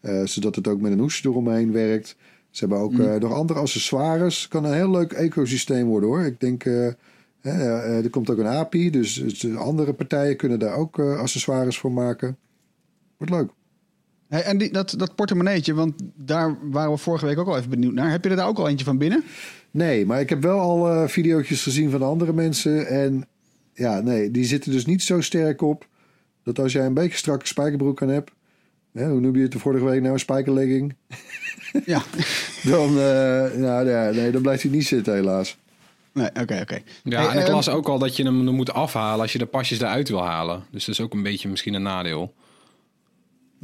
Eh, 0.00 0.24
zodat 0.24 0.54
het 0.54 0.68
ook 0.68 0.80
met 0.80 0.92
een 0.92 0.98
hoesje 0.98 1.28
eromheen 1.28 1.72
werkt. 1.72 2.16
Ze 2.54 2.64
hebben 2.64 2.78
ook 2.78 2.98
eh, 2.98 3.14
nog 3.14 3.32
andere 3.32 3.58
accessoires. 3.58 4.48
Kan 4.48 4.64
een 4.64 4.74
heel 4.74 4.90
leuk 4.90 5.12
ecosysteem 5.12 5.86
worden 5.86 6.08
hoor. 6.08 6.24
Ik 6.24 6.40
denk, 6.40 6.64
eh, 6.64 6.86
eh, 7.40 8.04
er 8.04 8.10
komt 8.10 8.30
ook 8.30 8.38
een 8.38 8.46
API. 8.46 8.90
Dus, 8.90 9.14
dus 9.14 9.56
andere 9.56 9.92
partijen 9.92 10.36
kunnen 10.36 10.58
daar 10.58 10.74
ook 10.74 10.98
accessoires 10.98 11.78
voor 11.78 11.92
maken. 11.92 12.36
Wordt 13.16 13.32
leuk. 13.32 13.50
Hey, 14.28 14.42
en 14.42 14.58
die, 14.58 14.72
dat, 14.72 14.94
dat 14.96 15.14
portemonneetje, 15.14 15.74
want 15.74 15.94
daar 16.14 16.56
waren 16.70 16.92
we 16.92 16.96
vorige 16.96 17.26
week 17.26 17.38
ook 17.38 17.46
al 17.46 17.56
even 17.56 17.70
benieuwd 17.70 17.92
naar. 17.92 18.10
Heb 18.10 18.24
je 18.24 18.30
er 18.30 18.36
daar 18.36 18.48
ook 18.48 18.58
al 18.58 18.68
eentje 18.68 18.84
van 18.84 18.98
binnen? 18.98 19.24
Nee, 19.70 20.06
maar 20.06 20.20
ik 20.20 20.28
heb 20.28 20.42
wel 20.42 20.58
al 20.58 20.90
eh 20.90 21.08
video's 21.08 21.62
gezien 21.62 21.90
van 21.90 22.02
andere 22.02 22.32
mensen. 22.32 22.86
En 22.86 23.26
ja, 23.72 24.00
nee, 24.00 24.30
die 24.30 24.44
zitten 24.44 24.72
dus 24.72 24.86
niet 24.86 25.02
zo 25.02 25.20
sterk 25.20 25.62
op. 25.62 25.86
Dat 26.42 26.58
als 26.58 26.72
jij 26.72 26.86
een 26.86 26.94
beetje 26.94 27.18
strakke 27.18 27.46
spijkerbroek 27.46 28.02
aan 28.02 28.08
hebt. 28.08 28.30
Hè, 28.94 29.08
hoe 29.08 29.20
noem 29.20 29.36
je 29.36 29.42
het 29.42 29.52
de 29.52 29.58
vorige 29.58 29.84
week 29.84 30.00
nou? 30.00 30.12
Een 30.12 30.18
spijkerlegging. 30.18 30.94
Ja. 31.86 32.02
Dan, 32.70 32.88
eh, 32.88 33.52
nou, 33.54 33.88
ja, 33.88 34.10
nee, 34.10 34.30
dan 34.30 34.42
blijft 34.42 34.62
hij 34.62 34.70
niet 34.72 34.86
zitten 34.86 35.14
helaas. 35.14 35.56
Nee, 36.12 36.28
oké, 36.28 36.58
oké. 36.62 36.78
Ja, 37.04 37.20
Hey, 37.22 37.30
en 37.30 37.38
ik 37.38 37.44
ehm, 37.44 37.52
las 37.54 37.68
ook 37.68 37.88
al 37.88 37.98
dat 37.98 38.16
je 38.16 38.22
hem 38.24 38.46
er 38.46 38.52
moet 38.52 38.72
afhalen 38.72 39.20
als 39.20 39.32
je 39.32 39.38
de 39.38 39.46
pasjes 39.46 39.80
eruit 39.80 40.08
wil 40.08 40.22
halen. 40.24 40.64
Dus 40.70 40.84
dat 40.84 40.94
is 40.94 41.00
ook 41.00 41.12
een 41.12 41.22
beetje 41.22 41.48
misschien 41.48 41.74
een 41.74 41.82
nadeel. 41.82 42.34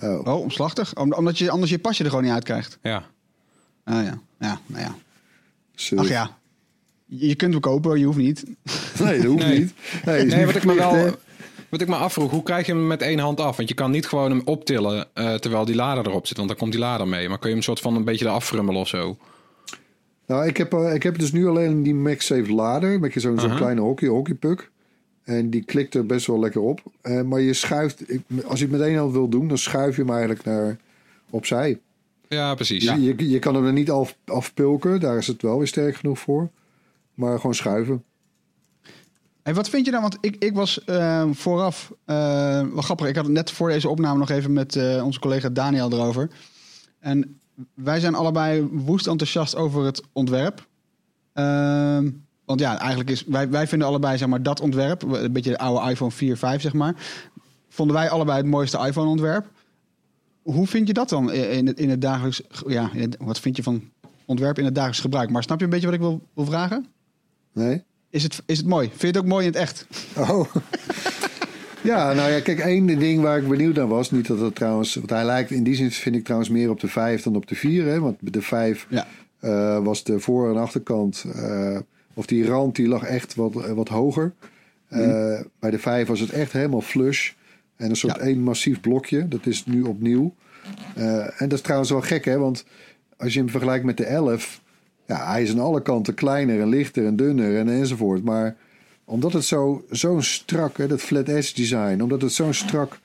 Oh. 0.01 0.27
Oh, 0.27 0.41
omslachtig? 0.41 0.95
Om- 0.97 1.13
omdat 1.13 1.39
je 1.39 1.51
anders 1.51 1.71
je 1.71 1.79
pasje 1.79 2.03
er 2.05 2.09
gewoon 2.09 2.25
niet 2.25 2.33
uit 2.33 2.45
krijgt. 2.45 2.79
Ja. 2.83 3.05
Ah 3.85 4.05
ja, 4.05 4.21
ja, 4.39 4.61
nou 4.67 4.83
ja. 4.83 4.95
Ach 5.97 6.09
ja. 6.09 6.39
Je 7.07 7.35
kunt 7.35 7.53
hem 7.53 7.63
kopen, 7.63 7.99
je 7.99 8.05
hoeft 8.05 8.19
niet. 8.19 8.45
Nee, 8.99 9.17
dat 9.17 9.27
hoeft 9.27 9.45
Nee. 9.47 9.59
niet. 9.59 9.73
Nee, 10.05 10.25
is 10.25 10.33
Nee, 10.33 10.37
niet 10.37 10.47
wat 10.47 10.57
ik 10.63 10.65
me 10.65 10.75
wel... 10.75 10.93
Wat 11.71 11.81
ik 11.81 11.89
me 11.89 11.95
afvroeg, 11.95 12.31
hoe 12.31 12.43
krijg 12.43 12.67
je 12.67 12.73
hem 12.73 12.87
met 12.87 13.03
één 13.03 13.19
hand 13.19 13.41
af? 13.41 13.57
Want 13.57 13.69
je 13.69 13.75
kan 13.75 13.91
niet 13.91 14.07
gewoon 14.07 14.31
hem 14.31 14.43
optillen 14.45 15.09
eh, 15.15 15.35
terwijl 15.35 15.65
die 15.65 15.75
lader 15.75 16.07
erop 16.07 16.27
zit. 16.27 16.37
Want 16.37 16.49
dan 16.49 16.59
komt 16.59 16.73
die 16.73 16.81
lader 16.81 17.09
mee. 17.09 17.29
Maar 17.29 17.39
kun 17.39 17.49
je 17.49 17.55
hem 17.55 17.65
soort 17.65 17.81
van 17.81 17.97
een 17.97 18.05
beetje 18.05 18.25
eraf 18.25 18.47
frummelen 18.47 18.81
of 18.81 18.89
zo? 18.89 19.17
Nou, 20.27 20.47
ik 20.47 20.57
heb, 20.57 20.73
eh, 20.73 20.95
ik 20.95 21.03
heb 21.03 21.19
dus 21.19 21.33
nu 21.33 21.47
alleen 21.49 21.83
die 21.83 21.95
MagSafe 21.95 22.53
lader. 22.53 23.01
Met 23.01 23.13
zo'n 23.17 23.41
zo'n 23.41 23.57
kleine 23.57 23.81
hockey, 23.81 24.09
hockeypuck. 24.09 24.71
En 25.25 25.51
die 25.51 25.65
klikt 25.65 25.95
er 25.95 26.07
best 26.07 26.27
wel 26.27 26.41
lekker 26.41 26.61
op. 26.61 26.83
Eh, 27.01 27.23
maar 27.23 27.41
je 27.41 27.55
schuift, 27.55 28.05
als 28.45 28.59
je 28.59 28.65
het 28.65 28.79
met 28.79 28.81
één 28.81 28.99
hand 28.99 29.13
wil 29.13 29.29
doen, 29.29 29.49
dan 29.49 29.59
schuif 29.59 29.97
je 29.97 30.03
hem 30.03 30.11
eigenlijk 30.11 30.45
naar 30.45 30.77
opzij. 31.31 31.79
Ja, 32.29 32.55
precies. 32.55 32.85
Je, 32.85 33.03
je, 33.03 33.29
je 33.29 33.39
kan 33.39 33.55
hem 33.55 33.67
er 33.67 33.73
niet 33.73 33.91
af, 33.91 34.17
afpulken, 34.25 35.01
daar 35.01 35.17
is 35.17 35.27
het 35.27 35.43
wel 35.43 35.59
weer 35.59 35.67
sterk 35.67 35.97
genoeg 35.97 36.19
voor. 36.19 36.49
Maar 37.15 37.37
gewoon 37.37 37.55
schuiven. 37.55 38.05
En 39.51 39.57
wat 39.57 39.69
vind 39.69 39.85
je 39.85 39.91
dan? 39.93 40.01
Want 40.01 40.19
ik, 40.21 40.37
ik 40.39 40.55
was 40.55 40.85
eh, 40.85 41.25
vooraf, 41.33 41.93
eh 42.05 42.17
wel 42.73 42.83
grappig, 42.83 43.09
ik 43.09 43.17
had 43.17 43.25
het 43.25 43.35
net 43.35 43.51
voor 43.51 43.69
deze 43.69 43.89
opname 43.89 44.19
nog 44.19 44.31
even 44.31 44.53
met 44.53 44.77
eh, 44.77 45.05
onze 45.05 45.21
collega 45.21 45.49
Daniel 45.49 45.93
erover. 45.93 46.31
En 46.99 47.41
wij 47.75 48.01
zijn 48.01 48.15
allebei 48.15 48.69
woest 48.73 49.07
enthousiast 49.07 49.57
over 49.57 49.85
het 49.85 50.03
ontwerp. 50.13 50.67
Ehm, 51.33 52.11
want 52.45 52.61
ja, 52.61 52.79
eigenlijk 52.79 53.11
is, 53.11 53.25
wij, 53.25 53.51
wij 53.51 53.67
vinden 53.67 53.89
allebei 53.89 54.19
zeg 54.19 54.29
maar 54.29 54.43
dat 54.43 54.61
ontwerp, 54.61 55.03
een 55.03 55.33
beetje 55.33 55.51
de 55.51 55.59
oude 55.59 55.91
iPhone 55.91 56.11
4, 56.11 56.37
5 56.37 56.61
zeg 56.61 56.73
maar, 56.73 56.95
vonden 57.69 57.97
wij 57.97 58.11
allebei 58.11 58.39
het 58.39 58.47
mooiste 58.47 58.87
iPhone 58.87 59.09
ontwerp. 59.09 59.47
Hoe 60.43 60.67
vind 60.67 60.87
je 60.87 60.93
dat 60.93 61.09
dan 61.09 61.33
in 61.33 61.67
het, 61.67 61.79
in 61.79 61.91
het 61.91 62.01
dagelijks, 62.01 62.43
ja, 62.67 62.91
wat 63.19 63.41
vind 63.41 63.57
je 63.57 63.63
van 63.63 63.91
ontwerp 64.25 64.59
in 64.59 64.65
het 64.65 64.75
dagelijks 64.75 65.03
gebruik? 65.03 65.31
Maar 65.31 65.43
snap 65.43 65.59
je 65.59 65.65
een 65.65 65.71
beetje 65.71 65.87
wat 65.87 65.95
ik 65.95 66.01
wil, 66.01 66.21
wil 66.35 66.45
vragen? 66.45 66.87
Nee? 67.53 67.85
Is 68.11 68.23
het, 68.23 68.43
is 68.47 68.57
het 68.59 68.67
mooi? 68.67 68.89
Vind 68.89 69.01
je 69.01 69.07
het 69.07 69.17
ook 69.19 69.25
mooi 69.27 69.47
in 69.47 69.53
het 69.53 69.61
echt? 69.61 69.87
Oh. 70.17 70.55
ja, 71.83 72.13
nou 72.13 72.31
ja, 72.31 72.41
kijk, 72.41 72.59
één 72.59 72.87
ding 72.87 73.23
waar 73.23 73.39
ik 73.39 73.49
benieuwd 73.49 73.75
naar 73.77 73.89
was, 73.89 74.11
niet 74.11 74.27
dat 74.27 74.39
het 74.41 74.55
trouwens, 74.55 74.95
want 74.95 75.11
hij 75.11 75.25
lijkt 75.25 75.51
in 75.51 75.63
die 75.63 75.75
zin 75.75 75.91
vind 75.91 76.17
ik 76.17 76.25
trouwens 76.25 76.51
meer 76.51 76.71
op 76.71 76.81
de 76.81 76.89
5 76.89 77.23
dan 77.23 77.37
op 77.37 77.47
de 77.47 77.55
4, 77.55 77.85
hè, 77.87 78.01
want 78.01 78.17
de 78.21 78.43
5 78.43 78.87
Ja. 78.89 79.07
eh, 79.41 79.85
was 79.85 80.05
de 80.05 80.21
voor- 80.21 80.51
en 80.51 80.57
achterkant, 80.57 81.25
eh, 81.35 81.79
of 82.15 82.27
die 82.27 82.47
rand, 82.47 82.77
die 82.77 82.89
lag 82.89 83.03
echt 83.03 83.35
wat, 83.35 83.65
eh, 83.65 83.73
wat 83.73 83.89
hoger. 83.89 84.33
Eh, 84.89 85.41
Bij 85.59 85.71
de 85.71 85.79
5 85.79 86.09
was 86.09 86.21
het 86.21 86.31
echt 86.31 86.53
helemaal 86.53 86.81
flush 86.81 87.31
en 87.77 87.91
een 87.91 87.97
soort 87.97 88.17
Ja. 88.17 88.23
één 88.23 88.39
massief 88.41 88.81
blokje. 88.81 89.29
Dat 89.29 89.47
is 89.47 89.67
nu 89.67 89.83
opnieuw. 89.83 90.35
En 90.95 91.33
dat 91.39 91.53
is 91.53 91.61
trouwens 91.61 91.91
wel 91.91 92.01
gek, 92.01 92.25
hè, 92.25 92.39
want 92.39 92.65
als 93.17 93.33
je 93.33 93.39
hem 93.39 93.51
vergelijkt 93.51 93.85
met 93.85 93.97
de 93.97 94.05
11, 94.05 94.61
ja, 95.11 95.31
hij 95.31 95.43
is 95.43 95.51
aan 95.51 95.59
alle 95.59 95.83
kanten 95.83 96.15
kleiner 96.15 96.61
en 96.61 96.69
lichter 96.69 97.07
en 97.07 97.17
dunner 97.17 97.59
en 97.59 97.69
enzovoort, 97.69 98.25
maar 98.25 98.57
omdat 99.05 99.33
het 99.33 99.45
zo, 99.45 99.85
zo'n 99.91 100.23
strak, 100.23 100.77
hè, 100.77 100.87
dat 100.87 101.01
flat 101.01 101.29
edge 101.29 101.55
design, 101.55 102.01
omdat 102.01 102.23
het 102.23 102.33
zo'n 102.33 102.55
strak 102.55 102.99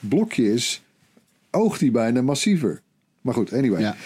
blokje 0.00 0.52
is, 0.52 0.82
oogt 1.50 1.80
hij 1.80 1.90
bijna 1.90 2.22
massiever. 2.22 2.80
Maar 3.20 3.34
goed, 3.34 3.52
anyway. 3.52 3.80
Ja. 3.80 3.96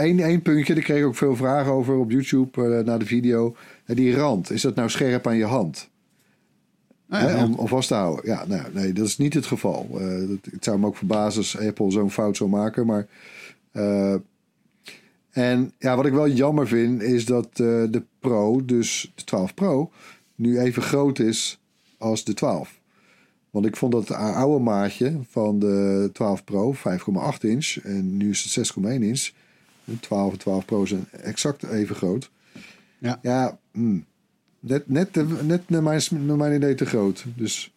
Eén 0.00 0.20
één 0.20 0.42
puntje, 0.42 0.74
daar 0.74 0.82
kreeg 0.82 0.98
ik 0.98 1.06
ook 1.06 1.16
veel 1.16 1.36
vragen 1.36 1.72
over 1.72 1.94
op 1.94 2.10
YouTube 2.10 2.76
eh, 2.78 2.84
na 2.84 2.98
de 2.98 3.06
video. 3.06 3.56
Eh, 3.84 3.96
die 3.96 4.14
rand, 4.14 4.50
is 4.50 4.62
dat 4.62 4.74
nou 4.74 4.90
scherp 4.90 5.26
aan 5.26 5.36
je 5.36 5.44
hand? 5.44 5.88
Ah, 7.08 7.20
ja, 7.20 7.26
Hè, 7.26 7.34
ja. 7.34 7.44
om, 7.44 7.54
om 7.54 7.68
vast 7.68 7.88
te 7.88 7.94
houden. 7.94 8.26
Ja, 8.26 8.44
nou, 8.46 8.62
nee, 8.72 8.92
dat 8.92 9.06
is 9.06 9.18
niet 9.18 9.34
het 9.34 9.46
geval. 9.46 9.88
Eh, 9.94 10.28
dat, 10.28 10.52
het 10.52 10.64
zou 10.64 10.78
me 10.78 10.86
ook 10.86 10.96
verbazen 10.96 11.40
als 11.40 11.58
Apple 11.58 11.90
zo'n 11.90 12.10
fout 12.10 12.36
zou 12.36 12.50
maken. 12.50 12.86
Maar 12.86 13.06
eh, 13.72 14.14
En 15.32 15.72
ja, 15.78 15.96
wat 15.96 16.06
ik 16.06 16.12
wel 16.12 16.28
jammer 16.28 16.68
vind, 16.68 17.02
is 17.02 17.24
dat 17.24 17.46
eh, 17.46 17.56
de 17.90 18.02
Pro, 18.18 18.64
dus 18.64 19.12
de 19.14 19.24
12 19.24 19.54
Pro, 19.54 19.90
nu 20.34 20.58
even 20.58 20.82
groot 20.82 21.18
is 21.18 21.60
als 21.98 22.24
de 22.24 22.34
12. 22.34 22.80
Want 23.50 23.66
ik 23.66 23.76
vond 23.76 23.92
dat 23.92 24.08
het 24.08 24.16
oude 24.16 24.64
maatje 24.64 25.18
van 25.30 25.58
de 25.58 26.10
12 26.12 26.44
Pro, 26.44 26.74
5,8 26.74 26.80
inch, 27.40 27.76
en 27.76 28.16
nu 28.16 28.30
is 28.30 28.54
het 28.54 28.72
6,1 28.76 28.82
inch. 28.84 29.30
De 29.84 30.00
12 30.00 30.32
en 30.32 30.38
12 30.38 30.64
Pro 30.64 30.84
zijn 30.84 31.06
exact 31.10 31.62
even 31.62 31.96
groot. 31.96 32.30
Ja. 32.98 33.18
Ja, 33.22 33.58
hmm. 33.72 34.04
net, 34.60 34.88
net, 34.88 35.12
te- 35.12 35.38
net 35.42 35.68
naar, 35.68 35.82
mijn, 35.82 36.02
naar 36.10 36.36
mijn 36.36 36.54
idee 36.54 36.74
te 36.74 36.86
groot. 36.86 37.24
Dus. 37.36 37.74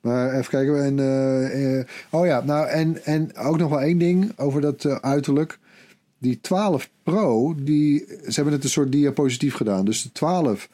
Maar 0.00 0.32
even 0.34 0.50
kijken. 0.50 0.84
En, 0.84 0.98
eh, 0.98 1.78
eh, 1.78 1.86
oh 2.10 2.26
ja, 2.26 2.40
nou 2.40 2.68
en, 2.68 3.04
en 3.04 3.36
ook 3.36 3.58
nog 3.58 3.70
wel 3.70 3.80
één 3.80 3.98
ding 3.98 4.38
over 4.38 4.60
dat 4.60 5.02
uiterlijk. 5.02 5.58
Die 6.22 6.40
12 6.40 6.90
Pro, 7.02 7.54
die, 7.54 7.98
ze 8.06 8.32
hebben 8.32 8.52
het 8.52 8.64
een 8.64 8.70
soort 8.70 8.92
diapositief 8.92 9.54
gedaan. 9.54 9.84
Dus 9.84 10.02
de 10.02 10.12
12 10.12 10.68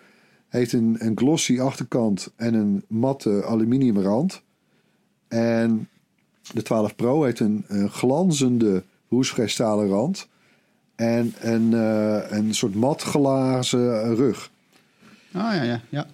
heeft 0.49 0.73
een, 0.73 0.97
een 0.99 1.19
glossy 1.19 1.61
achterkant 1.61 2.33
en 2.37 2.55
een 2.55 2.85
matte 2.89 3.45
aluminiumrand. 3.45 4.43
En 5.29 5.89
de 6.53 6.63
12 6.63 6.97
Pro 6.97 7.23
heeft 7.23 7.41
een, 7.41 7.65
een 7.69 7.91
glanzende 7.91 8.83
roestvrijstalen 9.09 9.89
rand. 9.89 10.29
En 10.95 11.35
een, 11.41 11.75
eh, 11.75 12.39
een 12.39 12.55
soort 12.55 12.75
mat 12.75 13.03
glazen 13.03 14.15
rug. 14.15 14.51
Ah 15.33 15.55
ja, 15.55 15.63
ja, 15.63 15.81
ja. 15.89 16.07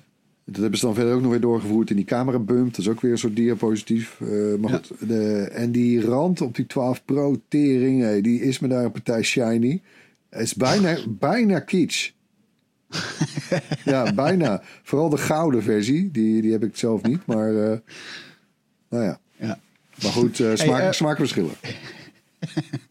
Dat 0.47 0.61
hebben 0.61 0.79
ze 0.79 0.85
dan 0.87 0.95
verder 0.95 1.15
ook 1.15 1.21
nog 1.21 1.31
weer 1.31 1.41
doorgevoerd 1.41 1.91
in 1.91 1.97
die 1.97 2.05
camera 2.05 2.39
bump. 2.39 2.71
Dat 2.71 2.79
is 2.79 2.89
ook 2.89 3.01
weer 3.01 3.11
een 3.13 3.19
soort 3.19 3.37
diapositief. 3.37 4.21
Eh, 4.21 4.29
maar 4.61 4.71
Ja. 4.71 4.77
goed, 4.77 5.09
de, 5.09 5.49
en 5.53 5.73
die 5.73 6.01
rand 6.01 6.41
op 6.41 6.55
die 6.57 6.67
12 6.67 7.05
Pro 7.05 7.41
tering, 7.49 8.23
die 8.23 8.41
is 8.41 8.59
me 8.59 8.69
daar 8.69 8.85
een 8.85 8.93
partij 8.93 9.23
shiny. 9.23 9.83
Het 10.29 10.41
is 10.43 10.55
bijna, 10.55 10.97
bijna 11.31 11.61
kitsch. 11.61 12.11
ja, 13.85 14.13
bijna. 14.15 14.63
Vooral 14.83 15.09
de 15.09 15.19
gouden 15.19 15.63
versie, 15.63 16.11
die, 16.11 16.43
die 16.43 16.53
heb 16.53 16.65
ik 16.65 16.77
zelf 16.77 17.03
niet. 17.03 17.27
Maar 17.27 17.49
eh, 17.49 17.79
nou 18.89 19.05
ja. 19.05 19.21
ja. 19.37 19.59
Maar 20.03 20.13
goed, 20.13 20.41
eh, 20.41 20.51
smaak, 20.55 20.93
smaakverschillen. 20.93 21.53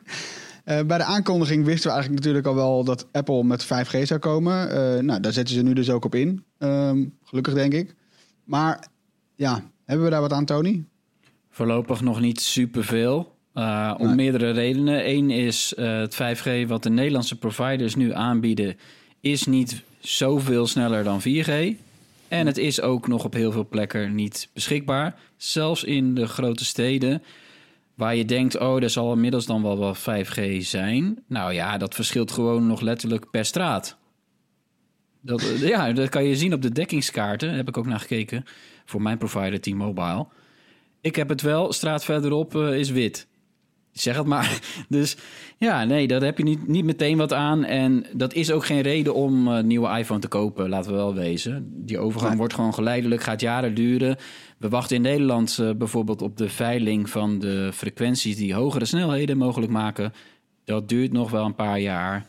Eh, 0.63 0.82
bij 0.82 0.97
de 0.97 1.04
aankondiging 1.04 1.65
wisten 1.65 1.88
we 1.88 1.93
eigenlijk 1.93 2.26
natuurlijk 2.26 2.47
al 2.47 2.56
wel 2.63 2.84
dat 2.84 3.08
Apple 3.12 3.43
met 3.43 3.65
5G 3.65 4.06
zou 4.08 4.19
komen. 4.19 4.69
Eh, 4.69 5.04
nou, 5.04 5.19
daar 5.19 5.32
zetten 5.34 5.56
ze 5.56 5.62
nu 5.62 5.73
dus 5.73 5.89
ook 5.89 6.06
op 6.06 6.15
in. 6.15 6.43
Ehm, 6.58 7.06
gelukkig 7.23 7.54
denk 7.54 7.73
ik. 7.73 7.95
Maar 8.43 8.88
ja, 9.36 9.63
hebben 9.86 10.06
we 10.06 10.12
daar 10.12 10.21
wat 10.21 10.34
aan, 10.34 10.45
Tony? 10.45 10.84
Voorlopig 11.49 12.02
nog 12.02 12.19
niet 12.19 12.41
superveel. 12.41 13.32
Eh 13.54 13.93
om 13.97 14.06
Nee. 14.06 14.15
meerdere 14.15 14.52
redenen. 14.52 15.10
Eén 15.10 15.30
is 15.30 15.73
het 15.76 16.15
5G 16.15 16.67
wat 16.67 16.84
de 16.84 16.89
Nederlandse 16.89 17.38
providers 17.38 17.95
nu 17.95 18.13
aanbieden... 18.13 18.76
is 19.19 19.45
niet 19.45 19.82
zoveel 19.99 20.67
sneller 20.67 21.04
dan 21.04 21.21
4G. 21.21 21.76
En 22.28 22.47
het 22.47 22.58
is 22.58 22.82
ook 22.82 23.08
nog 23.08 23.23
op 23.23 23.34
heel 23.34 23.52
veel 23.52 23.67
plekken 23.67 24.15
niet 24.15 24.49
beschikbaar. 24.54 25.15
Zelfs 25.38 25.84
in 25.84 26.15
de 26.15 26.28
grote 26.28 26.65
steden... 26.65 27.21
waar 27.95 28.15
je 28.15 28.25
denkt, 28.25 28.60
oh, 28.60 28.84
er 28.84 28.89
zal 28.89 29.13
inmiddels 29.13 29.45
dan 29.45 29.62
wel 29.62 29.79
wel 29.79 29.95
5G 29.95 30.58
zijn. 30.58 31.23
Nou 31.27 31.53
ja, 31.53 31.77
dat 31.77 31.95
verschilt 31.95 32.32
gewoon 32.32 32.67
nog 32.67 32.82
letterlijk 32.82 33.29
per 33.29 33.45
straat. 33.45 33.97
Dat, 35.21 35.41
eh, 35.41 35.67
ja, 35.67 35.91
dat 35.91 36.10
kan 36.10 36.23
je 36.23 36.36
zien 36.36 36.53
op 36.53 36.62
de 36.62 36.71
dekkingskaarten. 36.71 37.47
Daar 37.47 37.58
heb 37.58 37.67
ik 37.67 37.77
ook 37.77 37.86
naar 37.86 37.99
gekeken 37.99 38.45
voor 38.86 39.01
mijn 39.01 39.17
provider 39.17 39.62
T-Mobile. 39.62 40.27
Ik 41.01 41.15
heb 41.15 41.29
het 41.29 41.41
wel, 41.41 41.73
straat 41.73 42.06
verderop 42.06 42.56
eh, 42.56 42.79
is 42.79 42.89
wit. 42.89 43.27
Zeg 43.91 44.17
het 44.17 44.25
maar. 44.25 44.60
Dus 44.89 45.17
ja, 45.58 45.84
nee, 45.84 46.08
daar 46.08 46.21
heb 46.21 46.38
je 46.38 46.43
niet, 46.43 46.67
niet 46.67 46.86
meteen 46.86 47.17
wat 47.17 47.34
aan. 47.34 47.63
En 47.63 48.06
dat 48.13 48.34
is 48.34 48.51
ook 48.51 48.65
geen 48.65 48.82
reden 48.82 49.13
om 49.13 49.47
eh, 49.47 49.58
een 49.58 49.67
nieuwe 49.67 49.97
iPhone 49.97 50.19
te 50.19 50.27
kopen, 50.27 50.69
laten 50.69 50.91
we 50.91 50.97
wel 50.97 51.13
wezen. 51.13 51.71
Die 51.86 51.99
overgang 51.99 52.38
wordt 52.38 52.53
gewoon 52.53 52.73
geleidelijk, 52.73 53.23
gaat 53.23 53.41
jaren 53.41 53.73
duren. 53.73 54.17
We 54.63 54.69
wachten 54.69 54.95
in 54.95 55.02
Nederland 55.02 55.58
eh, 55.60 55.71
bijvoorbeeld 55.71 56.21
op 56.21 56.38
de 56.38 56.49
veiling 56.49 57.10
van 57.10 57.39
de 57.39 57.69
frequenties 57.73 58.36
die 58.36 58.54
hogere 58.54 58.86
snelheden 58.86 59.38
mogelijk 59.38 59.71
maken. 59.71 60.13
Dat 60.63 60.89
duurt 60.89 61.12
nog 61.12 61.32
wel 61.32 61.45
een 61.45 61.56
paar 61.56 61.80
jaar. 61.80 62.28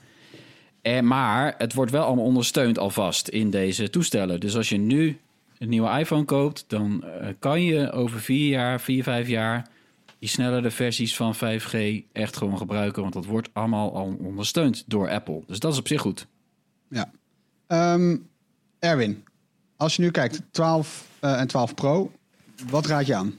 Eh, 0.82 1.00
maar 1.00 1.54
het 1.58 1.74
wordt 1.74 1.90
wel 1.90 2.04
allemaal 2.04 2.24
ondersteund 2.24 2.78
alvast 2.78 3.28
in 3.28 3.50
deze 3.50 3.90
toestellen. 3.90 4.40
Dus 4.40 4.56
als 4.56 4.68
je 4.68 4.76
nu 4.76 5.20
een 5.58 5.68
nieuwe 5.68 5.98
iPhone 5.98 6.24
koopt, 6.24 6.64
dan 6.66 7.04
eh, 7.04 7.28
kan 7.38 7.62
je 7.62 7.90
over 7.90 8.20
vier 8.20 8.48
jaar, 8.48 8.80
vier, 8.80 9.02
vijf 9.02 9.28
jaar 9.28 9.68
die 10.18 10.28
snellere 10.28 10.70
versies 10.70 11.16
van 11.16 11.34
5G 11.34 12.04
echt 12.12 12.36
gewoon 12.36 12.58
gebruiken. 12.58 13.02
Want 13.02 13.14
dat 13.14 13.26
wordt 13.26 13.48
allemaal 13.52 13.94
al 13.94 14.16
ondersteund 14.20 14.84
door 14.86 15.10
Apple. 15.10 15.42
Dus 15.46 15.58
dat 15.58 15.72
is 15.72 15.78
op 15.78 15.88
zich 15.88 16.00
goed. 16.00 16.26
Ja. 16.88 17.10
Ehm, 17.66 18.16
Erwin, 18.78 19.24
als 19.76 19.96
je 19.96 20.02
nu 20.02 20.10
kijkt, 20.10 20.42
12 20.50 21.08
eh, 21.20 21.40
en 21.40 21.46
12 21.46 21.74
Pro, 21.74 22.10
wat 22.70 22.86
raad 22.86 23.06
je 23.06 23.14
aan? 23.14 23.38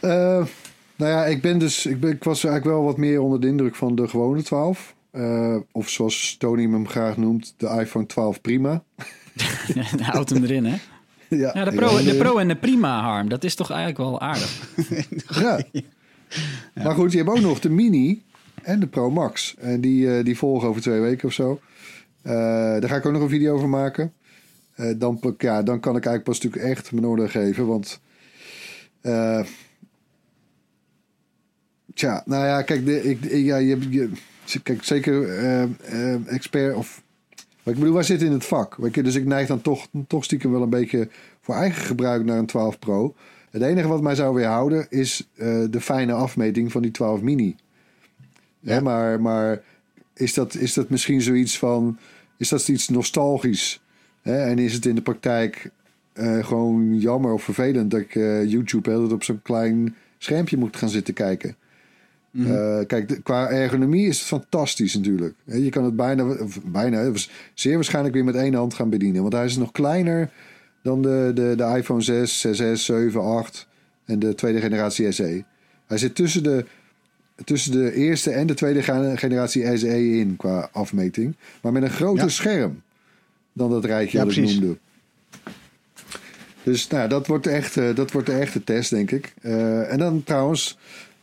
Eh, 0.00 0.46
nou 0.96 1.10
ja, 1.10 1.24
ik 1.24 1.42
ben 1.42 1.58
dus. 1.58 1.86
Ik, 1.86 2.00
ben, 2.00 2.10
ik 2.10 2.24
was 2.24 2.44
eigenlijk 2.44 2.76
wel 2.76 2.84
wat 2.84 2.96
meer 2.96 3.20
onder 3.20 3.40
de 3.40 3.46
indruk 3.46 3.74
van 3.74 3.94
de 3.94 4.08
gewone 4.08 4.42
12. 4.42 4.94
Eh, 5.10 5.56
of 5.72 5.88
zoals 5.88 6.36
Tony 6.38 6.62
hem 6.62 6.88
graag 6.88 7.16
noemt, 7.16 7.54
de 7.56 7.68
iPhone 7.80 8.06
12 8.06 8.40
Prima. 8.40 8.82
Houd 10.00 10.28
hem 10.28 10.42
erin, 10.42 10.64
hè? 10.64 10.76
ja, 11.36 11.50
Ja, 11.54 11.64
de 11.64 11.74
Pro, 11.74 12.02
de 12.02 12.14
Pro 12.14 12.38
en 12.38 12.48
de 12.48 12.56
Prima, 12.56 13.00
Harm. 13.02 13.28
Dat 13.28 13.44
is 13.44 13.54
toch 13.54 13.70
eigenlijk 13.70 13.98
wel 13.98 14.20
aardig. 14.20 14.62
Ja. 15.42 15.62
Maar 16.84 16.94
goed, 16.94 17.12
je 17.12 17.18
hebt 17.18 17.30
ook 17.30 17.40
nog 17.40 17.60
de 17.60 17.70
Mini 17.70 18.22
en 18.62 18.80
de 18.80 18.86
Pro 18.86 19.10
Max. 19.10 19.54
En 19.58 19.80
die, 19.80 20.16
eh, 20.16 20.24
die 20.24 20.38
volgen 20.38 20.68
over 20.68 20.82
twee 20.82 21.00
weken 21.00 21.28
of 21.28 21.34
zo. 21.34 21.60
Daar 22.22 22.88
ga 22.88 22.96
ik 22.96 23.06
ook 23.06 23.12
nog 23.12 23.22
een 23.22 23.28
video 23.28 23.54
over 23.54 23.68
maken. 23.68 24.12
Eh, 24.74 24.90
dan, 24.96 25.34
ja, 25.38 25.62
dan 25.62 25.80
kan 25.80 25.96
ik 25.96 26.04
eigenlijk 26.06 26.24
pas 26.24 26.40
natuurlijk 26.40 26.72
echt 26.72 26.92
mijn 26.92 27.06
orde 27.06 27.28
geven. 27.28 27.66
Want. 27.66 28.00
eh, 29.00 29.44
tja, 31.94 32.22
nou 32.26 32.46
ja, 32.46 32.62
kijk, 32.62 32.84
de, 32.84 33.02
ik, 33.02 33.24
ja, 33.30 33.56
je, 33.56 33.90
je, 33.90 34.10
kijk 34.62 34.84
zeker 34.84 35.38
eh, 35.38 36.26
expert 36.26 36.74
of. 36.74 37.02
Maar 37.62 37.74
ik 37.74 37.80
bedoel, 37.80 37.94
wij 37.94 38.02
zitten 38.02 38.26
in 38.26 38.32
het 38.32 38.44
vak. 38.44 38.76
Weet 38.76 38.94
je, 38.94 39.02
dus 39.02 39.14
ik 39.14 39.24
neig 39.24 39.46
dan 39.46 39.60
toch, 39.60 39.88
toch 40.06 40.24
stiekem 40.24 40.50
wel 40.50 40.62
een 40.62 40.70
beetje 40.70 41.08
voor 41.40 41.54
eigen 41.54 41.82
gebruik 41.82 42.24
naar 42.24 42.38
een 42.38 42.46
12 42.46 42.78
Pro. 42.78 43.14
Het 43.50 43.62
enige 43.62 43.88
wat 43.88 44.02
mij 44.02 44.14
zou 44.14 44.34
weerhouden 44.34 44.86
is 44.90 45.28
de 45.70 45.80
fijne 45.80 46.12
afmeting 46.12 46.72
van 46.72 46.82
die 46.82 46.90
12 46.90 47.20
mini. 47.20 47.56
Hè, 48.64 48.80
maar 48.80 49.20
maar 49.20 49.62
is, 50.14 50.34
dat, 50.34 50.54
is 50.54 50.74
dat 50.74 50.88
misschien 50.88 51.22
zoiets 51.22 51.58
van. 51.58 51.98
Is 52.36 52.48
dat 52.48 52.68
iets 52.68 52.88
nostalgisch? 52.88 53.83
Hè? 54.24 54.44
En 54.44 54.58
is 54.58 54.72
het 54.72 54.86
in 54.86 54.94
de 54.94 55.02
praktijk 55.02 55.70
eh, 56.12 56.44
gewoon 56.46 56.98
jammer 56.98 57.32
of 57.32 57.42
vervelend 57.42 57.90
dat 57.90 58.00
ik 58.00 58.14
eh, 58.14 58.44
YouTube 58.44 58.92
altijd 58.92 59.12
op 59.12 59.22
zo'n 59.24 59.42
klein 59.42 59.94
schermpje 60.18 60.56
moet 60.56 60.76
gaan 60.76 60.88
zitten 60.88 61.14
kijken? 61.14 61.56
Eh, 62.38 62.78
kijk, 62.86 63.08
de- 63.08 63.22
qua 63.22 63.48
ergonomie 63.50 64.06
is 64.08 64.18
het 64.18 64.26
fantastisch 64.28 64.94
natuurlijk. 64.94 65.34
Je 65.44 65.68
kan 65.70 65.84
het 65.84 65.96
bijna, 65.96 66.36
bijna 66.64 67.10
zeer 67.54 67.74
waarschijnlijk 67.74 68.14
weer 68.14 68.24
met 68.24 68.34
één 68.34 68.54
hand 68.54 68.74
gaan 68.74 68.90
bedienen. 68.90 69.22
Want 69.22 69.34
hij 69.34 69.44
is 69.44 69.56
nog 69.56 69.72
kleiner 69.72 70.30
dan 70.82 71.02
de, 71.02 71.30
de, 71.34 71.54
de 71.56 71.74
iPhone 71.76 72.00
6, 72.00 72.46
6S, 72.46 72.72
7, 72.84 73.20
8 73.22 73.66
en 74.04 74.18
de 74.18 74.34
tweede 74.34 74.60
generatie 74.60 75.12
SE. 75.12 75.44
Hij 75.86 75.98
zit 75.98 76.14
tussen 76.14 76.42
de, 76.42 76.64
tussen 77.44 77.72
de 77.72 77.92
eerste 77.94 78.30
en 78.30 78.46
de 78.46 78.54
tweede 78.54 78.82
ge- 78.82 79.12
generatie 79.16 79.76
SE 79.78 80.16
in 80.18 80.36
qua 80.36 80.68
afmeting. 80.72 81.36
Maar 81.62 81.72
met 81.72 81.82
een 81.82 81.90
groter 81.90 82.24
Ja. 82.24 82.28
scherm 82.30 82.82
dan 83.54 83.70
dat 83.70 83.84
rijtje 83.84 84.18
Ja, 84.18 84.24
dat 84.24 84.36
ik 84.36 84.44
noemde. 84.44 84.78
Dus 86.62 86.88
nou, 86.88 87.08
dat 87.08 87.26
wordt 87.26 87.44
de 87.44 87.50
echte, 87.50 87.92
dat 87.94 88.12
wordt 88.12 88.26
de 88.26 88.32
echte 88.32 88.64
test, 88.64 88.90
denk 88.90 89.10
ik. 89.10 89.34
Eh, 89.42 89.92
en 89.92 89.98
dan 89.98 90.22
trouwens, 90.22 90.78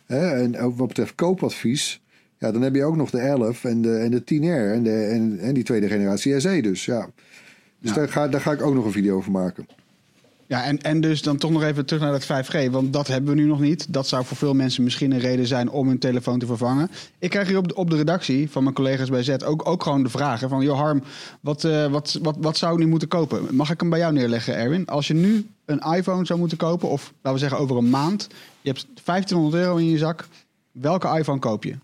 hè, 0.06 0.30
en 0.30 0.60
ook 0.60 0.78
wat 0.78 0.88
betreft 0.88 1.16
koopadvies... 1.16 2.02
Ja, 2.38 2.52
dan 2.52 2.62
heb 2.62 2.76
je 2.76 2.84
ook 2.84 2.96
nog 2.96 3.10
de 3.10 3.20
11 3.20 3.64
en 3.64 3.82
de, 3.82 3.98
en 3.98 4.12
de 4.12 4.22
10R 4.22 4.74
en, 4.74 4.84
de, 4.84 5.04
en, 5.06 5.40
en 5.40 5.54
die 5.54 5.64
tweede 5.64 5.88
generatie 5.88 6.40
SE 6.40 6.62
dus, 6.62 6.86
ja. 6.86 7.10
Dus 7.80 7.90
Ja. 7.90 7.96
Daar, 7.96 8.10
ga, 8.10 8.28
daar 8.28 8.42
ga 8.42 8.52
ik 8.52 8.62
ook 8.62 8.74
nog 8.74 8.86
een 8.86 8.92
video 8.92 9.16
over 9.16 9.32
maken. 9.32 9.68
Ja, 10.52 10.64
en, 10.64 10.82
en 10.82 11.02
dus 11.02 11.22
dan 11.22 11.38
toch 11.38 11.52
nog 11.52 11.64
even 11.64 11.86
terug 11.86 12.02
naar 12.02 12.12
dat 12.12 12.46
5G, 12.46 12.72
want 12.72 12.94
dat 12.94 13.08
hebben 13.08 13.36
we 13.36 13.42
nu 13.42 13.48
nog 13.48 13.60
niet. 13.60 13.94
Dat 13.94 14.08
zou 14.08 14.26
voor 14.26 14.38
veel 14.38 14.54
mensen 14.54 14.84
misschien 14.84 15.12
een 15.12 15.20
reden 15.20 15.48
zijn 15.48 15.70
om 15.70 15.88
hun 15.88 16.00
telefoon 16.00 16.40
te 16.40 16.46
vervangen. 16.46 16.92
Ik 17.20 17.30
krijg 17.30 17.48
hier 17.48 17.58
op 17.58 17.68
de, 17.68 17.76
op 17.76 17.90
de 17.90 17.96
redactie 17.96 18.50
van 18.50 18.64
mijn 18.64 18.76
collega's 18.76 19.10
bij 19.10 19.24
Z 19.24 19.30
ook, 19.46 19.68
ook 19.68 19.84
gewoon 19.84 20.04
de 20.04 20.10
vragen 20.10 20.50
van... 20.50 20.64
joh 20.64 20.80
Harm, 20.80 21.04
wat, 21.42 21.64
eh, 21.64 21.92
wat, 21.92 22.20
wat, 22.22 22.36
wat 22.40 22.58
zou 22.58 22.74
ik 22.74 22.80
nu 22.80 22.88
moeten 22.88 23.08
kopen? 23.08 23.56
Mag 23.56 23.72
ik 23.72 23.80
hem 23.80 23.90
bij 23.90 24.00
jou 24.00 24.14
neerleggen, 24.14 24.56
Erwin? 24.56 24.86
Als 24.86 25.08
je 25.08 25.14
nu 25.14 25.48
een 25.66 25.80
iPhone 25.80 26.26
zou 26.26 26.40
moeten 26.40 26.58
kopen, 26.58 26.90
of 26.90 27.14
laten 27.22 27.34
we 27.34 27.38
zeggen 27.38 27.60
over 27.60 27.78
een 27.78 27.90
maand... 27.90 28.28
je 28.62 28.70
hebt 28.70 28.88
1500 29.04 29.64
euro 29.64 29.76
in 29.76 29.90
je 29.90 29.98
zak, 29.98 30.28
welke 30.72 31.18
iPhone 31.18 31.40
koop 31.40 31.64
je? 31.64 31.76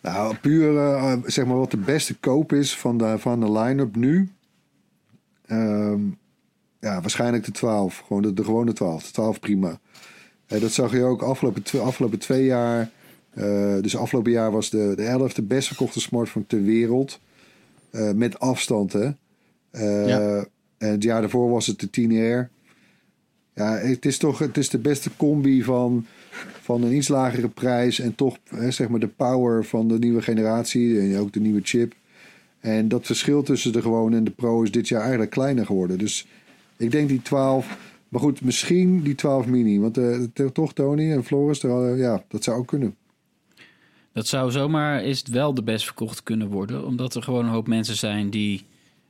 Nou, 0.00 0.36
puur 0.36 0.78
eh, 0.78 1.12
zeg 1.24 1.46
maar 1.46 1.58
wat 1.58 1.70
de 1.70 1.76
beste 1.76 2.14
koop 2.14 2.52
is 2.52 2.76
van 2.76 2.98
de, 2.98 3.18
van 3.18 3.40
de 3.40 3.52
line-up 3.52 3.96
nu. 3.96 4.32
Ehm, 5.46 6.00
ja, 6.84 7.00
waarschijnlijk 7.00 7.44
de 7.44 7.50
12. 7.50 8.02
Gewoon 8.06 8.22
de, 8.22 8.32
de 8.32 8.44
gewone 8.44 8.72
12. 8.72 9.04
De 9.04 9.12
12 9.12 9.40
prima. 9.40 9.80
Eh, 10.46 10.60
dat 10.60 10.72
zag 10.72 10.92
je 10.92 11.02
ook 11.02 11.22
afgelopen, 11.22 11.62
tw- 11.62 11.78
afgelopen 11.78 12.18
twee 12.18 12.44
jaar. 12.44 12.90
Eh, 13.30 13.76
dus 13.80 13.96
afgelopen 13.96 14.32
jaar 14.32 14.50
was 14.50 14.70
de, 14.70 14.92
de 14.96 15.04
11 15.04 15.32
de 15.32 15.42
best 15.42 15.66
verkochte 15.66 16.00
smartphone 16.00 16.46
ter 16.46 16.62
wereld. 16.62 17.20
Eh, 17.90 18.12
met 18.12 18.38
afstand, 18.38 18.92
hè. 18.92 19.10
Ja. 20.06 20.46
En 20.78 20.90
het 20.90 21.02
jaar 21.02 21.20
daarvoor 21.20 21.50
was 21.50 21.66
het 21.66 21.80
de 21.80 21.88
10R. 21.90 22.52
Ja, 23.54 23.76
het 23.76 24.04
is 24.06 24.18
toch 24.18 24.38
het 24.38 24.56
is 24.56 24.68
de 24.68 24.78
beste 24.78 25.10
combi 25.16 25.62
van, 25.62 26.06
van 26.62 26.82
een 26.82 26.94
iets 26.94 27.08
lagere 27.08 27.48
prijs... 27.48 27.98
en 27.98 28.14
toch 28.14 28.36
hè, 28.48 28.70
zeg 28.70 28.88
maar 28.88 29.00
de 29.00 29.08
power 29.08 29.64
van 29.64 29.88
de 29.88 29.98
nieuwe 29.98 30.22
generatie 30.22 31.00
en 31.00 31.18
ook 31.18 31.32
de 31.32 31.40
nieuwe 31.40 31.60
chip. 31.62 31.94
En 32.60 32.88
dat 32.88 33.06
verschil 33.06 33.42
tussen 33.42 33.72
de 33.72 33.82
gewone 33.82 34.16
en 34.16 34.24
de 34.24 34.30
Pro 34.30 34.62
is 34.62 34.70
dit 34.70 34.88
jaar 34.88 35.00
eigenlijk 35.00 35.30
kleiner 35.30 35.66
geworden. 35.66 35.98
Dus 35.98 36.26
ik 36.76 36.90
denk 36.90 37.08
die 37.08 37.22
12... 37.22 37.92
Maar 38.08 38.22
goed, 38.22 38.40
misschien 38.40 39.02
die 39.02 39.14
12 39.14 39.46
mini. 39.46 39.80
Want 39.80 39.98
eh, 39.98 40.46
toch 40.52 40.72
Tony 40.72 41.12
en 41.12 41.24
Floris, 41.24 41.62
er, 41.62 41.96
ja, 41.96 42.24
dat 42.28 42.44
zou 42.44 42.58
ook 42.58 42.66
kunnen. 42.66 42.96
Dat 44.12 44.26
zou 44.26 44.50
zomaar 44.50 45.04
is 45.04 45.18
het 45.18 45.28
wel 45.28 45.54
de 45.54 45.62
best 45.62 45.84
verkocht 45.84 46.22
kunnen 46.22 46.48
worden. 46.48 46.86
Omdat 46.86 47.14
er 47.14 47.22
gewoon 47.22 47.44
een 47.44 47.50
hoop 47.50 47.66
mensen 47.66 47.96
zijn 47.96 48.30
die 48.30 48.62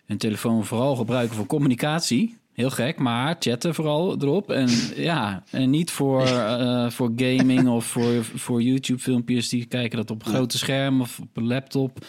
hun 0.06 0.18
telefoon 0.18 0.64
vooral 0.64 0.96
gebruiken 0.96 1.36
voor 1.36 1.46
communicatie. 1.46 2.36
Heel 2.52 2.70
gek, 2.70 2.98
maar 2.98 3.36
chatten 3.38 3.74
vooral 3.74 4.22
erop. 4.22 4.50
En 4.50 4.68
ja, 5.10 5.42
en 5.50 5.70
niet 5.70 5.90
voor, 5.90 6.22
eh, 6.22 6.90
voor 6.90 7.12
gaming 7.16 7.68
of 7.68 7.84
voor, 7.84 8.24
voor 8.24 8.62
YouTube-filmpjes. 8.62 9.48
Die 9.48 9.64
kijken 9.64 9.96
dat 9.96 10.10
op 10.10 10.24
een 10.24 10.32
grote 10.32 10.58
scherm 10.58 11.00
of 11.00 11.18
op 11.18 11.36
een 11.36 11.46
laptop. 11.46 12.06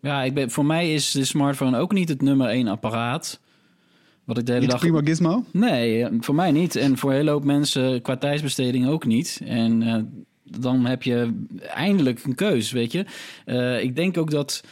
Ja, 0.00 0.22
ik 0.22 0.34
ben, 0.34 0.50
voor 0.50 0.66
mij 0.66 0.94
is 0.94 1.10
de 1.10 1.24
smartphone 1.24 1.78
ook 1.78 1.92
niet 1.92 2.08
het 2.08 2.22
nummer 2.22 2.48
één 2.48 2.68
apparaat. 2.68 3.40
Wat 4.28 4.38
ik 4.38 4.46
de 4.46 4.52
hele 4.52 4.62
Niet 4.62 4.70
dag... 4.70 4.80
prima 4.80 5.00
gizmo? 5.04 5.44
Nee, 5.50 6.04
eh, 6.04 6.12
voor 6.20 6.34
mij 6.34 6.50
niet. 6.50 6.76
En 6.76 6.98
voor 6.98 7.10
een 7.10 7.16
hele 7.16 7.30
hoop 7.30 7.44
mensen 7.44 8.02
qua 8.02 8.16
tijdsbesteding 8.16 8.88
ook 8.88 9.06
niet. 9.06 9.40
En 9.44 9.82
eh, 9.82 9.94
dan 10.60 10.86
heb 10.86 11.02
je 11.02 11.44
eindelijk 11.74 12.24
een 12.24 12.34
keus, 12.34 12.72
weet 12.72 12.92
je. 12.92 13.04
Eh, 13.44 13.82
ik 13.82 13.96
denk 13.96 14.18
ook 14.18 14.30
dat 14.30 14.64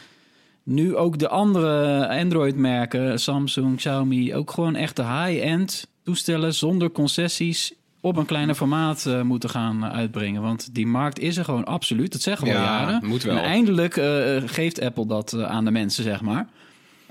nu 0.63 0.95
ook 0.95 1.19
de 1.19 1.27
andere 1.29 2.07
Android-merken, 2.07 3.19
Samsung, 3.19 3.75
Xiaomi, 3.77 4.35
ook 4.35 4.51
gewoon 4.51 4.75
echt 4.75 4.95
de 4.95 5.03
high-end 5.03 5.87
toestellen 6.03 6.53
zonder 6.53 6.91
concessies 6.91 7.73
op 8.01 8.17
een 8.17 8.25
kleiner 8.25 8.55
formaat 8.55 9.05
eh, 9.05 9.21
moeten 9.21 9.49
gaan 9.49 9.83
eh, 9.83 9.91
uitbrengen. 9.91 10.41
Want 10.41 10.75
die 10.75 10.87
markt 10.87 11.19
is 11.19 11.37
er 11.37 11.43
gewoon 11.45 11.65
absoluut. 11.65 12.11
Dat 12.11 12.21
zeggen 12.21 12.47
we 12.47 12.53
al 12.53 12.59
Ja, 12.59 12.79
jaren. 12.81 13.07
moet 13.07 13.23
wel. 13.23 13.35
En 13.37 13.43
eindelijk 13.43 13.97
eh, 13.97 14.37
geeft 14.45 14.81
Apple 14.81 15.05
dat 15.07 15.33
eh, 15.33 15.43
aan 15.43 15.65
de 15.65 15.71
mensen, 15.71 16.03
zeg 16.03 16.21
maar. 16.21 16.47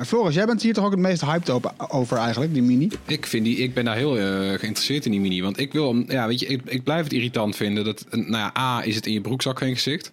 Floris, 0.04 0.34
jij 0.34 0.46
bent 0.46 0.62
hier 0.62 0.72
toch 0.72 0.84
ook 0.84 0.90
het 0.90 1.00
meest 1.00 1.20
hyped 1.20 1.50
over 1.90 2.16
eigenlijk, 2.16 2.52
die 2.52 2.62
mini? 2.62 2.90
Ik, 3.06 3.26
vind 3.26 3.44
die, 3.44 3.56
ik 3.56 3.74
ben 3.74 3.84
daar 3.84 3.96
heel 3.96 4.18
eh, 4.18 4.24
geïnteresseerd 4.58 5.04
in 5.04 5.10
die 5.10 5.20
mini. 5.20 5.42
Want 5.42 5.58
ik 5.58 5.72
wil, 5.72 6.04
ja, 6.06 6.26
weet 6.26 6.40
je, 6.40 6.46
ik, 6.46 6.60
ik 6.64 6.84
blijf 6.84 7.04
het 7.04 7.12
irritant 7.12 7.56
vinden 7.56 7.84
dat, 7.84 8.06
nou 8.10 8.30
ja, 8.30 8.52
A, 8.58 8.84
is 8.84 8.94
het 8.94 9.06
in 9.06 9.12
je 9.12 9.20
broekzak 9.20 9.58
geen 9.58 9.74
gezicht. 9.74 10.12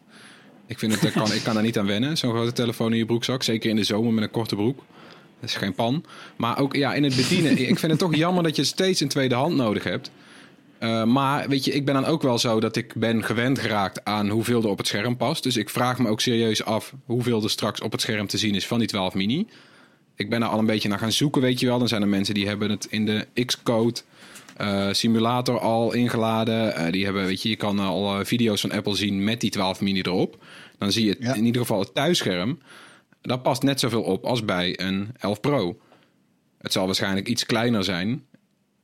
Ik 0.67 0.79
vind 0.79 0.93
het, 0.93 1.03
ik 1.03 1.11
kan, 1.11 1.33
ik 1.33 1.43
kan 1.43 1.53
daar 1.53 1.63
niet 1.63 1.77
aan 1.77 1.85
wennen, 1.85 2.17
zo'n 2.17 2.31
grote 2.31 2.51
telefoon 2.51 2.91
in 2.91 2.97
je 2.97 3.05
broekzak. 3.05 3.43
Zeker 3.43 3.69
in 3.69 3.75
de 3.75 3.83
zomer 3.83 4.13
met 4.13 4.23
een 4.23 4.31
korte 4.31 4.55
broek. 4.55 4.83
Dat 5.39 5.49
is 5.49 5.55
geen 5.55 5.73
pan. 5.73 6.05
Maar 6.37 6.59
ook 6.59 6.75
ja, 6.75 6.93
in 6.93 7.03
het 7.03 7.15
bedienen. 7.15 7.51
ik 7.69 7.79
vind 7.79 7.91
het 7.91 7.99
toch 7.99 8.15
jammer 8.15 8.43
dat 8.43 8.55
je 8.55 8.63
steeds 8.63 8.99
een 8.99 9.07
tweede 9.07 9.35
hand 9.35 9.55
nodig 9.55 9.83
hebt. 9.83 10.11
Eh, 10.79 11.03
maar 11.03 11.49
weet 11.49 11.65
je, 11.65 11.71
ik 11.71 11.85
ben 11.85 11.93
dan 11.93 12.05
ook 12.05 12.21
wel 12.21 12.37
zo 12.37 12.59
dat 12.59 12.75
ik 12.75 12.93
ben 12.95 13.23
gewend 13.23 13.59
geraakt 13.59 14.05
aan 14.05 14.29
hoeveel 14.29 14.63
er 14.63 14.69
op 14.69 14.77
het 14.77 14.87
scherm 14.87 15.17
past. 15.17 15.43
Dus 15.43 15.57
ik 15.57 15.69
vraag 15.69 15.99
me 15.99 16.09
ook 16.09 16.21
serieus 16.21 16.63
af 16.63 16.93
hoeveel 17.05 17.43
er 17.43 17.49
straks 17.49 17.81
op 17.81 17.91
het 17.91 18.01
scherm 18.01 18.27
te 18.27 18.37
zien 18.37 18.55
is 18.55 18.67
van 18.67 18.79
die 18.79 18.87
12 18.87 19.13
mini. 19.13 19.47
Ik 20.23 20.29
ben 20.29 20.41
er 20.41 20.47
al 20.47 20.59
een 20.59 20.65
beetje 20.65 20.89
naar 20.89 20.99
gaan 20.99 21.11
zoeken, 21.11 21.41
weet 21.41 21.59
je 21.59 21.65
wel. 21.65 21.79
Dan 21.79 21.87
zijn 21.87 22.01
er 22.01 22.07
mensen 22.07 22.33
die 22.33 22.47
hebben 22.47 22.69
het 22.69 22.87
in 22.89 23.05
de 23.05 23.27
Xcode 23.45 24.01
eh, 24.57 24.87
simulator 24.91 25.59
al 25.59 25.93
ingeladen. 25.93 26.75
Eh, 26.75 26.91
die 26.91 27.03
hebben, 27.05 27.25
weet 27.25 27.41
je, 27.41 27.49
je 27.49 27.55
kan 27.55 27.79
al 27.79 28.19
eh, 28.19 28.25
video's 28.25 28.61
van 28.61 28.71
Apple 28.71 28.95
zien 28.95 29.23
met 29.23 29.41
die 29.41 29.49
12 29.49 29.81
mini 29.81 30.01
erop. 30.01 30.43
Dan 30.77 30.91
zie 30.91 31.03
je 31.05 31.09
het, 31.09 31.19
Ja. 31.21 31.33
in 31.33 31.45
ieder 31.45 31.61
geval 31.61 31.79
het 31.79 31.93
thuisscherm. 31.93 32.59
Daar 33.21 33.39
past 33.39 33.63
net 33.63 33.79
zoveel 33.79 34.01
op 34.01 34.25
als 34.25 34.45
bij 34.45 34.79
een 34.79 35.09
11 35.19 35.39
Pro. 35.39 35.77
Het 36.57 36.71
zal 36.71 36.85
waarschijnlijk 36.85 37.27
iets 37.27 37.45
kleiner 37.45 37.83
zijn. 37.83 38.23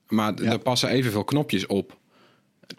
Maar 0.07 0.43
Ja. 0.43 0.51
er 0.51 0.59
passen 0.59 0.89
evenveel 0.89 1.23
knopjes 1.23 1.65
op. 1.67 1.97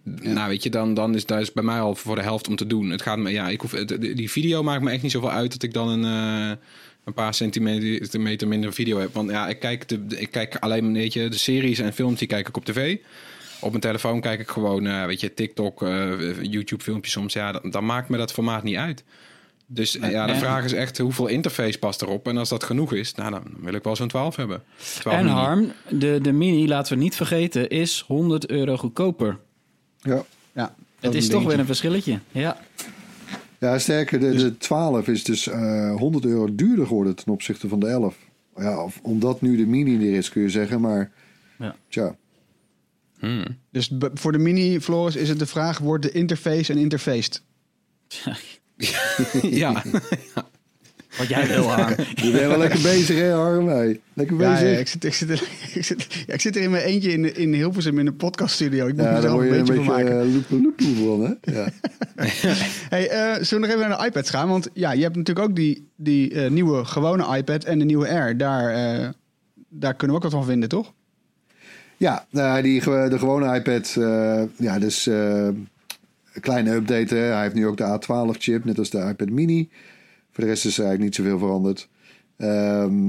Nou, 0.05 0.49
weet 0.49 0.63
je, 0.63 0.71
dan, 0.71 0.95
dan 0.95 1.15
is 1.15 1.27
daar 1.27 1.41
is 1.41 1.53
bij 1.53 1.65
mij 1.65 1.81
al 1.81 1.95
voor 1.95 2.15
de 2.17 2.23
helft 2.23 2.49
om 2.49 2.57
te 2.57 2.67
doen. 2.67 2.91
Het 2.91 3.03
gaat 3.03 3.19
me, 3.19 3.31
ja, 3.31 3.49
ik 3.49 3.61
hoef, 3.61 3.71
die 3.99 4.31
video 4.31 4.63
maakt 4.63 4.83
me 4.83 4.91
echt 4.91 5.03
niet 5.03 5.13
zoveel 5.13 5.31
uit 5.31 5.53
dat 5.53 5.63
ik 5.63 5.73
dan 5.73 5.89
een, 5.89 6.59
een 7.11 7.23
paar 7.23 7.35
centimeter 7.35 8.49
minder 8.49 8.73
video 8.73 8.99
heb. 8.99 9.15
Want 9.15 9.31
ja, 9.31 9.49
ik 9.49 9.59
kijk, 9.61 9.89
de, 9.89 10.01
ik 10.09 10.31
kijk 10.31 10.57
alleen 10.57 10.93
weet 10.93 11.13
je, 11.13 11.29
de 11.29 11.39
series 11.39 11.79
en 11.79 11.93
films 11.93 12.19
die 12.19 12.29
kijk 12.29 12.49
ik 12.49 12.57
op 12.57 12.65
tv. 12.65 12.97
Op 13.61 13.69
mijn 13.71 13.83
telefoon 13.83 14.21
kijk 14.21 14.41
ik 14.41 14.49
gewoon, 14.51 14.87
eh, 14.87 15.05
weet 15.05 15.21
je, 15.21 15.35
TikTok, 15.35 15.83
eh, 15.83 16.43
YouTube-filmpjes 16.43 17.13
soms. 17.13 17.33
Ja, 17.33 17.53
dan, 17.53 17.71
dan 17.71 17.85
maakt 17.87 18.09
me 18.09 18.17
dat 18.17 18.33
formaat 18.33 18.63
niet 18.63 18.77
uit. 18.77 19.05
Dus 19.67 19.93
ja, 19.93 20.27
de 20.27 20.33
Nee. 20.33 20.41
vraag 20.41 20.65
is 20.65 20.73
echt 20.73 20.99
hoeveel 20.99 21.27
interface 21.27 21.79
past 21.79 22.03
erop. 22.03 22.29
En 22.29 22.37
als 22.37 22.49
dat 22.49 22.65
genoeg 22.65 22.93
is, 22.93 23.15
nou, 23.15 23.31
dan 23.31 23.43
wil 23.61 23.75
ik 23.75 23.83
wel 23.85 23.97
zo'n 23.97 24.09
12 24.09 24.37
hebben. 24.37 24.63
12 25.01 25.17
En 25.19 25.25
mini. 25.25 25.37
Harm, 25.37 25.73
de, 25.89 26.19
de 26.23 26.33
mini, 26.33 26.69
laten 26.69 26.97
we 26.97 27.03
niet 27.03 27.15
vergeten, 27.17 27.69
is 27.69 28.05
100 28.07 28.47
euro 28.51 28.77
goedkoper. 28.77 29.39
Ja. 30.01 30.25
Ja, 30.53 30.75
Het 31.01 31.15
is 31.15 31.29
toch 31.29 31.45
weer 31.45 31.59
een 31.59 31.67
verschilletje. 31.67 32.19
Ja. 32.33 32.61
Ja, 33.61 33.79
sterker, 33.79 34.21
de, 34.21 34.35
de 34.35 34.57
12 34.57 35.09
is 35.09 35.25
dus 35.25 35.47
eh 35.49 35.95
100 35.97 36.25
euro 36.25 36.55
duurder 36.55 36.87
geworden 36.87 37.15
ten 37.17 37.33
opzichte 37.33 37.69
van 37.69 37.81
de 37.81 37.87
11. 37.87 38.17
Ja, 38.57 38.85
of, 38.85 38.99
omdat 39.03 39.41
nu 39.41 39.57
de 39.57 39.67
mini 39.67 40.09
er 40.09 40.17
is, 40.17 40.29
kun 40.31 40.43
je 40.43 40.49
zeggen, 40.51 40.81
maar 40.81 41.11
Ja. 41.59 41.77
tja. 41.89 42.17
Hmm. 43.19 43.45
Dus 43.71 43.93
voor 44.15 44.33
de 44.33 44.39
mini, 44.39 44.81
Floris, 44.81 45.17
is 45.17 45.29
het 45.29 45.39
de 45.39 45.47
vraag, 45.47 45.79
wordt 45.79 46.03
de 46.03 46.11
interface 46.13 46.73
een 46.73 46.79
interfaced? 46.79 47.43
ja. 49.43 49.83
Wat 51.19 51.29
jij 51.29 51.47
wil, 51.47 51.63
Harm. 51.71 51.95
Je 52.15 52.31
bent 52.31 52.47
wel 52.47 52.59
lekker 52.59 52.81
bezig, 52.83 53.17
hè, 53.19 53.31
Harm? 53.33 53.69
Hey, 53.69 54.01
lekker 54.15 54.41
Ja, 54.41 54.51
bezig. 54.53 54.73
ja, 54.73 54.79
ik, 54.79 54.89
zit, 54.89 55.05
ik, 55.05 55.15
zit, 55.15 55.31
er- 55.31 55.43
ik, 55.75 55.85
zit, 55.85 56.07
ja, 56.27 56.35
ik 56.35 56.41
zit 56.41 56.57
er 56.57 56.63
in 56.63 56.71
mijn 56.71 56.83
eentje 56.85 57.13
in, 57.13 57.37
in 57.37 57.53
Hilversum 57.55 57.99
in 57.99 58.07
een 58.07 58.17
podcaststudio. 58.17 58.87
Ik 58.87 58.95
moet 58.95 59.05
Ja, 59.05 59.07
daar 59.07 59.15
mezelf 59.15 59.35
word 59.35 59.47
een 59.47 59.53
je 59.55 59.59
een 59.61 59.65
beetje, 59.67 59.93
beetje 59.93 60.05
maken. 60.05 60.97
uh, 60.99 61.07
van, 61.09 61.21
hè? 61.25 61.53
Ja. 61.55 61.69
Hey, 62.89 63.09
eh, 63.09 63.43
zullen 63.45 63.49
we 63.63 63.69
nog 63.75 63.77
even 63.77 63.89
naar 63.89 63.99
de 63.99 64.07
iPads 64.07 64.31
gaan? 64.31 64.49
Want 64.49 64.69
ja, 64.73 64.93
je 64.93 65.03
hebt 65.03 65.17
natuurlijk 65.17 65.49
ook 65.49 65.57
die, 65.57 65.89
die 65.97 66.35
eh, 66.35 66.51
nieuwe 66.51 66.85
gewone 66.85 67.37
iPad 67.37 67.65
en 67.65 67.79
de 67.79 67.85
nieuwe 67.85 68.09
Air. 68.09 68.37
Daar, 68.37 68.75
eh, 68.75 69.09
daar 69.69 69.95
kunnen 69.95 70.17
we 70.17 70.23
ook 70.25 70.31
wat 70.31 70.41
van 70.41 70.51
vinden, 70.51 70.69
toch? 70.69 70.93
Ja, 71.97 72.27
nou, 72.31 72.63
die, 72.63 72.81
de 72.85 73.19
gewone 73.19 73.55
iPad, 73.57 73.95
eh, 73.99 74.43
ja, 74.57 74.79
dus 74.79 75.07
eh, 75.07 75.45
een 75.45 76.41
kleine 76.41 76.75
update. 76.75 77.15
Hè. 77.15 77.21
Hij 77.21 77.43
heeft 77.43 77.55
nu 77.55 77.67
ook 77.67 77.77
de 77.77 77.99
A12-chip, 78.01 78.65
net 78.65 78.79
als 78.79 78.91
de 78.91 78.99
iPad 78.99 79.29
mini. 79.31 79.69
Voor 80.33 80.45
de 80.45 80.51
rest 80.51 80.65
is 80.65 80.79
er 80.79 80.85
eigenlijk 80.85 81.19
niet 81.19 81.27
zoveel 81.27 81.39
veranderd. 81.39 81.89
Ehm, 82.37 83.09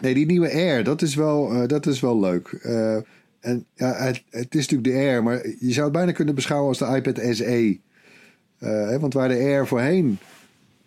nee, 0.00 0.14
die 0.14 0.26
nieuwe 0.26 0.52
Air, 0.52 0.84
dat 0.84 1.02
is 1.02 1.14
wel, 1.14 1.52
eh, 1.52 1.68
dat 1.68 1.86
is 1.86 2.00
wel 2.00 2.20
leuk. 2.20 2.58
Eh, 2.62 2.96
en 3.40 3.64
ja, 3.74 3.94
het, 3.94 4.22
het 4.30 4.54
is 4.54 4.68
natuurlijk 4.68 4.84
de 4.84 4.94
Air, 4.94 5.22
maar 5.22 5.46
je 5.58 5.72
zou 5.72 5.84
het 5.84 5.92
bijna 5.92 6.12
kunnen 6.12 6.34
beschouwen 6.34 6.68
als 6.68 6.78
de 6.78 6.96
iPad 6.96 7.36
SE. 7.36 7.78
Eh, 8.58 8.70
hè, 8.70 8.98
want 8.98 9.14
waar 9.14 9.28
de 9.28 9.34
Air 9.34 9.66
voorheen 9.66 10.18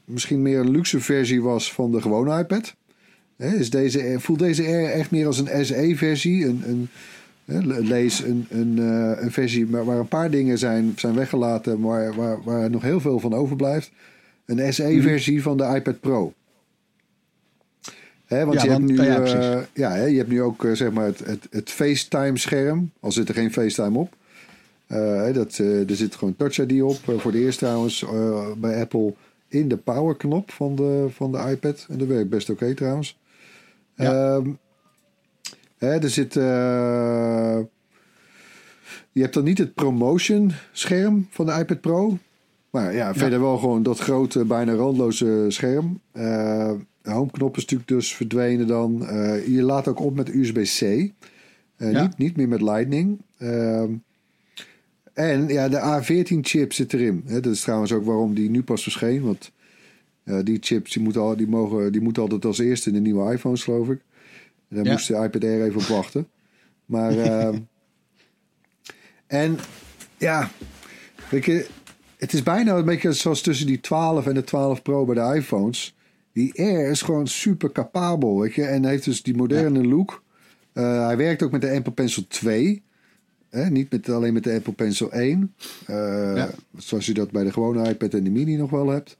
misschien 0.05 0.41
meer 0.41 0.59
een 0.59 0.71
luxe 0.71 0.99
versie 0.99 1.41
was 1.41 1.73
van 1.73 1.91
de 1.91 2.01
gewone 2.01 2.39
iPad... 2.39 2.75
Hè, 3.35 3.55
is 3.55 3.69
deze, 3.69 4.15
voelt 4.19 4.39
deze 4.39 4.63
Air 4.63 4.91
echt 4.91 5.11
meer 5.11 5.25
als 5.25 5.39
een 5.39 5.65
SE-versie. 5.65 6.45
Een, 6.45 6.89
een, 7.45 7.87
lees 7.87 8.23
een, 8.23 8.45
een, 8.49 8.77
een 9.23 9.31
versie 9.31 9.67
waar, 9.67 9.85
waar 9.85 9.99
een 9.99 10.07
paar 10.07 10.31
dingen 10.31 10.57
zijn, 10.57 10.93
zijn 10.95 11.15
weggelaten, 11.15 11.79
maar 11.79 12.15
waar, 12.15 12.43
waar 12.43 12.69
nog 12.69 12.81
heel 12.81 12.99
veel 12.99 13.19
van 13.19 13.33
overblijft. 13.33 13.91
Een 14.45 14.73
SE-versie 14.73 15.41
van 15.41 15.57
de 15.57 15.63
iPad 15.75 15.99
Pro. 15.99 16.33
Hè, 18.25 18.45
want 18.45 18.57
Ja, 18.57 18.63
je 18.63 18.69
hebt 18.69 18.83
nu, 18.83 19.01
ja, 19.01 19.21
eh, 19.23 19.61
ja, 19.73 19.91
hè, 19.91 20.05
je 20.05 20.17
hebt 20.17 20.29
nu 20.29 20.41
ook 20.41 20.65
eh, 20.65 20.71
zeg 20.71 20.91
maar 20.91 21.05
het, 21.05 21.19
het, 21.25 21.47
het 21.49 21.69
FaceTime-scherm. 21.69 22.91
Al 22.99 23.11
zit 23.11 23.29
er 23.29 23.35
geen 23.35 23.53
FaceTime 23.53 23.97
op. 23.97 24.15
Eh, 24.87 25.33
dat, 25.33 25.59
eh, 25.59 25.89
er 25.89 25.95
zit 25.95 26.15
gewoon 26.15 26.35
Touch 26.35 26.57
ID 26.57 26.81
op. 26.81 26.99
Eh, 27.09 27.17
voor 27.19 27.31
de 27.31 27.39
eerst 27.39 27.57
trouwens 27.59 28.03
eh, 28.03 28.51
bij 28.57 28.81
Apple 28.81 29.13
in 29.47 29.67
de 29.67 29.77
power-knop 29.77 30.51
van 30.51 30.75
de, 30.75 31.07
van 31.09 31.31
de 31.31 31.37
iPad. 31.49 31.85
En 31.89 31.97
dat 31.97 32.07
werkt 32.07 32.29
best 32.29 32.49
oké 32.49 32.73
trouwens. 32.73 33.19
Ja. 33.95 34.35
Ehm, 34.35 34.49
hè, 35.77 35.89
er 35.99 36.09
zit. 36.09 36.35
eh, 36.35 37.59
je 39.11 39.21
hebt 39.21 39.33
dan 39.33 39.43
niet 39.43 39.57
het 39.57 39.73
promotion 39.73 40.51
scherm 40.71 41.27
van 41.29 41.45
de 41.45 41.51
iPad 41.51 41.81
Pro. 41.81 42.17
Maar 42.75 42.93
ja, 42.93 43.13
verder 43.13 43.39
wel 43.39 43.57
gewoon 43.57 43.83
dat 43.83 43.99
grote, 43.99 44.45
bijna 44.45 44.73
randloze 44.73 45.45
scherm. 45.47 45.99
De 46.13 47.11
homeknop 47.11 47.55
is 47.55 47.61
natuurlijk 47.61 47.89
dus 47.89 48.15
verdwenen 48.15 48.67
dan. 48.67 49.07
Eh, 49.07 49.47
je 49.47 49.61
laat 49.61 49.87
ook 49.87 49.99
op 49.99 50.15
met 50.15 50.29
USB-C. 50.29 50.81
Eh, 50.81 51.91
Ja. 51.91 52.01
niet, 52.01 52.17
niet 52.17 52.35
meer 52.37 52.47
met 52.47 52.61
Lightning. 52.61 53.21
Ehm, 53.37 53.91
en 55.13 55.47
ja, 55.47 55.69
de 55.69 55.79
A14-chip 55.79 56.73
zit 56.73 56.93
erin. 56.93 57.23
Dat 57.27 57.45
is 57.45 57.61
trouwens 57.61 57.91
ook 57.91 58.05
waarom 58.05 58.33
die 58.33 58.49
nu 58.49 58.63
pas 58.63 58.83
verscheen. 58.83 59.21
Want 59.21 59.51
die 60.43 60.57
chips 60.61 60.93
die 60.93 61.03
moeten, 61.03 61.21
al, 61.21 61.35
die, 61.35 61.47
mogen, 61.47 61.91
die 61.91 62.01
moeten 62.01 62.21
altijd 62.21 62.45
als 62.45 62.59
eerste 62.59 62.89
in 62.89 62.95
de 62.95 63.01
nieuwe 63.01 63.33
iPhones, 63.33 63.63
geloof 63.63 63.89
ik. 63.89 63.99
En 64.69 64.75
daar 64.75 64.85
Ja. 64.85 64.91
moest 64.91 65.07
de 65.07 65.13
iPad 65.13 65.43
Air 65.43 65.63
even 65.63 65.81
op 65.81 65.87
wachten. 65.87 66.27
Maar, 66.85 67.17
ehm, 67.29 67.57
en 69.27 69.57
ja, 70.17 70.49
weet 71.29 71.45
je, 71.45 71.67
het 72.25 72.33
is 72.33 72.43
bijna 72.43 72.75
een 72.75 72.85
beetje 72.85 73.13
zoals 73.13 73.41
tussen 73.41 73.67
die 73.67 73.79
12 73.79 74.27
en 74.27 74.33
de 74.33 74.43
12 74.43 74.81
Pro 74.81 75.05
bij 75.05 75.15
de 75.15 75.35
iPhones. 75.35 75.95
Die 76.33 76.59
Air 76.59 76.89
is 76.89 77.01
gewoon 77.01 77.27
super 77.27 77.71
capabel, 77.71 78.39
weet 78.39 78.53
je. 78.53 78.63
En 78.63 78.85
heeft 78.85 79.05
dus 79.05 79.23
die 79.23 79.35
moderne 79.35 79.87
look. 79.87 80.23
Eh, 80.73 81.05
hij 81.05 81.17
werkt 81.17 81.43
ook 81.43 81.51
met 81.51 81.61
de 81.61 81.71
Apple 81.71 81.91
Pencil 81.91 82.27
2. 82.27 82.83
Hè? 83.49 83.69
Niet 83.69 83.91
met, 83.91 84.09
alleen 84.09 84.33
met 84.33 84.43
de 84.43 84.53
Apple 84.53 84.73
Pencil 84.73 85.11
1. 85.11 85.53
Eh, 85.85 85.95
Ja. 86.35 86.49
Zoals 86.77 87.05
je 87.05 87.13
dat 87.13 87.31
bij 87.31 87.43
de 87.43 87.51
gewone 87.51 87.89
iPad 87.89 88.13
en 88.13 88.23
de 88.23 88.29
Mini 88.29 88.55
nog 88.55 88.69
wel 88.69 88.87
hebt. 88.87 89.17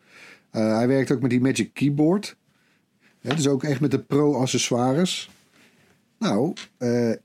Eh, 0.52 0.76
hij 0.76 0.88
werkt 0.88 1.12
ook 1.12 1.22
met 1.22 1.30
die 1.30 1.42
Magic 1.42 1.74
Keyboard. 1.74 2.36
Hè, 3.22 3.36
dus 3.36 3.48
ook 3.48 3.64
echt 3.64 3.80
met 3.80 3.92
de 3.92 4.00
Pro-accessoires. 4.00 5.30
Nou, 6.20 6.54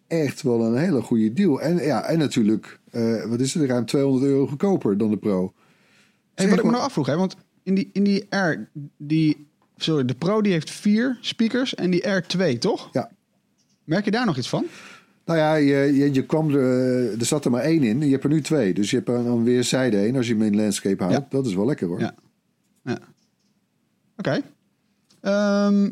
echt 0.06 0.42
wel 0.42 0.64
een 0.64 0.76
hele 0.76 1.00
goede 1.02 1.32
deal. 1.32 1.60
En, 1.60 1.76
ja, 1.76 2.02
en 2.04 2.18
natuurlijk, 2.18 2.80
wat 3.28 3.40
is 3.40 3.54
het, 3.54 3.68
ruim 3.68 3.86
200 3.86 4.24
euro 4.24 4.46
goedkoper 4.46 4.98
dan 4.98 5.10
de 5.10 5.16
Pro. 5.16 5.52
Hey, 6.40 6.50
wat 6.50 6.58
ik 6.58 6.64
me 6.64 6.70
nou 6.70 6.82
afvroeg, 6.82 7.06
hè, 7.06 7.16
want 7.16 7.36
in 7.62 7.74
die, 7.74 7.90
in 7.92 8.04
die 8.04 8.26
R, 8.36 8.68
die, 8.96 9.46
sorry, 9.76 10.04
de 10.04 10.14
Pro 10.14 10.42
die 10.42 10.52
heeft 10.52 10.70
vier 10.70 11.18
speakers 11.20 11.74
en 11.74 11.90
die 11.90 12.08
R 12.08 12.22
twee, 12.26 12.58
toch? 12.58 12.88
Ja. 12.92 13.10
Merk 13.84 14.04
je 14.04 14.10
daar 14.10 14.26
nog 14.26 14.36
iets 14.36 14.48
van? 14.48 14.66
Nou 15.24 15.38
ja, 15.38 15.54
je, 15.54 15.96
je, 15.96 16.14
je 16.14 16.26
kwam 16.26 16.54
er, 16.54 16.56
eh, 16.56 17.20
er 17.20 17.26
zat 17.26 17.44
er 17.44 17.50
maar 17.50 17.62
één 17.62 17.82
in. 17.82 18.00
Je 18.00 18.10
hebt 18.10 18.24
er 18.24 18.30
nu 18.30 18.40
twee. 18.40 18.74
Dus 18.74 18.90
je 18.90 18.96
hebt 18.96 19.08
er 19.08 19.24
dan 19.24 19.44
weer 19.44 19.64
zijde 19.64 19.96
één 19.96 20.16
als 20.16 20.26
je 20.26 20.32
hem 20.32 20.42
in 20.42 20.56
landscape 20.56 21.02
houdt. 21.02 21.18
Ja. 21.18 21.26
Dat 21.30 21.46
is 21.46 21.54
wel 21.54 21.66
lekker 21.66 21.86
hoor. 21.86 22.00
Ja. 22.00 22.14
Ja. 22.84 22.98
Oké. 24.16 24.40
Ehm, 25.20 25.90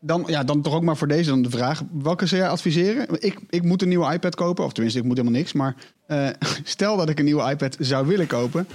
dan, 0.00 0.24
ja, 0.26 0.44
dan 0.44 0.62
toch 0.62 0.74
ook 0.74 0.82
maar 0.82 0.96
voor 0.96 1.08
deze 1.08 1.30
dan 1.30 1.42
de 1.42 1.50
vraag. 1.50 1.82
Welke 2.02 2.26
zou 2.26 2.40
jij 2.40 2.50
adviseren? 2.50 3.06
Ik, 3.20 3.38
ik 3.50 3.62
moet 3.62 3.82
een 3.82 3.88
nieuwe 3.88 4.12
iPad 4.12 4.34
kopen. 4.34 4.64
Of 4.64 4.72
tenminste, 4.72 5.00
ik 5.00 5.06
moet 5.06 5.16
helemaal 5.16 5.38
niks. 5.38 5.52
Maar 5.52 5.76
eh, 6.06 6.28
stel 6.64 6.96
dat 6.96 7.08
ik 7.08 7.18
een 7.18 7.24
nieuwe 7.24 7.50
iPad 7.50 7.76
zou 7.80 8.06
willen 8.06 8.26
kopen. 8.26 8.66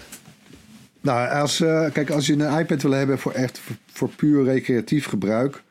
Nou, 1.02 1.30
als, 1.30 1.62
eh, 1.62 1.92
kijk, 1.92 2.10
als 2.10 2.28
je 2.28 2.34
een 2.34 2.60
iPad 2.60 2.82
wil 2.82 2.92
hebben 2.92 3.20
voor 3.20 3.32
echt 3.32 3.62
voor, 3.86 4.10
puur 4.10 4.44
recreatief 4.44 5.06
gebruik. 5.06 5.64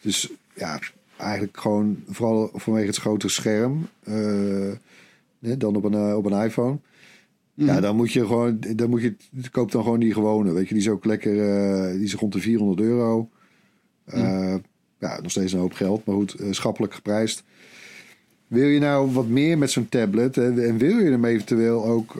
Dus 0.00 0.30
ja, 0.54 0.78
eigenlijk 1.16 1.56
gewoon 1.56 2.02
vooral 2.08 2.50
vanwege 2.54 2.86
het 2.86 2.96
grotere 2.96 3.32
scherm. 3.32 3.88
eh, 4.04 4.72
dan 5.58 5.76
op 5.76 5.84
een, 5.84 5.94
eh, 5.94 6.16
op 6.16 6.24
een 6.26 6.44
iPhone. 6.44 6.78
Ja, 7.54 7.80
dan 7.80 7.96
moet 7.96 8.12
je 8.12 8.26
gewoon, 8.26 8.58
dan 8.76 8.90
moet 8.90 9.02
je, 9.02 9.14
koop 9.50 9.72
dan 9.72 9.82
gewoon 9.82 10.00
die 10.00 10.12
gewone. 10.12 10.52
Weet 10.52 10.68
je, 10.68 10.74
die 10.74 10.82
is 10.82 10.88
ook 10.88 11.04
lekker, 11.04 11.34
die 11.92 12.04
is 12.04 12.14
rond 12.14 12.32
de 12.32 12.40
400 12.40 12.80
euro. 12.80 13.28
Eh, 14.04 14.54
ja, 14.98 15.20
nog 15.20 15.30
steeds 15.30 15.52
een 15.52 15.58
hoop 15.58 15.72
geld, 15.72 16.04
maar 16.04 16.14
goed, 16.14 16.36
schappelijk 16.50 16.94
geprijsd. 16.94 17.44
Wil 18.46 18.68
je 18.68 18.80
nou 18.80 19.12
wat 19.12 19.28
meer 19.28 19.58
met 19.58 19.70
zo'n 19.70 19.88
tablet 19.88 20.34
hè, 20.34 20.66
en 20.66 20.78
wil 20.78 20.98
je 20.98 21.10
hem 21.10 21.24
eventueel 21.24 21.84
ook 21.84 22.16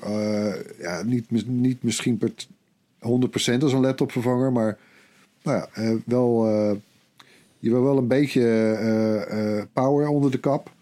ja, 0.78 1.02
niet, 1.02 1.46
niet 1.46 1.82
misschien 1.82 2.18
per 2.18 2.32
100% 3.04 3.62
als 3.62 3.72
een 3.72 3.80
laptopvervanger, 3.80 4.52
maar 4.52 4.78
nou 5.42 5.58
ja, 5.58 5.68
eh, 5.72 5.96
wel, 6.06 6.46
eh, 6.46 6.76
je 7.58 7.70
wil 7.70 7.82
wel 7.82 7.98
een 7.98 8.08
beetje 8.08 8.72
eh, 9.28 9.62
power 9.72 10.08
onder 10.08 10.30
de 10.30 10.38
kap. 10.38 10.72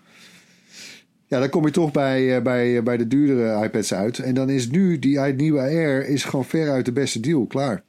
Ja, 1.27 1.39
dan 1.39 1.49
kom 1.49 1.65
je 1.65 1.71
toch 1.71 1.91
bij, 1.91 2.43
bij, 2.43 2.83
bij 2.83 2.97
de 2.97 3.09
duurdere 3.09 3.65
iPads 3.65 3.95
uit. 3.95 4.19
En 4.19 4.35
dan 4.35 4.51
is 4.51 4.71
nu 4.71 4.99
die 4.99 5.19
nieuwe 5.19 5.61
Air 5.61 6.07
is 6.07 6.25
gewoon 6.25 6.45
veruit 6.45 6.85
de 6.85 6.93
beste 6.93 7.21
deal. 7.21 7.47
Klaar. 7.47 7.85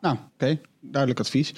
Nou, 0.00 0.16
oké. 0.34 0.60
Duidelijk 0.80 1.20
advies. 1.20 1.54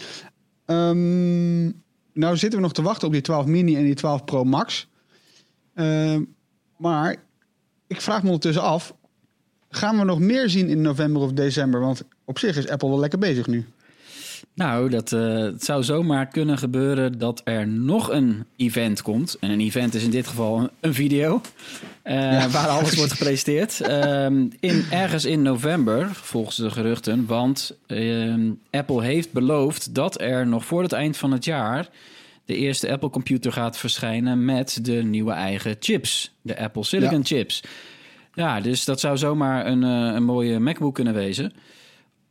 Ehm, 0.64 1.64
nou 2.12 2.36
zitten 2.36 2.58
we 2.58 2.64
nog 2.64 2.72
te 2.72 2.82
wachten 2.82 3.06
op 3.06 3.12
die 3.12 3.22
12 3.22 3.46
mini 3.46 3.76
en 3.76 3.84
die 3.84 3.94
12 3.94 4.24
Pro 4.24 4.44
Max. 4.44 4.88
Ehm, 5.74 6.22
maar 6.76 7.16
ik 7.86 8.00
vraag 8.00 8.20
me 8.22 8.26
ondertussen 8.26 8.62
af... 8.62 8.94
gaan 9.76 9.98
we 9.98 10.04
nog 10.04 10.18
meer 10.18 10.48
zien 10.50 10.68
in 10.68 10.80
november 10.82 11.22
of 11.22 11.32
december? 11.32 11.80
Want 11.80 12.02
op 12.24 12.38
zich 12.38 12.56
is 12.56 12.68
Apple 12.68 12.88
wel 12.88 12.98
lekker 12.98 13.18
bezig 13.18 13.46
nu. 13.46 13.64
Nou, 14.54 14.88
dat, 14.90 15.12
eh, 15.12 15.34
het 15.38 15.64
zou 15.64 15.82
zomaar 15.82 16.26
kunnen 16.26 16.58
gebeuren 16.58 17.18
dat 17.18 17.40
er 17.44 17.68
nog 17.68 18.10
een 18.10 18.44
event 18.56 19.02
komt. 19.02 19.36
En 19.40 19.50
een 19.50 19.60
event 19.60 19.94
is 19.94 20.02
in 20.04 20.10
dit 20.10 20.26
geval 20.26 20.58
een, 20.58 20.70
een 20.80 20.94
video. 20.94 21.40
eh, 22.02 22.44
waar 22.46 22.68
alles 22.68 22.94
wordt 22.94 23.12
gepresenteerd. 23.12 23.80
Ehm, 23.80 24.46
in, 24.60 24.84
ergens 24.90 25.24
in 25.24 25.42
november, 25.42 26.08
volgens 26.12 26.56
de 26.56 26.70
geruchten. 26.70 27.26
Want 27.26 27.76
ehm, 27.86 28.50
Apple 28.70 29.02
heeft 29.02 29.32
beloofd 29.32 29.94
dat 29.94 30.20
er 30.20 30.46
nog 30.46 30.64
voor 30.64 30.82
het 30.82 30.92
eind 30.92 31.16
van 31.16 31.32
het 31.32 31.44
jaar... 31.44 31.88
de 32.44 32.56
eerste 32.56 32.90
Apple 32.92 33.10
computer 33.10 33.52
gaat 33.52 33.78
verschijnen 33.78 34.44
met 34.44 34.78
de 34.82 34.92
nieuwe 35.02 35.32
eigen 35.32 35.76
chips. 35.80 36.34
De 36.42 36.58
Apple 36.58 36.84
Silicon 36.84 37.18
Ja. 37.18 37.24
chips. 37.24 37.62
Ja, 38.36 38.60
dus 38.60 38.84
dat 38.84 39.00
zou 39.00 39.16
zomaar 39.16 39.66
een, 39.66 39.84
eh, 39.84 40.14
een 40.14 40.24
mooie 40.24 40.58
MacBook 40.58 40.94
kunnen 40.94 41.14
wezen. 41.14 41.52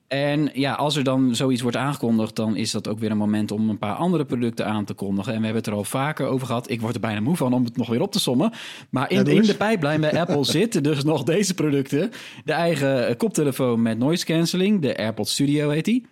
En 0.07 0.49
ja, 0.53 0.73
als 0.73 0.95
er 0.95 1.03
dan 1.03 1.35
zoiets 1.35 1.61
wordt 1.61 1.77
aangekondigd, 1.77 2.35
dan 2.35 2.55
is 2.55 2.71
dat 2.71 2.87
ook 2.87 2.99
weer 2.99 3.11
een 3.11 3.17
moment 3.17 3.51
om 3.51 3.69
een 3.69 3.77
paar 3.77 3.95
andere 3.95 4.25
producten 4.25 4.65
aan 4.65 4.85
te 4.85 4.93
kondigen. 4.93 5.33
En 5.33 5.39
we 5.39 5.45
hebben 5.45 5.63
het 5.63 5.71
er 5.71 5.77
al 5.77 5.83
vaker 5.83 6.27
over 6.27 6.47
gehad. 6.47 6.69
Ik 6.69 6.81
word 6.81 6.95
er 6.95 7.01
bijna 7.01 7.19
moe 7.19 7.35
van 7.35 7.53
om 7.53 7.63
het 7.63 7.77
nog 7.77 7.89
weer 7.89 8.01
op 8.01 8.11
te 8.11 8.19
sommen. 8.19 8.51
Maar 8.89 9.11
in, 9.11 9.17
Ja, 9.17 9.41
de 9.41 9.55
pijplijn 9.55 10.01
bij 10.01 10.19
Apple 10.19 10.43
zitten 10.59 10.83
dus 10.83 11.03
nog 11.03 11.23
deze 11.23 11.53
producten. 11.53 12.11
De 12.45 12.53
eigen 12.53 13.17
koptelefoon 13.17 13.81
met 13.81 13.97
noise 13.97 14.25
cancelling, 14.25 14.81
de 14.81 14.97
AirPods 14.97 15.31
Studio 15.31 15.69
heet 15.69 15.85
die. 15.85 16.05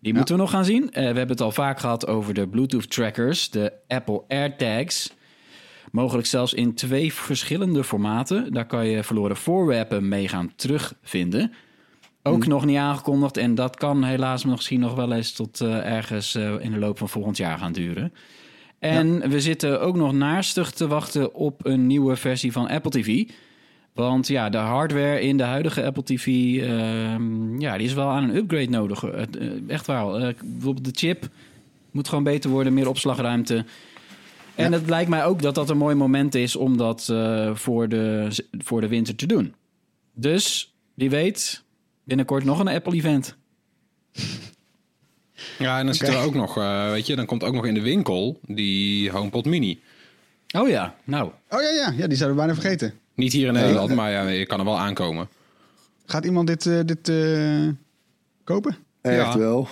Die 0.00 0.14
moeten 0.14 0.34
we 0.34 0.40
nog 0.40 0.50
gaan 0.50 0.64
zien. 0.64 0.90
Eh, 0.90 0.92
we 0.94 1.00
hebben 1.00 1.28
het 1.28 1.40
al 1.40 1.52
vaak 1.52 1.80
gehad 1.80 2.06
over 2.06 2.34
de 2.34 2.48
Bluetooth 2.48 2.90
trackers, 2.90 3.50
de 3.50 3.72
Apple 3.88 4.22
AirTags. 4.28 5.12
Mogelijk 5.92 6.26
zelfs 6.26 6.54
in 6.54 6.74
twee 6.74 7.12
verschillende 7.12 7.84
formaten. 7.84 8.52
Daar 8.52 8.66
kan 8.66 8.86
je 8.86 9.02
verloren 9.02 9.36
voorwerpen 9.36 10.08
mee 10.08 10.28
gaan 10.28 10.52
terugvinden. 10.56 11.52
Ook 12.22 12.46
nog 12.46 12.64
niet 12.64 12.76
aangekondigd. 12.76 13.36
En 13.36 13.54
dat 13.54 13.76
kan 13.76 14.04
helaas 14.04 14.44
misschien 14.44 14.80
nog 14.80 14.94
wel 14.94 15.12
eens 15.12 15.32
tot 15.32 15.60
eh, 15.60 15.92
ergens 15.96 16.34
eh, 16.34 16.54
in 16.58 16.72
de 16.72 16.78
loop 16.78 16.98
van 16.98 17.08
volgend 17.08 17.36
jaar 17.36 17.58
gaan 17.58 17.72
duren. 17.72 18.12
En 18.78 19.30
we 19.30 19.40
zitten 19.40 19.80
ook 19.80 19.96
nog 19.96 20.12
naastig 20.12 20.70
te 20.70 20.86
wachten 20.86 21.34
op 21.34 21.66
een 21.66 21.86
nieuwe 21.86 22.16
versie 22.16 22.52
van 22.52 22.68
Apple 22.68 22.90
TV. 22.90 23.24
Want 23.92 24.28
ja, 24.28 24.48
de 24.48 24.58
hardware 24.58 25.20
in 25.20 25.36
de 25.36 25.42
huidige 25.42 25.84
Apple 25.84 26.02
TV, 26.02 26.26
ehm, 26.26 27.60
ja, 27.60 27.76
die 27.76 27.86
is 27.86 27.94
wel 27.94 28.08
aan 28.08 28.22
een 28.22 28.36
upgrade 28.36 28.70
nodig. 28.70 29.04
Eh, 29.04 29.22
echt 29.66 29.86
wel. 29.86 30.18
Eh, 30.18 30.34
bijvoorbeeld 30.44 30.84
de 30.84 31.06
chip 31.06 31.28
moet 31.90 32.08
gewoon 32.08 32.24
beter 32.24 32.50
worden, 32.50 32.74
meer 32.74 32.88
opslagruimte. 32.88 33.64
En 34.54 34.72
het 34.72 34.88
lijkt 34.88 35.10
mij 35.10 35.24
ook 35.24 35.42
dat 35.42 35.54
dat 35.54 35.70
een 35.70 35.76
mooi 35.76 35.94
moment 35.94 36.34
is 36.34 36.56
om 36.56 36.76
dat 36.76 37.08
eh, 37.10 37.54
voor, 37.54 37.88
de, 37.88 38.28
voor 38.58 38.80
de 38.80 38.88
winter 38.88 39.14
te 39.14 39.26
doen. 39.26 39.54
Dus, 40.14 40.74
wie 40.94 41.10
weet, 41.10 41.62
binnenkort 42.04 42.44
nog 42.44 42.58
een 42.58 42.68
Apple-event. 42.68 43.36
Ja, 45.58 45.78
en 45.78 45.84
dan 45.86 45.94
zitten 45.94 46.18
we 46.18 46.24
ook 46.24 46.34
nog, 46.34 46.56
eh, 46.58 46.90
weet 46.90 47.06
je, 47.06 47.16
dan 47.16 47.26
komt 47.26 47.44
ook 47.44 47.54
nog 47.54 47.66
in 47.66 47.74
de 47.74 47.80
winkel 47.82 48.40
die 48.46 49.10
HomePod 49.10 49.44
Mini. 49.44 49.80
Oh 50.56 50.68
ja, 50.68 50.94
nou. 51.04 51.30
Oh 51.48 51.60
ja, 51.60 51.68
ja, 51.68 51.94
ja 51.96 52.06
die 52.06 52.16
zouden 52.16 52.38
we 52.38 52.44
bijna 52.46 52.54
vergeten. 52.60 52.94
Niet 53.14 53.32
hier 53.32 53.46
in 53.46 53.52
Nederland, 53.52 53.94
maar 53.94 54.10
ja, 54.10 54.28
je 54.28 54.46
kan 54.46 54.58
er 54.58 54.64
wel 54.64 54.78
aankomen. 54.78 55.28
Gaat 56.06 56.24
iemand 56.24 56.46
dit, 56.46 56.66
eh, 56.66 56.80
dit 56.84 57.08
eh, 57.08 57.68
kopen? 58.44 58.76
Echt 59.00 59.16
Ja. 59.32 59.38
wel. 59.38 59.68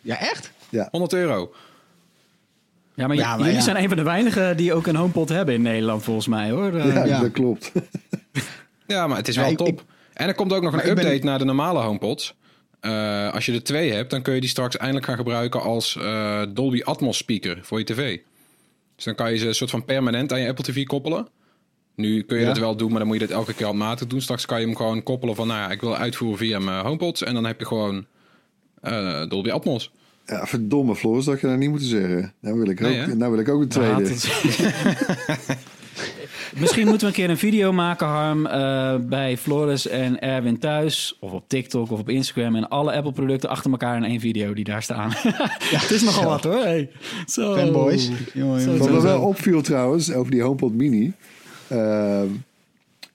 Ja, 0.00 0.18
echt? 0.18 0.52
100 0.90 1.12
euro. 1.12 1.52
Ja, 3.02 3.08
maar, 3.08 3.16
Ja, 3.16 3.36
jullie 3.36 3.52
ja. 3.52 3.60
zijn 3.60 3.76
een 3.82 3.88
van 3.88 3.96
de 3.96 4.02
weinigen 4.02 4.56
die 4.56 4.74
ook 4.74 4.86
een 4.86 4.96
HomePod 4.96 5.28
hebben 5.28 5.54
in 5.54 5.62
Nederland, 5.62 6.02
volgens 6.02 6.26
mij 6.26 6.50
hoor. 6.50 6.72
Eh, 6.74 6.94
Ja, 6.94 7.04
ja. 7.04 7.20
dat 7.20 7.30
klopt. 7.32 7.72
Ja, 8.86 9.06
maar 9.06 9.16
het 9.16 9.28
is 9.28 9.34
Ja, 9.34 9.40
wel 9.40 9.50
ik- 9.50 9.56
top. 9.56 9.68
ik- 9.68 9.80
en 10.12 10.28
er 10.28 10.34
komt 10.34 10.52
ook 10.52 10.62
nog 10.62 10.72
een 10.72 10.80
ben- 10.80 10.90
update 10.90 11.24
naar 11.24 11.38
de 11.38 11.44
normale 11.44 11.80
HomePods. 11.80 12.34
Eh, 12.80 13.32
als 13.32 13.46
je 13.46 13.52
er 13.52 13.62
twee 13.62 13.92
hebt, 13.92 14.10
dan 14.10 14.22
kun 14.22 14.34
je 14.34 14.40
die 14.40 14.48
straks 14.48 14.76
eindelijk 14.76 15.06
gaan 15.06 15.16
gebruiken 15.16 15.62
als 15.62 15.96
eh, 15.96 16.42
Dolby 16.48 16.80
Atmos 16.82 17.16
speaker 17.16 17.58
voor 17.62 17.78
je 17.78 17.84
tv. 17.84 18.18
Dus 18.96 19.04
dan 19.04 19.14
kan 19.14 19.32
je 19.32 19.38
ze 19.38 19.46
een 19.46 19.54
soort 19.54 19.70
van 19.70 19.84
permanent 19.84 20.32
aan 20.32 20.40
je 20.40 20.48
Apple 20.48 20.64
TV 20.64 20.84
koppelen. 20.86 21.28
Nu 21.96 22.22
kun 22.22 22.36
je 22.36 22.42
Ja. 22.42 22.48
dat 22.48 22.58
wel 22.58 22.76
doen, 22.76 22.88
maar 22.90 22.98
dan 22.98 23.06
moet 23.08 23.20
je 23.20 23.26
dat 23.26 23.36
elke 23.36 23.54
keer 23.54 23.66
handmatig 23.66 24.06
doen. 24.06 24.20
Straks 24.20 24.46
kan 24.46 24.60
je 24.60 24.66
hem 24.66 24.76
gewoon 24.76 25.02
koppelen 25.02 25.34
van, 25.34 25.46
nou 25.46 25.60
ja, 25.60 25.70
ik 25.70 25.80
wil 25.80 25.96
uitvoeren 25.96 26.38
via 26.38 26.58
mijn 26.58 26.84
HomePods. 26.84 27.22
En 27.22 27.34
dan 27.34 27.44
heb 27.46 27.58
je 27.60 27.66
gewoon 27.66 28.06
eh, 28.80 29.22
Dolby 29.28 29.50
Atmos. 29.50 29.90
Ja, 30.26 30.46
verdomme 30.46 30.96
Floris, 30.96 31.24
dat 31.24 31.40
je 31.40 31.46
nou 31.46 31.58
niet 31.58 31.70
moeten 31.70 31.88
zeggen. 31.88 32.32
Nou 32.40 32.58
wil 32.58 32.68
ik 32.68 32.82
ook, 32.82 32.88
Nee, 32.88 33.06
nou 33.06 33.30
wil 33.30 33.40
ik 33.40 33.48
ook 33.48 33.60
een 33.60 33.68
tweede. 33.68 34.14
Misschien 36.56 36.86
moeten 36.86 37.00
we 37.00 37.06
een 37.06 37.20
keer 37.20 37.30
een 37.30 37.38
video 37.38 37.72
maken, 37.72 38.06
Harm, 38.06 38.46
eh, 38.46 38.96
bij 39.00 39.36
Floris 39.36 39.88
en 39.88 40.20
Erwin 40.20 40.58
thuis. 40.58 41.16
Of 41.20 41.32
op 41.32 41.44
TikTok 41.48 41.90
of 41.90 42.00
op 42.00 42.08
Instagram. 42.08 42.56
En 42.56 42.68
alle 42.68 42.92
Apple-producten 42.92 43.48
achter 43.48 43.70
elkaar 43.70 43.96
in 43.96 44.04
één 44.04 44.20
video 44.20 44.54
die 44.54 44.64
daar 44.64 44.82
staan. 44.82 45.10
het 45.82 45.90
is 45.90 46.02
nogal 46.02 46.24
wat 46.24 46.44
hoor. 46.44 46.62
Hey. 46.62 46.90
Zo. 47.26 47.54
Fanboys. 47.54 48.10
Jongen, 48.34 48.60
Zo, 48.60 48.66
jongen. 48.66 48.78
Wat 48.78 48.90
me 48.90 49.02
wel 49.02 49.20
opviel 49.20 49.62
trouwens, 49.62 50.12
over 50.12 50.30
die 50.30 50.42
HomePod 50.42 50.74
Mini. 50.74 51.12
Ehm, 51.68 52.28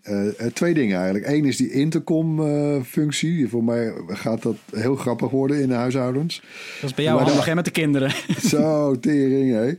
eh, 0.07 0.27
eh, 0.45 0.53
twee 0.53 0.73
dingen 0.73 0.95
eigenlijk. 0.97 1.27
Eén 1.27 1.45
is 1.45 1.57
die 1.57 1.71
intercom-functie. 1.71 3.47
Voor 3.49 3.63
mij 3.63 3.93
gaat 4.07 4.41
dat 4.41 4.55
heel 4.75 4.95
grappig 4.95 5.29
worden 5.29 5.61
in 5.61 5.67
de 5.67 5.73
huishoudens. 5.73 6.41
Dat 6.81 6.89
is 6.89 6.95
bij 6.95 7.03
jou 7.03 7.15
Maar 7.17 7.25
handig 7.25 7.45
dan- 7.45 7.49
hè, 7.49 7.55
met 7.55 7.65
de 7.65 7.71
kinderen. 7.71 8.11
Zo, 8.49 8.99
tering, 8.99 9.51
hé. 9.53 9.73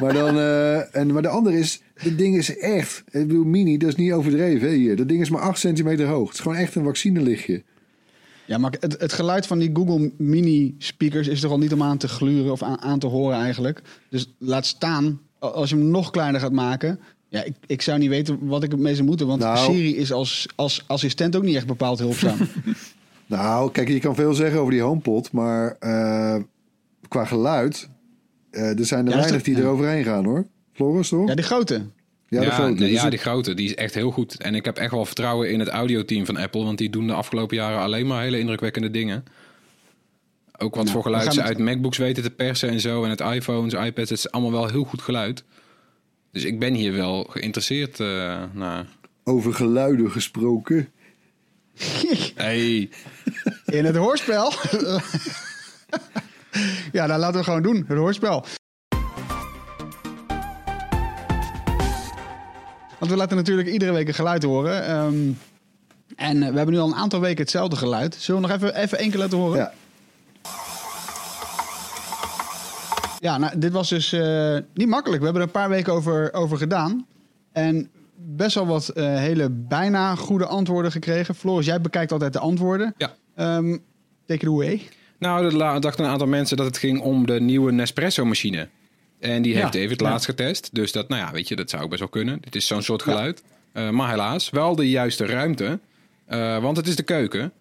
Maar, 0.00 0.12
dan, 0.12 0.36
eh, 0.38 0.96
en, 0.96 1.12
maar 1.12 1.22
de 1.22 1.28
andere 1.28 1.58
is, 1.58 1.82
dat 2.02 2.18
ding 2.18 2.36
is 2.36 2.56
echt... 2.58 3.02
Ik 3.10 3.26
bedoel, 3.26 3.44
mini, 3.44 3.78
dat 3.78 3.88
is 3.88 3.94
niet 3.96 4.12
overdreven 4.12 4.68
hè, 4.68 4.74
hier. 4.74 4.96
Dat 4.96 5.08
ding 5.08 5.20
is 5.20 5.30
maar 5.30 5.40
8 5.42 5.58
centimeter 5.58 6.06
hoog. 6.06 6.26
Het 6.26 6.34
is 6.34 6.40
gewoon 6.40 6.56
echt 6.56 6.74
een 6.74 6.84
vaccinelichtje. 6.84 7.62
Ja, 8.46 8.58
maar 8.58 8.74
het, 8.80 9.00
het 9.00 9.12
geluid 9.12 9.46
van 9.46 9.58
die 9.58 9.70
Google 9.72 10.12
Mini 10.18 10.74
speakers 10.78 11.28
is 11.28 11.40
toch 11.40 11.50
al 11.50 11.58
niet 11.58 11.72
om 11.72 11.82
aan 11.82 11.98
te 11.98 12.08
gluren 12.08 12.52
of 12.52 12.62
aan, 12.62 12.80
aan 12.80 12.98
te 12.98 13.06
horen 13.06 13.38
eigenlijk. 13.38 13.82
Dus 14.08 14.34
laat 14.38 14.66
staan, 14.66 15.20
als 15.38 15.70
je 15.70 15.76
hem 15.76 15.86
nog 15.90 16.10
kleiner 16.10 16.40
gaat 16.40 16.52
maken. 16.52 17.00
Ja, 17.30 17.42
ik, 17.44 17.54
ik 17.66 17.82
zou 17.82 17.98
niet 17.98 18.08
weten 18.08 18.46
wat 18.46 18.62
ik 18.62 18.72
ermee 18.72 18.94
zou 18.94 19.06
moeten. 19.06 19.26
Want 19.26 19.40
Nou. 19.40 19.72
Siri 19.72 19.96
is 19.96 20.12
als, 20.12 20.46
als 20.56 20.84
assistent 20.86 21.36
ook 21.36 21.42
niet 21.42 21.56
echt 21.56 21.66
bepaald 21.66 21.98
hulpzaam. 21.98 22.38
Nou, 23.26 23.70
kijk, 23.70 23.88
je 23.88 24.00
kan 24.00 24.14
veel 24.14 24.34
zeggen 24.34 24.60
over 24.60 24.72
die 24.72 24.80
HomePod, 24.82 25.32
maar 25.32 25.76
eh, 25.80 26.36
qua 27.08 27.24
geluid, 27.24 27.88
eh, 28.50 28.78
er 28.78 28.86
zijn 28.86 29.04
er 29.06 29.10
Ja, 29.12 29.16
weinig 29.18 29.36
dat- 29.36 29.44
die 29.44 29.56
ja. 29.56 29.60
er 29.62 29.66
overheen 29.68 30.04
gaan, 30.04 30.24
hoor. 30.24 30.46
Floris, 30.72 31.08
toch? 31.08 31.28
ja, 31.28 31.34
die 31.34 31.44
grote. 31.44 31.74
Ja, 32.28 32.40
de 32.40 32.46
ja, 32.46 32.50
grote. 32.52 32.80
nee, 32.80 32.92
ja, 32.92 33.00
het- 33.02 33.10
die 33.10 33.18
grote, 33.20 33.54
die 33.54 33.66
is 33.66 33.74
echt 33.74 33.94
heel 33.94 34.10
goed. 34.10 34.40
En 34.42 34.54
ik 34.54 34.64
heb 34.64 34.76
echt 34.76 34.90
wel 34.90 35.04
vertrouwen 35.04 35.50
in 35.50 35.58
het 35.60 35.68
audioteam 35.68 36.26
van 36.26 36.36
Apple, 36.36 36.64
want 36.64 36.78
die 36.78 36.90
doen 36.90 37.06
de 37.06 37.12
afgelopen 37.12 37.56
jaren 37.56 37.78
alleen 37.80 38.06
maar 38.06 38.22
hele 38.22 38.38
indrukwekkende 38.38 38.90
dingen. 38.90 39.24
Ook 40.58 40.74
wat 40.74 40.84
Nou, 40.84 40.94
voor 40.96 41.02
geluid 41.02 41.32
ze 41.34 41.40
het- 41.40 41.48
uit 41.48 41.58
MacBooks 41.58 41.98
weten 41.98 42.22
te 42.22 42.30
persen 42.30 42.68
en 42.68 42.80
zo. 42.80 43.04
En 43.04 43.10
het 43.10 43.20
iPhones, 43.20 43.72
iPads, 43.74 44.10
het 44.10 44.18
is 44.18 44.30
allemaal 44.30 44.52
wel 44.52 44.68
heel 44.68 44.84
goed 44.84 45.02
geluid. 45.02 45.44
Dus 46.32 46.44
ik 46.44 46.58
ben 46.58 46.74
hier 46.74 46.92
wel 46.92 47.26
geïnteresseerd 47.30 48.00
eh 48.00 48.42
naar. 48.52 48.86
Over 49.24 49.54
geluiden 49.54 50.10
gesproken. 50.10 50.88
Hey, 52.34 52.90
In 53.64 53.84
het 53.84 53.96
hoorspel. 53.96 54.52
ja, 56.92 57.06
nou 57.06 57.20
laten 57.20 57.38
we 57.38 57.44
gewoon 57.44 57.62
doen. 57.62 57.84
Het 57.88 57.98
hoorspel. 57.98 58.44
Want 62.98 63.10
we 63.12 63.16
laten 63.16 63.36
natuurlijk 63.36 63.68
iedere 63.68 63.92
week 63.92 64.08
een 64.08 64.14
geluid 64.14 64.42
horen. 64.42 64.84
Ehm, 64.86 65.30
en 66.16 66.42
eh, 66.42 66.48
we 66.50 66.56
hebben 66.56 66.74
nu 66.74 66.80
al 66.80 66.88
een 66.88 66.94
aantal 66.94 67.20
weken 67.20 67.40
hetzelfde 67.42 67.76
geluid. 67.76 68.14
Zullen 68.14 68.40
we 68.42 68.46
nog 68.48 68.56
even, 68.56 68.74
even 68.74 68.98
één 68.98 69.10
keer 69.10 69.18
laten 69.20 69.38
horen? 69.38 69.58
Ja. 69.58 69.72
Ja, 73.20 73.38
nou, 73.38 73.58
dit 73.58 73.72
was 73.72 73.88
dus 73.88 74.12
eh, 74.12 74.56
niet 74.74 74.88
makkelijk. 74.88 75.18
We 75.18 75.24
hebben 75.24 75.42
er 75.42 75.48
een 75.48 75.60
paar 75.60 75.68
weken 75.68 75.92
over, 75.92 76.32
over 76.32 76.56
gedaan. 76.56 77.06
En 77.52 77.90
best 78.16 78.54
wel 78.54 78.66
wat 78.66 78.88
eh, 78.88 79.16
hele 79.16 79.50
bijna 79.50 80.14
goede 80.14 80.46
antwoorden 80.46 80.92
gekregen. 80.92 81.34
Floris, 81.34 81.66
jij 81.66 81.80
bekijkt 81.80 82.12
altijd 82.12 82.32
de 82.32 82.38
antwoorden. 82.38 82.94
Ja. 82.96 83.14
Ehm 83.34 83.76
take 84.26 84.44
it 84.44 84.48
away. 84.48 84.82
Nou, 85.18 85.44
er 85.44 85.80
dachten 85.80 86.04
een 86.04 86.10
aantal 86.10 86.26
mensen 86.26 86.56
dat 86.56 86.66
het 86.66 86.78
ging 86.78 87.00
om 87.00 87.26
de 87.26 87.40
nieuwe 87.40 87.72
Nespresso-machine. 87.72 88.68
En 89.18 89.42
die 89.42 89.52
Ja, 89.52 89.60
heeft 89.60 89.72
David 89.72 90.00
ja. 90.00 90.08
laatst 90.08 90.26
getest. 90.26 90.74
Dus 90.74 90.92
dat, 90.92 91.08
nou 91.08 91.22
ja, 91.22 91.32
weet 91.32 91.48
je, 91.48 91.56
dat 91.56 91.70
zou 91.70 91.82
ook 91.82 91.88
best 91.88 92.00
wel 92.00 92.08
kunnen. 92.08 92.38
Dit 92.40 92.54
is 92.54 92.66
zo'n 92.66 92.82
soort 92.82 93.02
geluid. 93.02 93.42
Eh, 93.72 93.90
maar 93.90 94.10
helaas, 94.10 94.50
wel 94.50 94.76
de 94.76 94.90
juiste 94.90 95.26
ruimte. 95.26 95.78
Want 96.60 96.76
het 96.76 96.86
is 96.86 96.96
de 96.96 97.02
keuken. 97.02 97.52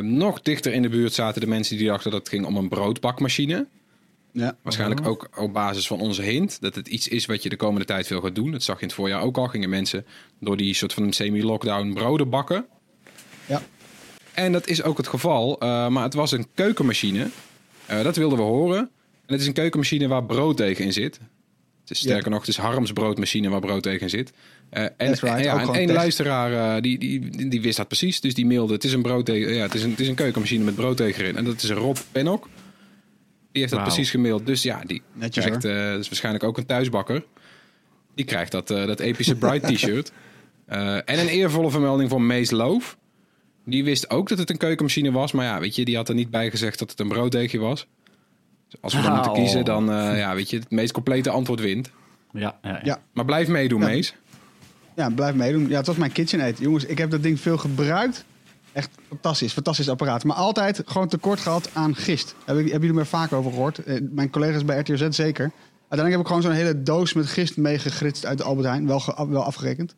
Nog 0.00 0.42
dichter 0.42 0.72
in 0.72 0.82
de 0.82 0.88
buurt 0.88 1.12
zaten 1.12 1.40
de 1.40 1.46
mensen 1.46 1.76
die 1.76 1.86
dachten 1.86 2.10
dat 2.10 2.20
het 2.20 2.28
ging 2.28 2.46
om 2.46 2.56
een 2.56 2.68
broodbakmachine. 2.68 3.66
Ja. 4.32 4.56
Waarschijnlijk 4.62 5.06
ook 5.06 5.28
op 5.36 5.52
basis 5.52 5.86
van 5.86 6.00
onze 6.00 6.22
hint. 6.22 6.60
Dat 6.60 6.74
het 6.74 6.88
iets 6.88 7.08
is 7.08 7.26
wat 7.26 7.42
je 7.42 7.48
de 7.48 7.56
komende 7.56 7.86
tijd 7.86 8.06
veel 8.06 8.20
gaat 8.20 8.34
doen. 8.34 8.50
Dat 8.50 8.62
zag 8.62 8.76
je 8.76 8.82
in 8.82 8.86
het 8.86 8.96
voorjaar 8.96 9.22
ook 9.22 9.36
al. 9.36 9.48
Gingen 9.48 9.68
mensen 9.68 10.06
door 10.40 10.56
die 10.56 10.74
soort 10.74 10.92
van 10.92 11.12
semi-lockdown 11.12 11.92
broden 11.92 12.28
bakken. 12.30 12.66
Ja. 13.46 13.62
En 14.32 14.52
dat 14.52 14.66
is 14.66 14.82
ook 14.82 14.96
het 14.96 15.08
geval. 15.08 15.58
eh, 15.60 15.88
maar 15.88 16.02
het 16.02 16.14
was 16.14 16.32
een 16.32 16.46
keukenmachine. 16.54 17.28
Eh, 17.86 18.02
dat 18.02 18.16
wilden 18.16 18.38
we 18.38 18.44
horen. 18.44 18.78
En 19.26 19.32
het 19.32 19.40
is 19.40 19.46
een 19.46 19.52
keukenmachine 19.52 20.08
waar 20.08 20.24
brooddeeg 20.24 20.78
in 20.78 20.92
zit. 20.92 21.20
Het 21.80 21.90
is 21.90 21.98
sterker 21.98 22.30
nog, 22.30 22.40
het 22.40 22.48
is 22.48 22.56
Harms 22.56 22.92
broodmachine 22.92 23.48
waar 23.48 23.60
brooddeeg 23.60 24.00
in 24.00 24.10
zit. 24.10 24.32
Eh, 24.70 24.82
en 24.82 24.92
right, 24.96 25.22
en 25.22 25.42
ja, 25.42 25.60
en 25.60 25.74
één 25.74 25.86
test. 25.86 25.98
luisteraar 25.98 26.76
eh, 26.76 26.82
die, 26.82 26.98
die, 26.98 27.48
die 27.48 27.60
wist 27.60 27.76
dat 27.76 27.86
precies. 27.88 28.20
Dus 28.20 28.34
die 28.34 28.46
mailde, 28.46 28.72
het 28.72 28.84
is 28.84 28.92
een, 28.92 29.02
brooddeeg, 29.02 29.54
ja, 29.54 29.62
het 29.62 29.74
is 29.74 29.82
een, 29.82 29.90
het 29.90 30.00
is 30.00 30.08
een 30.08 30.14
keukenmachine 30.14 30.64
met 30.64 30.74
brooddeeg 30.74 31.18
erin. 31.18 31.36
En 31.36 31.44
dat 31.44 31.62
is 31.62 31.68
een 31.68 31.76
Rob 31.76 31.96
Pennock. 32.12 32.48
Die 33.52 33.60
heeft 33.62 33.74
dat 33.74 33.82
precies 33.82 34.10
gemaild. 34.10 34.46
Dus 34.46 34.62
ja, 34.62 34.80
die 34.86 35.02
Netjes, 35.12 35.44
krijgt, 35.44 35.64
eh, 35.64 35.90
dat 35.90 36.00
is 36.00 36.06
waarschijnlijk 36.08 36.44
ook 36.44 36.56
een 36.58 36.66
thuisbakker. 36.66 37.24
Die 38.14 38.24
krijgt 38.24 38.52
dat, 38.52 38.70
eh, 38.70 38.86
dat 38.86 39.00
epische 39.00 39.34
Bright 39.36 39.66
t-shirt. 39.74 40.12
Eh, 40.66 40.94
en 40.94 41.18
een 41.18 41.28
eervolle 41.28 41.70
vermelding 41.70 42.10
van 42.10 42.26
Mees 42.26 42.50
Loof. 42.50 42.96
Die 43.64 43.84
wist 43.84 44.10
ook 44.10 44.28
dat 44.28 44.38
het 44.38 44.50
een 44.50 44.56
keukenmachine 44.56 45.12
was. 45.12 45.32
Maar 45.32 45.44
ja, 45.44 45.60
weet 45.60 45.76
je, 45.76 45.84
die 45.84 45.96
had 45.96 46.08
er 46.08 46.14
niet 46.14 46.30
bij 46.30 46.50
gezegd 46.50 46.78
dat 46.78 46.90
het 46.90 47.00
een 47.00 47.08
brooddeegje 47.08 47.58
was. 47.58 47.86
Dus 48.68 48.80
als 48.80 48.94
we 48.94 49.02
dan 49.02 49.12
moeten 49.12 49.30
Oh. 49.32 49.36
kiezen, 49.38 49.64
dan 49.64 49.90
eh, 49.92 50.18
ja, 50.18 50.34
weet 50.34 50.50
je, 50.50 50.58
het 50.58 50.70
meest 50.70 50.92
complete 50.92 51.30
antwoord 51.30 51.60
wint. 51.60 51.90
Ja, 52.32 52.58
ja, 52.62 52.70
ja. 52.70 52.80
Ja. 52.82 53.02
Maar 53.12 53.24
blijf 53.24 53.48
meedoen, 53.48 53.80
Ja. 53.80 53.86
Mees. 53.86 54.14
Ja, 54.96 55.10
blijf 55.10 55.34
meedoen. 55.34 55.68
Ja, 55.68 55.76
het 55.76 55.86
was 55.86 55.96
mijn 55.96 56.12
KitchenAid. 56.12 56.58
Jongens, 56.58 56.84
ik 56.84 56.98
heb 56.98 57.10
dat 57.10 57.22
ding 57.22 57.40
veel 57.40 57.58
gebruikt. 57.58 58.24
Echt 58.72 58.90
fantastisch, 59.08 59.52
fantastisch 59.52 59.88
apparaat. 59.88 60.24
Maar 60.24 60.36
altijd 60.36 60.82
gewoon 60.84 61.08
tekort 61.08 61.40
gehad 61.40 61.70
aan 61.72 61.94
gist. 61.94 62.34
Heb 62.44 62.56
ik, 62.56 62.62
hebben 62.62 62.80
jullie 62.80 62.96
me 62.96 63.04
vaak 63.04 63.32
over 63.32 63.50
gehoord? 63.52 63.78
Eh, 63.78 64.00
mijn 64.10 64.30
collega's 64.30 64.64
bij 64.64 64.78
RTZ 64.78 65.08
zeker. 65.08 65.50
Uiteindelijk 65.88 66.10
heb 66.10 66.20
ik 66.20 66.26
gewoon 66.26 66.42
zo'n 66.42 66.52
hele 66.52 66.82
doos 66.82 67.12
met 67.12 67.26
gist 67.26 67.56
meegegritst 67.56 68.26
uit 68.26 68.38
de 68.38 68.44
Albert 68.44 68.66
Heijn. 68.68 68.86
Wel, 68.86 69.00
ge- 69.00 69.28
wel 69.28 69.42
afgerekend. 69.44 69.94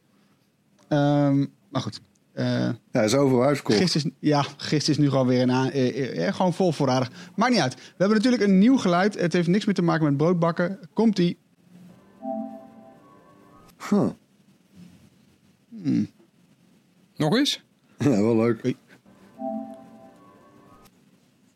Ehm, 0.89 1.39
maar 1.69 1.83
goed. 1.83 2.01
Eh, 2.33 2.69
Ja, 2.93 3.03
is 3.03 3.15
overal 3.15 3.43
uitverkocht. 3.45 3.79
gist 3.79 3.95
is, 3.95 4.05
ja, 4.19 4.45
gist 4.57 4.89
is 4.89 4.99
nu 4.99 5.09
gewoon 5.11 5.27
weer 5.27 5.43
een 5.43 5.53
aan, 5.53 5.71
eh, 5.71 6.27
eh, 6.27 6.35
gewoon 6.35 6.55
vol 6.55 6.73
voorradig. 6.73 7.11
Maakt 7.37 7.53
niet 7.53 7.61
uit. 7.61 7.75
We 7.75 7.81
hebben 7.97 8.17
natuurlijk 8.17 8.43
een 8.43 8.59
nieuw 8.59 8.77
geluid. 8.77 9.19
Het 9.21 9.33
heeft 9.33 9.49
niks 9.49 9.65
meer 9.65 9.75
te 9.75 9.83
maken 9.83 10.05
met 10.05 10.17
broodbakken. 10.17 10.79
Komt-ie. 10.93 11.39
Huh. 13.89 14.09
Nog 17.17 17.37
eens? 17.37 17.63
Wel 18.27 18.37
leuk. 18.37 18.75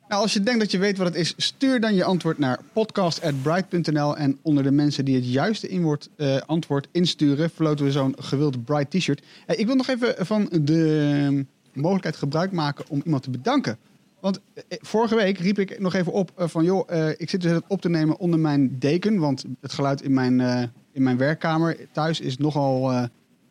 Nou, 0.09 0.22
als 0.22 0.32
je 0.32 0.40
denkt 0.40 0.61
dat 0.61 0.70
je 0.70 0.78
weet 0.78 0.99
wat 0.99 1.07
het 1.07 1.16
is, 1.16 1.34
stuur 1.36 1.80
dan 1.80 1.94
je 1.94 2.05
antwoord 2.05 2.38
naar 2.38 2.59
podcast.bright.nl. 2.72 4.16
En 4.16 4.38
onder 4.42 4.62
de 4.62 4.70
mensen 4.70 5.05
die 5.05 5.14
het 5.14 5.30
juiste 5.30 5.68
inwoord, 5.68 6.09
eh, 6.16 6.36
antwoord 6.46 6.88
insturen, 6.92 7.51
verloten 7.51 7.84
we 7.84 7.92
zo'n 7.92 8.14
gewild 8.18 8.64
Bright 8.64 8.90
t-shirt. 8.90 9.22
Eh, 9.46 9.59
ik 9.59 9.66
wil 9.66 9.74
nog 9.74 9.88
even 9.88 10.26
van 10.26 10.49
de 10.62 11.46
mogelijkheid 11.72 12.16
gebruik 12.16 12.53
maken 12.53 12.84
om 12.88 13.03
iemand 13.05 13.22
te 13.22 13.30
bedanken. 13.30 13.78
Want 14.20 14.40
eh, 14.55 14.78
vorige 14.80 15.14
week 15.14 15.38
riep 15.38 15.59
ik 15.59 15.80
nog 15.80 15.94
even 15.94 16.12
op 16.12 16.30
eh, 16.34 16.49
van, 16.49 16.64
joh, 16.64 16.90
eh, 16.90 17.11
ik 17.16 17.30
zit 17.30 17.40
dus 17.40 17.51
het 17.51 17.64
op 17.68 17.80
te 17.80 17.88
nemen 17.88 18.18
onder 18.18 18.38
mijn 18.40 18.78
deken. 18.78 19.18
Want 19.18 19.44
het 19.61 19.72
geluid 19.72 20.03
in 20.03 20.12
mijn, 20.14 20.40
eh, 20.40 20.62
in 20.92 21.03
mijn 21.03 21.16
werkkamer 21.16 21.76
thuis 21.92 22.20
is 22.20 22.36
nogal, 22.36 22.90
eh, 22.90 23.05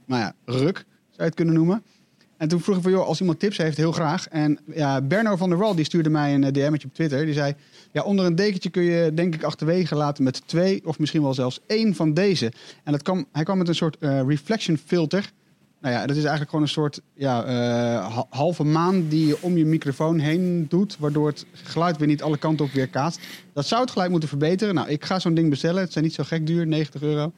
nou 0.05 0.21
ja, 0.21 0.33
ruk, 0.45 0.75
zou 0.77 0.85
je 1.17 1.23
het 1.23 1.33
kunnen 1.33 1.53
noemen. 1.53 1.83
En 2.37 2.47
toen 2.47 2.59
vroeg 2.59 2.75
ik 2.75 2.81
van, 2.81 2.91
joh, 2.91 3.05
als 3.07 3.19
iemand 3.19 3.39
tips 3.39 3.57
heeft, 3.57 3.77
heel 3.77 3.91
graag. 3.91 4.27
En 4.27 4.59
ja, 4.73 5.01
Berno 5.01 5.35
van 5.35 5.49
der 5.49 5.57
Wal, 5.57 5.75
die 5.75 5.85
stuurde 5.85 6.09
mij 6.09 6.33
een 6.33 6.43
eh, 6.43 6.51
DM'tje 6.51 6.87
op 6.87 6.93
Twitter. 6.93 7.25
Die 7.25 7.33
zei, 7.33 7.55
ja, 7.91 8.03
onder 8.03 8.25
een 8.25 8.35
dekentje 8.35 8.69
kun 8.69 8.83
je 8.83 9.13
denk 9.13 9.33
ik 9.33 9.43
achterwege 9.43 9.95
laten 9.95 10.23
met 10.23 10.41
twee... 10.45 10.81
of 10.85 10.99
misschien 10.99 11.21
wel 11.21 11.33
zelfs 11.33 11.59
één 11.67 11.95
van 11.95 12.13
deze. 12.13 12.51
En 12.83 12.91
dat 12.91 13.25
hij 13.31 13.43
kwam 13.43 13.57
met 13.57 13.67
een 13.67 13.75
soort 13.75 13.97
eh, 13.99 14.21
reflection 14.27 14.77
filter. 14.77 15.31
Nou 15.81 15.93
ja, 15.93 15.99
dat 15.99 16.15
is 16.15 16.21
eigenlijk 16.21 16.49
gewoon 16.49 16.65
een 16.65 16.71
soort 16.71 17.01
ja, 17.13 17.43
eh, 17.43 18.15
ha- 18.15 18.27
halve 18.29 18.63
maan 18.63 19.07
die 19.07 19.27
je 19.27 19.41
om 19.41 19.57
je 19.57 19.65
microfoon 19.65 20.19
heen 20.19 20.65
doet... 20.69 20.97
waardoor 20.99 21.27
het 21.27 21.45
geluid 21.51 21.97
weer 21.97 22.07
niet 22.07 22.23
alle 22.23 22.37
kanten 22.37 22.65
op 22.65 22.71
weer 22.71 22.87
kaatst. 22.87 23.19
Dat 23.53 23.65
zou 23.65 23.81
het 23.81 23.91
geluid 23.91 24.11
moeten 24.11 24.29
verbeteren. 24.29 24.75
Nou, 24.75 24.89
ik 24.89 25.05
ga 25.05 25.19
zo'n 25.19 25.33
ding 25.33 25.49
bestellen. 25.49 25.81
Het 25.81 25.91
zijn 25.91 26.03
niet 26.03 26.13
zo 26.13 26.23
gek 26.23 26.47
duur, 26.47 26.67
90 26.67 27.01
euro. 27.01 27.31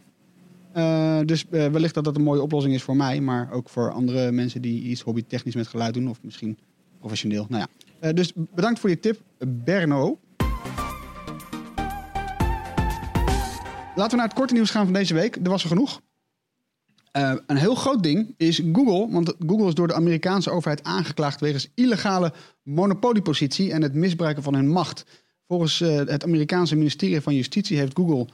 Eh, 0.73 1.19
dus 1.25 1.45
eh, 1.49 1.67
wellicht 1.67 1.93
dat 1.93 2.03
dat 2.03 2.15
een 2.15 2.23
mooie 2.23 2.41
oplossing 2.41 2.73
is 2.73 2.83
voor 2.83 2.95
mij, 2.95 3.21
maar 3.21 3.51
ook 3.51 3.69
voor 3.69 3.91
andere 3.91 4.31
mensen 4.31 4.61
die 4.61 4.81
iets 4.81 5.01
hobbytechnisch 5.01 5.55
met 5.55 5.67
geluid 5.67 5.93
doen, 5.93 6.09
of 6.09 6.23
misschien 6.23 6.57
professioneel. 6.99 7.45
Nou 7.49 7.61
ja. 7.61 7.89
Eh, 7.99 8.13
dus 8.13 8.33
bedankt 8.35 8.79
voor 8.79 8.89
je 8.89 8.99
tip, 8.99 9.21
Berno. 9.47 10.19
Laten 13.95 14.11
we 14.11 14.15
naar 14.17 14.27
het 14.27 14.37
korte 14.37 14.53
nieuws 14.53 14.69
gaan 14.69 14.85
van 14.85 14.93
deze 14.93 15.13
week. 15.13 15.35
Er 15.35 15.49
was 15.49 15.63
er 15.63 15.69
genoeg. 15.69 16.01
Een 17.45 17.57
heel 17.57 17.75
groot 17.75 18.03
ding 18.03 18.33
is 18.37 18.61
Google, 18.73 19.11
want 19.11 19.33
Google 19.47 19.67
is 19.67 19.73
door 19.73 19.87
de 19.87 19.93
Amerikaanse 19.93 20.51
overheid 20.51 20.83
aangeklaagd 20.83 21.39
wegens 21.39 21.69
illegale 21.75 22.33
monopoliepositie 22.63 23.71
en 23.71 23.81
het 23.81 23.93
misbruiken 23.93 24.43
van 24.43 24.53
hun 24.53 24.67
macht. 24.67 25.05
Volgens 25.47 25.79
het 25.79 26.23
Amerikaanse 26.23 26.75
ministerie 26.75 27.21
van 27.21 27.35
Justitie 27.35 27.77
heeft 27.77 27.97
Google 27.97 28.27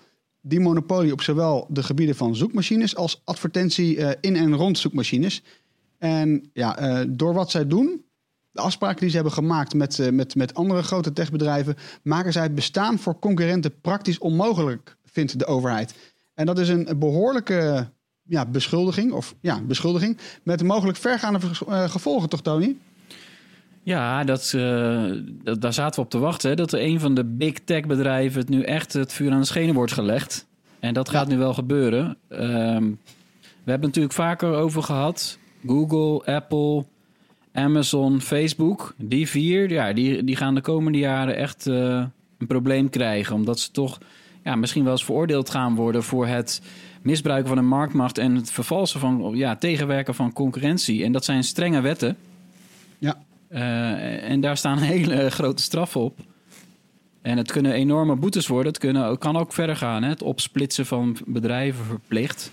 die 0.47 0.59
monopolie 0.59 1.11
op 1.11 1.21
zowel 1.21 1.67
de 1.69 1.83
gebieden 1.83 2.15
van 2.15 2.35
zoekmachines 2.35 2.95
als 2.95 3.21
advertentie 3.23 3.97
eh, 3.97 4.17
in 4.21 4.35
en 4.35 4.55
rond 4.55 4.77
zoekmachines. 4.77 5.43
En 5.97 6.49
ja, 6.53 6.77
eh, 6.77 7.05
door 7.09 7.33
wat 7.33 7.51
zij 7.51 7.67
doen, 7.67 8.05
de 8.51 8.61
afspraken 8.61 8.99
die 8.99 9.09
ze 9.09 9.15
hebben 9.15 9.33
gemaakt 9.33 9.73
met, 9.73 9.99
eh, 9.99 10.09
met, 10.09 10.35
met 10.35 10.53
andere 10.53 10.83
grote 10.83 11.13
techbedrijven, 11.13 11.75
maken 12.03 12.31
zij 12.31 12.43
het 12.43 12.55
bestaan 12.55 12.99
voor 12.99 13.19
concurrenten 13.19 13.81
praktisch 13.81 14.17
onmogelijk, 14.17 14.97
vindt 15.03 15.39
de 15.39 15.45
overheid. 15.45 15.93
En 16.33 16.45
dat 16.45 16.59
is 16.59 16.69
een 16.69 16.87
behoorlijke 16.99 17.89
ja, 18.23 18.45
beschuldiging, 18.45 19.11
of 19.11 19.35
ja, 19.41 19.61
beschuldiging, 19.61 20.17
met 20.43 20.63
mogelijk 20.63 20.97
vergaande 20.97 21.39
gevolgen, 21.89 22.29
toch, 22.29 22.41
Tony? 22.41 22.77
Ja, 23.85 24.23
dat, 24.23 24.53
eh, 24.55 25.03
dat- 25.43 25.61
daar 25.61 25.73
zaten 25.73 25.95
we 25.99 26.05
op 26.05 26.09
te 26.11 26.17
wachten. 26.19 26.49
hè, 26.49 26.55
Dat 26.55 26.73
er 26.73 26.81
een 26.81 26.99
van 26.99 27.13
de 27.13 27.23
big 27.23 27.53
tech 27.59 27.85
bedrijven 27.85 28.39
het 28.39 28.49
nu 28.49 28.61
echt 28.61 28.93
het 28.93 29.13
vuur 29.13 29.31
aan 29.31 29.39
de 29.39 29.45
schenen 29.45 29.75
wordt 29.75 29.91
gelegd. 29.91 30.47
En 30.79 30.93
dat 30.93 31.09
gaat 31.09 31.27
nu 31.27 31.37
wel 31.37 31.53
gebeuren. 31.53 32.17
Ehm, 32.29 32.83
we 33.63 33.71
hebben 33.71 33.73
het 33.73 33.81
natuurlijk 33.81 34.13
vaker 34.13 34.53
over 34.53 34.83
gehad. 34.83 35.37
Google, 35.65 36.33
Apple, 36.35 36.85
Amazon, 37.53 38.21
Facebook. 38.21 38.93
Die 38.97 39.27
vier, 39.29 39.69
ja, 39.69 39.93
die, 39.93 40.23
die 40.23 40.35
gaan 40.35 40.55
de 40.55 40.61
komende 40.61 40.97
jaren 40.97 41.35
echt 41.35 41.67
eh, 41.67 42.03
een 42.37 42.47
probleem 42.47 42.89
krijgen. 42.89 43.35
Omdat 43.35 43.59
ze 43.59 43.71
toch 43.71 43.97
ja, 44.43 44.55
misschien 44.55 44.83
wel 44.83 44.91
eens 44.91 45.05
veroordeeld 45.05 45.49
gaan 45.49 45.75
worden 45.75 46.03
voor 46.03 46.27
het 46.27 46.61
misbruiken 47.01 47.47
van 47.49 47.57
een 47.57 47.67
marktmacht 47.67 48.17
en 48.17 48.35
het 48.35 48.51
vervalsen 48.51 48.99
van 48.99 49.31
ja, 49.35 49.55
tegenwerken 49.55 50.15
van 50.15 50.33
concurrentie. 50.33 51.03
En 51.03 51.11
dat 51.11 51.25
zijn 51.25 51.43
strenge 51.43 51.81
wetten. 51.81 52.17
Ja. 52.99 53.17
Eh, 53.47 54.29
en 54.29 54.41
daar 54.41 54.57
staan 54.57 54.77
hele 54.93 55.29
grote 55.29 55.61
straffen 55.61 56.01
op. 56.01 56.19
En 57.21 57.37
het 57.37 57.51
kunnen 57.51 57.71
enorme 57.71 58.15
boetes 58.15 58.47
worden. 58.47 58.71
Het 58.71 58.81
kunnen, 58.81 59.17
kan 59.17 59.37
ook 59.37 59.53
verder 59.53 59.75
gaan. 59.75 60.03
Hè? 60.03 60.09
Het 60.09 60.23
opsplitsen 60.23 60.85
van 60.85 61.17
bedrijven 61.25 61.85
verplicht. 61.85 62.51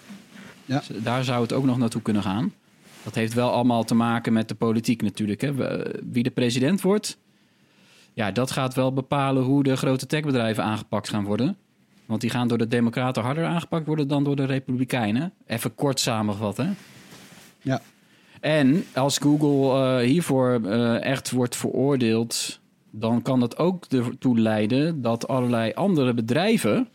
Ja. 0.64 0.82
Dus 0.88 1.02
daar 1.02 1.24
zou 1.24 1.42
het 1.42 1.52
ook 1.52 1.64
nog 1.64 1.78
naartoe 1.78 2.02
kunnen 2.02 2.22
gaan. 2.22 2.52
Dat 3.02 3.14
heeft 3.14 3.34
wel 3.34 3.50
allemaal 3.50 3.84
te 3.84 3.94
maken 3.94 4.32
met 4.32 4.48
de 4.48 4.54
politiek 4.54 5.02
natuurlijk. 5.02 5.40
Hè? 5.40 5.52
Wie 6.10 6.22
de 6.22 6.30
president 6.30 6.80
wordt, 6.80 7.18
ja, 8.14 8.30
dat 8.30 8.50
gaat 8.50 8.74
wel 8.74 8.92
bepalen 8.92 9.42
hoe 9.42 9.62
de 9.62 9.76
grote 9.76 10.06
techbedrijven 10.06 10.64
aangepakt 10.64 11.08
gaan 11.08 11.24
worden. 11.24 11.56
Want 12.06 12.20
die 12.20 12.30
gaan 12.30 12.48
door 12.48 12.58
de 12.58 12.68
Democraten 12.68 13.22
harder 13.22 13.44
aangepakt 13.44 13.86
worden 13.86 14.08
dan 14.08 14.24
door 14.24 14.36
de 14.36 14.44
Republikeinen. 14.44 15.32
Even 15.46 15.74
kort 15.74 16.00
samengevat, 16.00 16.56
hè? 16.56 16.68
Ja. 17.62 17.80
En 18.42 18.84
als 18.94 19.18
Google 19.18 20.00
uh, 20.00 20.06
hiervoor 20.06 20.60
uh, 20.64 21.04
echt 21.04 21.30
wordt 21.30 21.56
veroordeeld, 21.56 22.60
dan 22.90 23.22
kan 23.22 23.40
dat 23.40 23.58
ook 23.58 23.84
ertoe 23.84 24.38
leiden 24.38 25.02
dat 25.02 25.28
allerlei 25.28 25.72
andere 25.74 26.14
bedrijven 26.14 26.88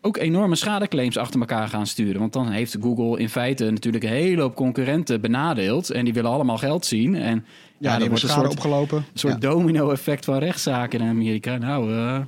ook 0.00 0.16
enorme 0.16 0.54
schadeclaims 0.54 1.16
achter 1.16 1.40
elkaar 1.40 1.68
gaan 1.68 1.86
sturen. 1.86 2.20
Want 2.20 2.32
dan 2.32 2.48
heeft 2.48 2.76
Google 2.80 3.18
in 3.18 3.28
feite 3.28 3.70
natuurlijk 3.70 4.04
een 4.04 4.10
hele 4.10 4.40
hoop 4.40 4.54
concurrenten 4.54 5.20
benadeeld. 5.20 5.90
En 5.90 6.04
die 6.04 6.14
willen 6.14 6.30
allemaal 6.30 6.58
geld 6.58 6.86
zien. 6.86 7.14
En 7.14 7.44
ja, 7.78 7.98
ja 7.98 8.08
wordt 8.08 8.22
een 8.22 8.28
soort, 8.28 8.50
opgelopen. 8.50 8.98
Een 8.98 9.18
soort 9.18 9.32
ja. 9.32 9.38
domino-effect 9.38 10.24
van 10.24 10.38
rechtszaken 10.38 11.00
in 11.00 11.08
Amerika. 11.08 11.56
Nou, 11.56 11.92
uh, 11.92 12.18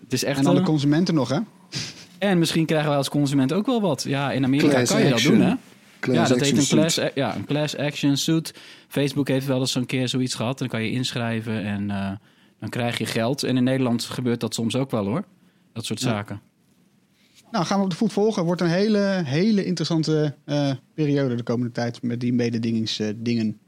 het 0.00 0.12
is 0.12 0.24
echt. 0.24 0.38
En 0.38 0.44
dan 0.44 0.54
de 0.54 0.62
consumenten 0.62 1.14
nog, 1.14 1.28
hè? 1.28 1.38
En 2.18 2.38
misschien 2.38 2.66
krijgen 2.66 2.88
wij 2.88 2.98
als 2.98 3.08
consument 3.08 3.52
ook 3.52 3.66
wel 3.66 3.80
wat. 3.80 4.02
Ja, 4.02 4.32
in 4.32 4.44
Amerika 4.44 4.72
class 4.74 4.92
kan 4.92 5.04
je 5.04 5.12
action. 5.12 5.38
dat 5.38 5.40
doen, 5.40 5.50
hè? 5.50 5.73
Class 6.04 6.28
ja, 6.30 6.36
dat 6.36 6.44
heet 6.46 6.58
een 6.58 6.66
class, 6.66 6.94
suit. 6.94 7.12
ja, 7.14 7.36
een 7.36 7.44
class 7.44 7.76
action 7.76 8.16
suit. 8.16 8.54
Facebook 8.88 9.28
heeft 9.28 9.46
wel 9.46 9.60
eens 9.60 9.74
een 9.74 9.86
keer 9.86 10.08
zoiets 10.08 10.34
gehad. 10.34 10.58
Dan 10.58 10.68
kan 10.68 10.82
je 10.82 10.90
inschrijven 10.90 11.62
en 11.64 11.82
uh, 11.88 12.10
dan 12.60 12.68
krijg 12.68 12.98
je 12.98 13.06
geld. 13.06 13.42
En 13.42 13.56
in 13.56 13.64
Nederland 13.64 14.04
gebeurt 14.04 14.40
dat 14.40 14.54
soms 14.54 14.76
ook 14.76 14.90
wel, 14.90 15.04
hoor. 15.06 15.24
Dat 15.72 15.84
soort 15.84 16.00
Ja. 16.00 16.08
zaken. 16.08 16.40
Nou, 17.50 17.64
gaan 17.66 17.78
we 17.78 17.84
op 17.84 17.90
de 17.90 17.96
voet 17.96 18.12
volgen. 18.12 18.44
Wordt 18.44 18.60
een 18.60 18.66
hele, 18.68 19.22
hele 19.24 19.64
interessante 19.64 20.34
eh, 20.44 20.70
periode 20.94 21.34
de 21.34 21.42
komende 21.42 21.72
tijd 21.72 22.02
met 22.02 22.20
die 22.20 22.32
mededingingsdingen. 22.32 23.58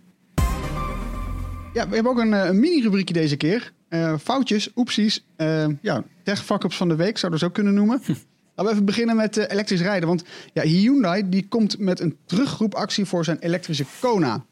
ja, 1.73 1.89
we 1.89 1.95
hebben 1.95 2.13
ook 2.13 2.19
een, 2.19 2.33
eh, 2.35 2.45
een 2.47 2.61
mini-rubriekje 2.61 3.15
deze 3.15 3.37
keer. 3.37 3.73
Eh, 3.89 4.19
foutjes, 4.19 4.71
oepsies. 4.75 5.25
eh 5.37 5.67
ja, 5.83 6.05
tech 6.23 6.45
fuck-ups 6.45 6.77
van 6.77 6.89
de 6.89 6.97
week 6.97 7.19
zouden 7.19 7.41
we 7.41 7.47
zo 7.47 7.53
kunnen 7.53 7.75
noemen. 7.75 8.01
Laten 8.57 8.65
we 8.65 8.71
even 8.71 8.85
beginnen 8.85 9.17
met 9.17 9.37
eh, 9.37 9.53
elektrisch 9.53 9.81
rijden. 9.81 10.09
Want 10.09 10.25
ja, 10.53 10.63
Hyundai 10.63 11.29
die 11.29 11.49
komt 11.49 11.79
met 11.79 12.01
een 12.01 12.17
terugroepactie 12.25 13.05
voor 13.05 13.25
zijn 13.25 13.39
elektrische 13.39 13.85
Kona. 14.01 14.45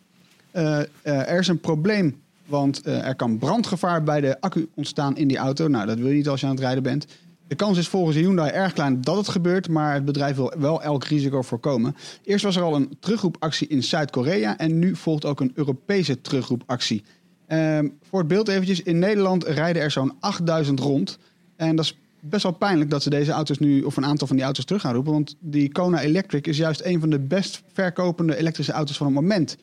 Eh, 0.50 0.80
eh, 0.80 0.86
er 1.02 1.38
is 1.38 1.48
een 1.48 1.60
probleem, 1.60 2.22
want 2.46 2.86
er 2.86 3.14
kan 3.14 3.38
brandgevaar 3.38 4.02
bij 4.02 4.20
de 4.20 4.40
accu 4.40 4.68
ontstaan 4.74 5.16
in 5.16 5.28
die 5.28 5.36
auto. 5.36 5.68
Nou, 5.68 5.86
dat 5.86 5.98
wil 5.98 6.08
je 6.08 6.14
niet 6.14 6.28
als 6.28 6.40
je 6.40 6.46
aan 6.46 6.52
het 6.52 6.60
rijden 6.60 6.82
bent. 6.82 7.06
De 7.46 7.54
kans 7.54 7.78
is 7.78 7.88
volgens 7.88 8.16
Hyundai 8.16 8.50
erg 8.50 8.72
klein 8.72 9.00
dat 9.00 9.16
het 9.16 9.28
gebeurt, 9.28 9.68
maar 9.68 9.94
het 9.94 10.04
bedrijf 10.04 10.36
wil 10.36 10.52
wel 10.58 10.82
elk 10.82 11.04
risico 11.04 11.42
voorkomen. 11.42 11.96
Eerst 12.24 12.44
was 12.44 12.56
er 12.56 12.62
al 12.62 12.74
een 12.74 12.96
terugroepactie 13.00 13.68
in 13.68 13.82
Zuid-Korea 13.82 14.58
en 14.58 14.78
nu 14.78 14.96
volgt 14.96 15.24
ook 15.24 15.40
een 15.40 15.52
Europese 15.54 16.20
terugroepactie. 16.20 17.04
Ehm, 17.46 17.88
voor 18.02 18.18
het 18.18 18.28
beeld 18.28 18.48
eventjes, 18.48 18.82
in 18.82 18.98
Nederland 18.98 19.44
rijden 19.44 19.82
er 19.82 19.90
zo'n 19.90 20.12
8000 20.20 20.80
rond. 20.80 21.18
En 21.56 21.76
dat 21.76 21.84
is 21.84 21.98
best 22.28 22.42
wel 22.42 22.52
pijnlijk 22.52 22.90
dat 22.90 23.02
ze 23.02 23.10
deze 23.10 23.30
auto's 23.30 23.58
nu, 23.58 23.82
of 23.82 23.96
een 23.96 24.04
aantal 24.04 24.26
van 24.26 24.36
die 24.36 24.44
auto's 24.44 24.64
terug 24.64 24.82
gaan 24.82 24.94
roepen. 24.94 25.12
Want 25.12 25.36
die 25.40 25.72
Kona 25.72 26.00
Electric 26.00 26.46
is 26.46 26.56
juist 26.56 26.84
een 26.84 27.00
van 27.00 27.10
de 27.10 27.18
best 27.18 27.62
verkopende 27.72 28.36
elektrische 28.36 28.72
auto's 28.72 28.96
van 28.96 29.06
het 29.06 29.14
moment. 29.14 29.56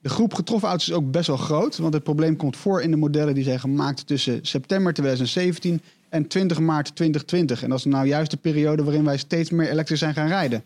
De 0.00 0.08
groep 0.08 0.34
getroffen 0.34 0.68
auto's 0.68 0.88
is 0.88 0.94
ook 0.94 1.10
best 1.10 1.26
wel 1.26 1.36
groot, 1.36 1.76
want 1.78 1.94
het 1.94 2.02
probleem 2.02 2.36
komt 2.36 2.56
voor 2.56 2.82
in 2.82 2.90
de 2.90 2.96
modellen 2.96 3.34
die 3.34 3.44
zijn 3.44 3.60
gemaakt 3.60 4.06
tussen 4.06 4.38
september 4.42 4.92
2017 4.92 5.80
en 6.08 6.26
20 6.26 6.60
maart 6.60 6.96
2020. 6.96 7.62
En 7.62 7.68
dat 7.68 7.78
is 7.78 7.84
nou 7.84 8.06
juist 8.06 8.30
de 8.30 8.36
periode 8.36 8.84
waarin 8.84 9.04
wij 9.04 9.16
steeds 9.16 9.50
meer 9.50 9.70
elektrisch 9.70 9.98
zijn 9.98 10.14
gaan 10.14 10.28
rijden. 10.28 10.64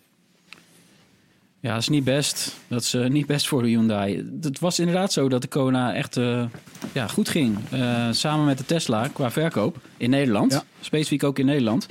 Ja, 1.65 1.71
dat 1.73 1.81
is 1.81 1.89
niet 1.89 2.05
best. 2.05 2.57
Dat 2.69 2.81
is 2.81 2.95
eh, 2.95 3.07
niet 3.07 3.27
best 3.27 3.49
voor 3.49 3.62
de 3.62 3.69
Hyundai. 3.69 4.27
Het 4.41 4.59
was 4.61 4.79
inderdaad 4.79 5.12
zo 5.12 5.29
dat 5.29 5.43
de 5.43 5.49
Kona 5.49 5.95
echt 5.95 6.17
eh, 6.17 6.45
ja, 6.93 7.07
goed 7.07 7.29
ging. 7.29 7.59
Eh, 7.71 8.09
samen 8.11 8.45
met 8.45 8.59
de 8.59 8.65
Tesla 8.65 9.09
qua 9.09 9.31
verkoop 9.31 9.77
in 9.97 10.11
Nederland. 10.11 10.53
Ja. 10.53 10.62
Specifiek 10.81 11.25
ook 11.25 11.39
in 11.39 11.47
Nederland. 11.47 11.89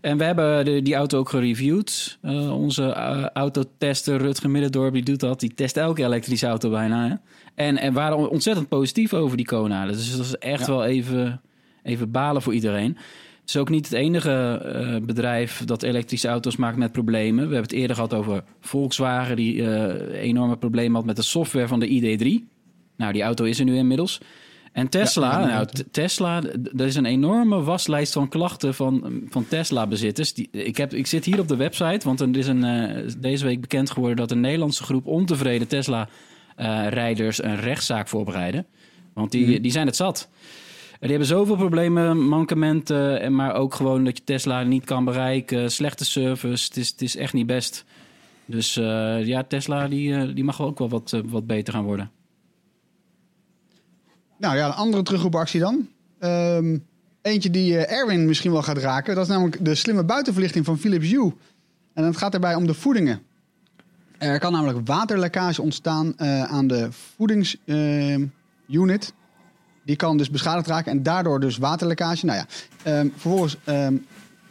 En 0.00 0.18
we 0.18 0.24
hebben 0.24 0.64
de, 0.64 0.82
die 0.82 0.94
auto 0.94 1.18
ook 1.18 1.28
gereviewd. 1.28 2.18
Onze 2.50 2.92
autotester 3.32 4.16
Rutger 4.16 4.50
Middendorp, 4.50 4.92
die 4.92 5.02
doet 5.02 5.20
dat. 5.20 5.40
Die 5.40 5.54
test 5.54 5.76
elke 5.76 6.02
elektrische 6.04 6.46
auto 6.46 6.70
bijna. 6.70 7.08
Hè? 7.08 7.14
En, 7.64 7.78
en 7.78 7.92
waren 7.92 8.30
ontzettend 8.30 8.68
positief 8.68 9.14
over 9.14 9.36
die 9.36 9.46
Kona. 9.46 9.86
Dus 9.86 10.16
dat 10.16 10.26
is 10.26 10.36
echt 10.36 10.66
Ja. 10.66 10.72
wel 10.72 10.84
even, 10.84 11.40
even 11.82 12.10
balen 12.10 12.42
voor 12.42 12.54
iedereen. 12.54 12.96
Het 13.48 13.56
is 13.56 13.62
ook 13.62 13.68
niet 13.68 13.84
het 13.88 13.94
enige 13.98 14.30
eh, 14.64 14.96
bedrijf 15.06 15.62
dat 15.64 15.82
elektrische 15.82 16.28
auto's 16.28 16.56
maakt 16.56 16.76
met 16.76 16.92
problemen. 16.92 17.34
We 17.48 17.54
hebben 17.54 17.70
het 17.70 17.72
eerder 17.72 17.96
gehad 17.96 18.14
over 18.14 18.42
Volkswagen, 18.60 19.36
die 19.36 19.70
eh, 19.70 20.22
enorme 20.22 20.56
problemen 20.56 20.94
had 20.96 21.04
met 21.04 21.16
de 21.16 21.22
software 21.22 21.68
van 21.68 21.80
de 21.80 21.86
ID3. 21.88 22.44
Nou, 22.96 23.12
die 23.12 23.22
auto 23.22 23.44
is 23.44 23.58
er 23.58 23.64
nu 23.64 23.76
inmiddels. 23.76 24.20
En 24.72 24.88
Tesla, 24.88 25.40
Ja, 25.40 25.46
nou, 25.46 25.66
Tesla, 25.90 26.42
er 26.76 26.86
is 26.86 26.94
een 26.94 27.04
enorme 27.06 27.60
waslijst 27.62 28.12
van 28.12 28.28
klachten 28.28 28.74
van, 28.74 29.22
van 29.28 29.48
Tesla-bezitters. 29.48 30.34
Die- 30.34 30.48
Ik, 30.50 30.76
heb, 30.76 30.94
ik 30.94 31.06
zit 31.06 31.24
hier 31.24 31.40
op 31.40 31.48
de 31.48 31.56
website, 31.56 32.06
want 32.06 32.20
er 32.20 32.36
is 32.36 32.46
een, 32.46 32.64
eh, 32.64 33.04
deze 33.18 33.44
week 33.44 33.60
bekend 33.60 33.90
geworden 33.90 34.16
dat 34.16 34.30
een 34.30 34.40
Nederlandse 34.40 34.82
groep 34.82 35.06
ontevreden 35.06 35.68
Tesla-rijders 36.56 37.42
een 37.42 37.60
rechtszaak 37.60 38.08
voorbereiden. 38.08 38.66
Want 39.14 39.30
die, 39.32 39.46
Mhm. 39.46 39.62
die 39.62 39.70
zijn 39.72 39.86
het 39.86 39.96
zat. 39.96 40.28
Die 41.00 41.10
hebben 41.10 41.28
zoveel 41.28 41.56
problemen, 41.56 42.28
mankementen, 42.28 43.20
en 43.20 43.34
maar 43.34 43.54
ook 43.54 43.74
gewoon 43.74 44.04
dat 44.04 44.16
je 44.16 44.24
Tesla 44.24 44.62
niet 44.62 44.84
kan 44.84 45.04
bereiken, 45.04 45.70
slechte 45.70 46.04
service. 46.04 46.66
Het 46.66 46.76
is, 46.76 46.88
het 46.88 47.02
is 47.02 47.16
echt 47.16 47.32
niet 47.32 47.46
best. 47.46 47.84
Dus 48.48 48.76
eh, 48.76 49.26
ja, 49.26 49.42
Tesla 49.42 49.88
die, 49.88 50.14
eh, 50.14 50.34
die 50.34 50.44
mag 50.44 50.62
ook 50.62 50.78
wel 50.78 50.88
wat, 50.88 51.12
eh, 51.12 51.20
wat 51.24 51.46
beter 51.46 51.72
gaan 51.72 51.84
worden. 51.84 52.10
Nou 54.38 54.56
ja, 54.56 54.66
een 54.66 54.72
andere 54.72 55.02
terugroepactie 55.02 55.60
dan. 55.60 55.88
Ehm, 56.18 56.78
eentje 57.22 57.50
die 57.50 57.76
Erwin 57.76 58.26
misschien 58.26 58.52
wel 58.52 58.62
gaat 58.62 58.78
raken. 58.78 59.14
Dat 59.14 59.24
is 59.24 59.30
namelijk 59.30 59.64
de 59.64 59.74
slimme 59.74 60.04
buitenverlichting 60.04 60.64
van 60.64 60.78
Philips 60.78 61.10
Hue. 61.10 61.32
En 61.92 62.04
het 62.04 62.16
gaat 62.16 62.32
daarbij 62.32 62.54
om 62.54 62.66
de 62.66 62.74
voedingen. 62.74 63.22
Er 64.18 64.38
kan 64.38 64.52
namelijk 64.52 64.86
waterlekkage 64.86 65.62
ontstaan 65.62 66.20
aan 66.48 66.66
de 66.66 66.88
voedingsunit. 66.90 69.12
Die 69.88 69.96
kan 69.96 70.16
dus 70.16 70.30
beschadigd 70.30 70.66
raken 70.66 70.92
en 70.92 71.02
daardoor 71.02 71.40
dus 71.40 71.56
waterlekkage. 71.56 72.26
Nou 72.26 72.38
ja, 72.38 72.46
ehm, 72.82 73.08
vervolgens 73.10 73.56
ehm, 73.64 73.96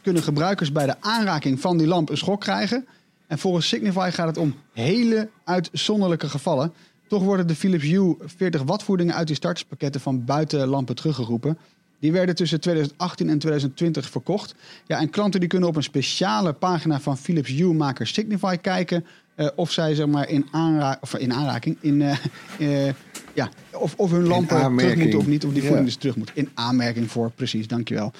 kunnen 0.02 0.24
gebruikers 0.24 0.72
bij 0.72 0.86
de 0.86 0.96
aanraking 1.00 1.60
van 1.62 1.78
die 1.78 1.88
lamp 1.88 2.10
een 2.10 2.18
schok 2.18 2.42
krijgen. 2.42 2.88
En 3.28 3.38
volgens 3.38 3.68
Signify 3.68 4.10
gaat 4.14 4.28
het 4.28 4.38
om 4.38 4.56
hele 4.74 5.30
uitzonderlijke 5.44 6.30
gevallen. 6.30 6.74
Toch 7.08 7.24
worden 7.24 7.48
de 7.48 7.56
Philips 7.56 7.84
Hue 7.84 8.16
40 8.20 8.64
watt 8.64 8.84
voedingen 8.84 9.16
uit 9.16 9.28
die 9.28 9.36
starterspakketten 9.36 10.02
van 10.02 10.26
buitenlampen 10.26 10.96
teruggeroepen. 10.96 11.58
Die 12.00 12.12
werden 12.12 12.36
tussen 12.36 12.60
2018 12.60 13.30
en 13.30 13.40
2020 13.40 14.10
verkocht. 14.10 14.56
Ja, 14.86 15.00
en 15.00 15.10
klanten 15.10 15.40
die 15.40 15.50
kunnen 15.50 15.70
op 15.70 15.76
een 15.76 15.84
speciale 15.84 16.54
pagina 16.54 17.00
van 17.00 17.18
Philips 17.18 17.50
Hue-maker 17.50 18.08
Signify 18.08 18.56
kijken 18.56 19.06
eh, 19.38 19.48
of 19.56 19.72
zij 19.72 19.96
zeg 19.96 20.08
maar 20.08 20.30
in, 20.30 20.48
aanra 20.52 20.98
of 21.02 21.16
in 21.16 21.34
aanraking, 21.34 21.78
in, 21.82 22.02
eh, 22.02 22.18
eh, 22.88 22.94
ja, 23.38 23.50
of, 23.74 23.94
of 23.98 24.12
hun 24.12 24.24
lampen 24.28 24.76
terug 24.78 24.96
moeten 24.96 25.20
of 25.20 25.28
niet, 25.28 25.46
of 25.46 25.52
die 25.52 25.62
Ja. 25.62 25.68
voeding 25.68 25.88
dus 25.88 25.96
terug 25.98 26.16
moet. 26.16 26.32
In 26.34 26.50
aanmerking 26.54 27.12
voor, 27.12 27.32
precies, 27.36 27.68
dankjewel. 27.68 28.12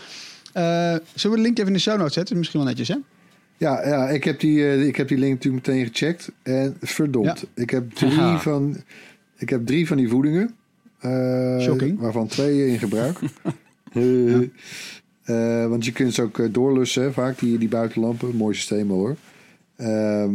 Eh 0.54 0.96
zullen 1.16 1.38
we 1.38 1.42
de 1.42 1.42
link 1.42 1.58
even 1.58 1.68
in 1.68 1.74
de 1.74 1.80
show 1.80 1.98
notes 1.98 2.14
zetten? 2.14 2.38
Misschien 2.38 2.60
wel 2.60 2.70
netjes, 2.70 2.88
hè? 2.88 2.96
Ja, 3.58 3.88
ja 3.88 4.10
ik, 4.10 4.24
heb 4.24 4.40
die, 4.40 4.68
eh, 4.68 4.88
ik 4.88 4.96
heb 4.96 5.08
die 5.08 5.18
link 5.18 5.34
natuurlijk 5.34 5.68
meteen 5.68 5.86
gecheckt. 5.86 6.32
En 6.44 6.78
verdomd, 6.82 7.46
ik, 7.54 7.70
heb 7.70 7.92
drie 7.92 8.38
van, 8.38 8.78
ik 9.38 9.50
heb 9.50 9.66
drie 9.66 9.88
van 9.88 9.98
die 9.98 10.10
voedingen. 10.10 10.56
eh, 11.00 11.60
Shocking. 11.60 12.00
Waarvan 12.00 12.28
twee 12.28 12.68
in 12.68 12.80
gebruik. 12.80 13.20
Want 15.70 15.86
je 15.86 15.92
kunt 15.92 16.14
ze 16.14 16.22
ook 16.22 16.54
doorlussen, 16.54 17.14
vaak, 17.14 17.40
die, 17.40 17.58
die 17.58 17.68
buitenlampen. 17.68 18.36
Mooi 18.36 18.56
systeem 18.56 18.90
hoor. 18.90 19.16
Ehm, 19.76 20.32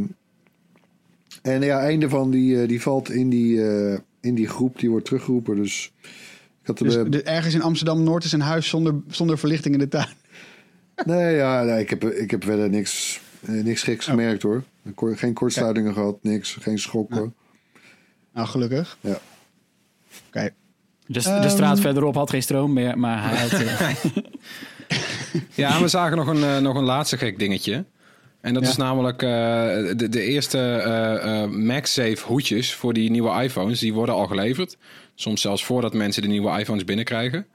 en 1.42 1.62
ja, 1.62 1.88
een 1.88 2.00
daarvan 2.00 2.30
die, 2.30 2.66
die 2.66 2.80
valt 2.82 3.10
in 3.10 3.28
die, 3.28 3.68
eh, 3.68 3.98
in 4.22 4.34
die 4.34 4.48
groep, 4.48 4.78
die 4.78 4.90
wordt 4.90 5.04
teruggeroepen. 5.04 5.56
Dus 5.56 5.92
ik 6.60 6.66
had 6.66 6.78
Dus 6.78 6.94
er, 6.94 7.10
de- 7.10 7.22
ergens 7.22 7.54
in 7.54 7.62
Amsterdam-Noord 7.62 8.24
is 8.24 8.32
een 8.32 8.40
huis 8.40 8.68
zonder, 8.68 8.94
zonder 9.08 9.38
verlichting 9.38 9.74
in 9.74 9.80
de 9.80 9.88
tuin. 9.88 10.06
Nee, 11.04 11.34
ja, 11.36 11.62
nee, 11.62 11.80
ik, 11.80 11.90
heb, 11.90 12.04
ik 12.04 12.30
heb 12.30 12.44
verder 12.44 12.68
niks, 12.70 13.20
eh, 13.40 13.50
niks 13.64 13.82
geks 13.82 14.04
gemerkt 14.06 14.42
hoor. 14.42 14.62
Geen 14.96 15.32
kortsluitingen 15.34 15.92
gehad, 15.92 16.18
niks. 16.22 16.56
Geen 16.60 16.78
schokken. 16.78 17.34
Nou, 18.34 18.46
gelukkig. 18.48 18.98
Ja. 19.00 19.18
Oké. 20.28 20.50
De, 21.06 21.20
de 21.20 21.28
Ehm. 21.30 21.48
straat 21.48 21.80
verderop 21.80 22.14
had 22.14 22.30
geen 22.30 22.42
stroom 22.42 22.72
meer, 22.72 22.98
maar 22.98 23.28
hij 23.30 23.38
had... 23.48 23.52
eh, 23.60 23.94
Ja, 25.54 25.80
we 25.80 25.88
zagen 25.88 26.16
nog 26.16 26.26
een, 26.26 26.42
eh, 26.42 26.58
nog 26.58 26.76
een 26.76 26.84
laatste 26.84 27.18
gek 27.18 27.38
dingetje. 27.38 27.84
En 28.42 28.54
dat 28.54 28.62
Ja. 28.62 28.68
is 28.68 28.76
namelijk 28.76 29.22
eh, 29.22 29.28
de, 29.96 30.08
de 30.10 30.22
eerste 30.22 30.58
eh, 30.58 31.42
eh, 31.42 31.50
MagSafe 31.50 32.26
hoedjes 32.26 32.74
voor 32.74 32.92
die 32.92 33.10
nieuwe 33.10 33.42
iPhones. 33.42 33.78
Die 33.80 33.92
worden 33.94 34.14
al 34.14 34.26
geleverd. 34.26 34.76
Soms 35.14 35.40
zelfs 35.40 35.64
voordat 35.64 35.94
mensen 35.94 36.22
de 36.22 36.28
nieuwe 36.28 36.58
iPhones 36.58 36.84
binnenkrijgen. 36.84 37.46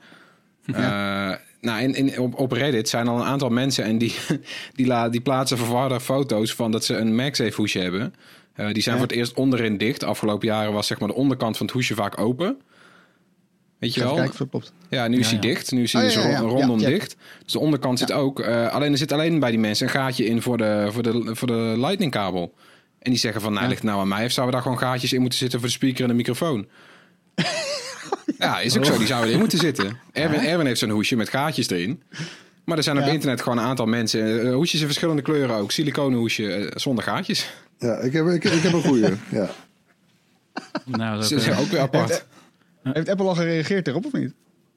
Nou, 1.61 1.81
in, 1.81 1.95
in, 1.95 2.19
op, 2.19 2.39
op 2.39 2.51
Reddit 2.51 2.89
zijn 2.89 3.07
al 3.07 3.17
een 3.19 3.25
aantal 3.25 3.49
mensen 3.49 3.83
en 3.83 3.97
die, 3.97 4.15
die, 4.75 4.85
la, 4.87 5.09
die 5.09 5.21
plaatsen 5.21 5.57
verwarde 5.57 5.99
foto's 5.99 6.53
van 6.53 6.71
dat 6.71 6.85
ze 6.85 6.95
een 6.95 7.15
MagSafe 7.15 7.55
hoesje 7.55 7.79
hebben. 7.79 8.13
Die 8.55 8.81
zijn 8.81 8.95
Ja. 8.95 9.01
voor 9.01 9.09
het 9.09 9.17
eerst 9.17 9.33
onderin 9.33 9.77
dicht. 9.77 10.03
Afgelopen 10.03 10.47
jaren 10.47 10.73
was 10.73 10.87
zeg 10.87 10.99
maar 10.99 11.07
de 11.07 11.13
onderkant 11.15 11.57
van 11.57 11.65
het 11.65 11.75
hoesje 11.75 11.95
vaak 11.95 12.19
open. 12.19 12.57
Weet 13.79 13.93
je 13.93 13.99
wel? 14.03 14.15
kijken 14.15 14.49
klopt. 14.49 14.73
Ja, 14.89 15.07
nu 15.07 15.17
is 15.19 15.29
Ja, 15.29 15.37
hij 15.37 15.47
ja. 15.49 15.53
dicht. 15.53 15.71
Nu 15.71 15.83
is 15.83 15.93
hij 15.93 16.01
Oh, 16.01 16.07
dus 16.07 16.17
ja, 16.17 16.29
ja, 16.29 16.29
ja. 16.29 16.39
rondom 16.39 16.77
dicht. 16.79 17.15
Dus 17.43 17.51
de 17.51 17.59
onderkant 17.59 17.99
zit 17.99 18.11
ook. 18.11 18.39
eh, 18.39 18.67
alleen 18.73 18.91
er 18.91 18.97
zit 18.97 19.11
alleen 19.11 19.39
bij 19.39 19.49
die 19.49 19.59
mensen 19.59 19.85
een 19.87 19.93
gaatje 19.93 20.25
in 20.25 20.41
voor 20.41 20.57
de, 20.57 20.87
voor 20.91 21.03
de, 21.03 21.29
voor 21.35 21.47
de 21.47 21.73
lightning 21.77 22.11
kabel. 22.11 22.53
En 22.99 23.11
die 23.11 23.19
zeggen 23.19 23.41
van, 23.41 23.51
nou, 23.51 23.63
Ja. 23.63 23.69
ligt 23.69 23.83
nou 23.83 23.99
aan 23.99 24.07
mij? 24.07 24.25
Of 24.25 24.31
zouden 24.31 24.45
we 24.45 24.61
daar 24.63 24.71
gewoon 24.71 24.89
gaatjes 24.91 25.13
in 25.13 25.21
moeten 25.21 25.39
zitten 25.39 25.59
voor 25.59 25.67
de 25.67 25.73
speaker 25.73 26.01
en 26.01 26.07
de 26.07 26.13
microfoon? 26.15 26.67
ja, 28.39 28.59
is 28.59 28.77
ook 28.77 28.85
zo. 28.85 28.97
Die 28.97 29.07
zouden 29.07 29.27
erin 29.27 29.39
moeten 29.39 29.57
zitten. 29.59 29.99
Erwin, 30.11 30.39
Erwin 30.39 30.65
heeft 30.65 30.79
zo'n 30.79 30.89
hoesje 30.89 31.15
met 31.15 31.29
gaatjes 31.29 31.69
erin. 31.69 32.01
Maar 32.63 32.77
er 32.77 32.83
zijn 32.83 32.97
op 32.97 33.05
Ja. 33.05 33.11
internet 33.11 33.41
gewoon 33.41 33.57
een 33.57 33.63
aantal 33.63 33.85
mensen. 33.85 34.47
eh, 34.47 34.53
hoesjes 34.53 34.79
in 34.79 34.85
verschillende 34.85 35.21
kleuren 35.21 35.55
ook. 35.55 35.71
Siliconen 35.71 36.19
hoesje 36.19 36.53
eh, 36.53 36.71
zonder 36.75 37.03
gaatjes. 37.03 37.49
Ja, 37.79 37.97
ik 37.97 38.13
heb, 38.13 38.27
ik, 38.27 38.43
ik 38.43 38.61
heb 38.61 38.73
een 38.73 38.81
goeie. 38.83 39.05
Ja. 39.29 39.49
nou, 40.85 41.19
Dat 41.21 41.31
is 41.31 41.47
eh, 41.47 41.59
ook 41.59 41.67
weer 41.67 41.79
apart. 41.79 42.25
Heeft 42.93 43.09
Apple 43.09 43.25
al 43.27 43.35
gereageerd 43.35 43.87
erop 43.87 44.05
of 44.05 44.13
niet? 44.13 44.33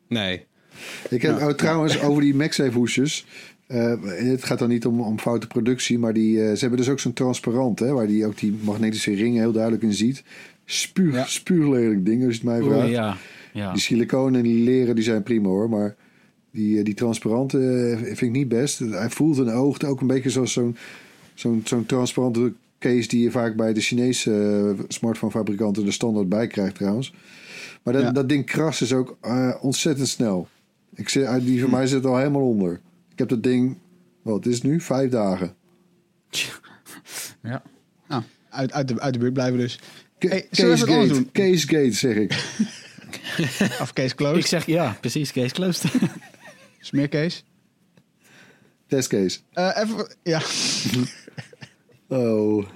Nee. 0.08 0.44
Ik 1.10 1.22
heb 1.22 1.40
oh, 1.40 1.48
trouwens 1.48 2.00
over 2.02 2.22
die 2.22 2.34
MagSafe 2.34 2.72
hoesjes. 2.72 3.26
eh, 3.66 3.94
het 4.02 4.44
gaat 4.44 4.58
dan 4.58 4.68
niet 4.68 4.86
om, 4.86 5.00
om 5.00 5.18
foute 5.18 5.46
productie, 5.46 5.98
maar 5.98 6.12
die, 6.12 6.42
eh, 6.42 6.52
ze 6.52 6.58
hebben 6.60 6.78
dus 6.78 6.88
ook 6.88 7.00
zo'n 7.00 7.12
transparant, 7.12 7.78
hè, 7.78 7.92
waar 7.92 8.06
die 8.06 8.26
ook 8.26 8.38
die 8.38 8.58
magnetische 8.62 9.14
ringen 9.14 9.40
heel 9.40 9.52
duidelijk 9.52 9.82
in 9.82 9.92
ziet. 9.94 10.22
Spuug, 10.64 11.14
Ja. 11.14 11.24
spuuglelijk 11.24 12.04
ding, 12.06 12.24
als 12.24 12.36
je 12.36 12.40
het 12.40 12.48
mij 12.50 12.60
oei, 12.60 12.70
vraagt. 12.70 12.90
ja, 12.90 13.16
ja. 13.52 13.72
Die 13.72 13.80
siliconen 13.82 14.34
en 14.34 14.42
die 14.46 14.64
leren 14.64 14.94
die 14.94 15.04
zijn 15.04 15.22
prima 15.22 15.48
hoor, 15.48 15.68
maar 15.68 15.96
die, 16.52 16.78
eh, 16.78 16.84
die 16.84 16.94
transparante 16.94 17.58
vind 18.02 18.20
ik 18.20 18.30
niet 18.30 18.48
best. 18.48 18.78
Hij 18.78 19.10
voelt 19.10 19.38
en 19.38 19.50
oogt 19.50 19.84
ook 19.84 20.00
een 20.00 20.06
beetje 20.06 20.30
zoals 20.30 20.52
zo'n 20.52 20.76
zo'n 21.34 21.62
zo'n 21.64 21.86
transparante 21.86 22.52
case 22.78 23.08
die 23.08 23.22
je 23.22 23.30
vaak 23.30 23.56
bij 23.56 23.72
de 23.72 23.80
Chinese 23.80 24.32
eh, 24.78 24.84
smartphonefabrikanten 24.88 25.86
er 25.86 25.92
standaard 25.92 26.28
bij 26.28 26.46
krijgt 26.46 26.74
trouwens. 26.74 27.14
Maar 27.82 27.94
dat, 27.94 28.02
Ja. 28.02 28.10
dat 28.12 28.28
ding 28.28 28.46
krast 28.46 28.82
is 28.82 28.92
ook 28.92 29.18
eh, 29.20 29.54
ontzettend 29.60 30.08
snel. 30.08 30.48
Ik 30.94 31.08
zit, 31.08 31.24
eh, 31.24 31.34
die 31.40 31.60
van 31.60 31.70
mij 31.70 31.86
zit 31.86 32.04
al 32.06 32.16
helemaal 32.16 32.48
onder. 32.48 32.80
Ik 33.12 33.18
heb 33.18 33.28
dat 33.28 33.42
ding, 33.42 33.78
wat 34.22 34.46
is 34.46 34.54
het 34.54 34.62
nu? 34.62 34.80
Vijf 34.80 35.10
dagen. 35.10 35.54
ja. 37.42 37.62
Nou, 38.08 38.22
uit, 38.50 38.72
uit, 38.72 38.88
de, 38.88 39.00
uit 39.00 39.12
de 39.12 39.18
buurt 39.18 39.32
blijven 39.32 39.58
dus. 39.58 39.78
Ca- 40.18 40.28
Hey, 40.28 40.46
zullen 40.50 40.70
we 40.70 40.76
even 40.76 40.88
wat 40.88 40.96
anders 40.96 41.18
Casegate, 41.32 41.32
doen? 41.32 41.32
Casegate 41.32 41.92
zeg 41.92 42.16
ik. 42.16 42.32
Of 43.82 43.92
case 43.92 44.14
closed. 44.14 44.36
Ik 44.38 44.46
zeg 44.46 44.66
ja, 44.66 44.96
precies, 45.00 45.32
Kees 45.32 45.52
Closed. 45.52 45.92
Smeercase. 46.80 47.42
Testcase. 48.86 49.38
Eh 49.52 49.70
even, 49.82 50.14
ja. 50.22 50.42
Oh. 52.08 52.66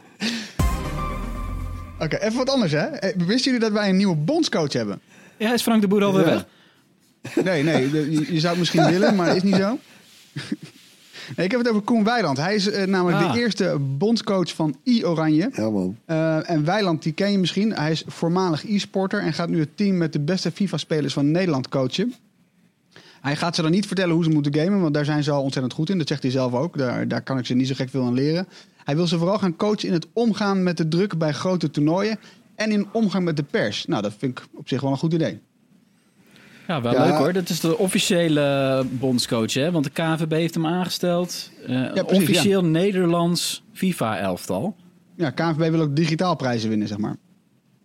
Oké, 2.05 2.16
even 2.16 2.36
wat 2.36 2.50
anders 2.50 2.72
hè. 2.72 2.78
Eh, 2.78 3.16
Wisten 3.26 3.52
jullie 3.52 3.61
dat 3.68 3.72
wij 3.72 3.88
een 3.88 3.96
nieuwe 3.96 4.16
bondscoach 4.16 4.72
hebben? 4.72 5.00
ja, 5.36 5.52
is 5.52 5.62
Frank 5.62 5.80
de 5.80 5.88
Boer 5.88 6.05
alweer 6.05 6.26
Ja. 6.26 6.44
weg? 7.34 7.44
Nee, 7.44 7.62
nee. 7.62 7.90
je, 7.90 8.32
je 8.32 8.40
zou 8.40 8.48
het 8.50 8.59
misschien 8.59 8.86
willen, 8.94 9.14
maar 9.14 9.26
dat 9.26 9.36
is 9.36 9.42
niet 9.42 9.55
zo. 9.57 9.78
Nee, 11.36 11.46
ik 11.46 11.50
heb 11.52 11.61
het 11.61 11.68
over 11.70 11.82
Koen 11.82 12.05
Weiland. 12.05 12.36
Hij 12.36 12.55
is 12.55 12.70
eh, 12.70 12.86
namelijk 12.86 13.22
Ah. 13.24 13.32
de 13.32 13.38
eerste 13.38 13.76
bondscoach 13.80 14.55
van 14.55 14.76
I-Oranje. 14.84 15.50
Ja 15.52 15.70
man. 15.70 15.96
Eh, 16.05 16.50
en 16.50 16.64
Weiland, 16.64 17.02
die 17.02 17.12
ken 17.12 17.30
je 17.32 17.38
misschien. 17.38 17.72
Hij 17.74 17.90
is 17.90 18.02
voormalig 18.07 18.64
e-sporter 18.68 19.20
en 19.20 19.32
gaat 19.32 19.48
nu 19.48 19.59
het 19.61 19.76
team 19.76 19.96
met 19.96 20.12
de 20.12 20.20
beste 20.20 20.50
FIFA-spelers 20.50 21.12
van 21.12 21.30
Nederland 21.30 21.68
coachen. 21.68 22.14
Hij 23.20 23.36
gaat 23.36 23.55
ze 23.55 23.62
dan 23.62 23.70
niet 23.70 23.86
vertellen 23.86 24.14
hoe 24.14 24.24
ze 24.24 24.30
moeten 24.30 24.55
gamen, 24.55 24.80
want 24.80 24.94
daar 24.94 25.05
zijn 25.05 25.22
ze 25.22 25.30
al 25.30 25.42
ontzettend 25.42 25.74
goed 25.74 25.90
in. 25.90 25.98
Dat 25.98 26.09
zegt 26.09 26.22
hij 26.22 26.30
zelf 26.30 26.52
ook. 26.52 26.78
Daar, 26.78 27.09
daar 27.09 27.22
kan 27.22 27.38
ik 27.38 27.46
ze 27.46 27.55
niet 27.55 27.68
zo 27.68 27.74
gek 27.74 27.90
veel 27.90 28.05
aan 28.05 28.14
leren. 28.14 28.46
Hij 28.85 28.97
wil 28.97 29.07
ze 29.07 29.18
vooral 29.18 29.39
gaan 29.39 29.57
coachen 29.57 29.89
in 29.89 29.95
het 29.95 30.07
omgaan 30.12 30.62
met 30.62 30.76
de 30.76 30.89
druk 30.89 31.18
bij 31.18 31.32
grote 31.32 31.70
toernooien 31.70 32.18
en 32.55 32.70
in 32.70 32.87
omgang 32.93 33.24
met 33.24 33.37
de 33.37 33.43
pers. 33.43 33.87
Nou, 33.87 34.03
dat 34.03 34.14
vind 34.18 34.39
ik 34.39 34.47
op 34.55 34.68
zich 34.68 34.80
wel 34.80 34.91
een 34.91 34.97
goed 34.97 35.12
idee. 35.12 35.41
Ja, 36.68 36.82
wel 36.82 36.93
Ja. 36.93 37.05
leuk 37.05 37.14
hoor. 37.14 37.32
Dat 37.32 37.49
is 37.49 37.61
de 37.61 37.78
officiële 37.78 38.87
bondscoach, 38.91 39.53
hè? 39.55 39.70
Want 39.70 39.85
de 39.85 39.91
KNVB 39.91 40.30
heeft 40.32 40.55
hem 40.55 40.66
aangesteld. 40.66 41.51
Precies, 41.66 42.03
officieel 42.03 42.64
Nederlands 42.64 43.62
FIFA-elftal. 43.72 44.76
Ja, 45.16 45.30
KNVB 45.30 45.70
wil 45.70 45.80
ook 45.80 45.97
digitaal 45.97 46.37
prijzen 46.37 46.68
winnen, 46.68 46.89
zeg 46.89 46.99
maar. 46.99 47.16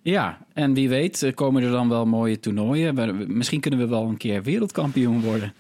Ja, 0.02 0.38
en 0.54 0.74
wie 0.74 0.90
weet 0.90 1.24
eh, 1.24 1.34
komen 1.34 1.64
er 1.64 1.72
dan 1.72 1.90
wel 1.90 2.06
mooie 2.06 2.40
toernooien. 2.40 3.36
Misschien 3.38 3.60
kunnen 3.60 3.80
we 3.80 3.88
wel 3.88 4.04
een 4.08 4.18
keer 4.18 4.44
wereldkampioen 4.44 5.22
worden. 5.22 5.54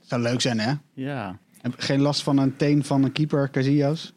Zou 0.00 0.22
leuk 0.22 0.40
zijn, 0.40 0.60
hè? 0.60 0.72
Ja. 0.94 1.38
Heb 1.60 1.74
geen 1.76 2.00
last 2.00 2.22
van 2.22 2.38
een 2.38 2.56
teen 2.56 2.84
van 2.84 3.04
een 3.04 3.12
keeper, 3.12 3.50
Casillas? 3.50 4.12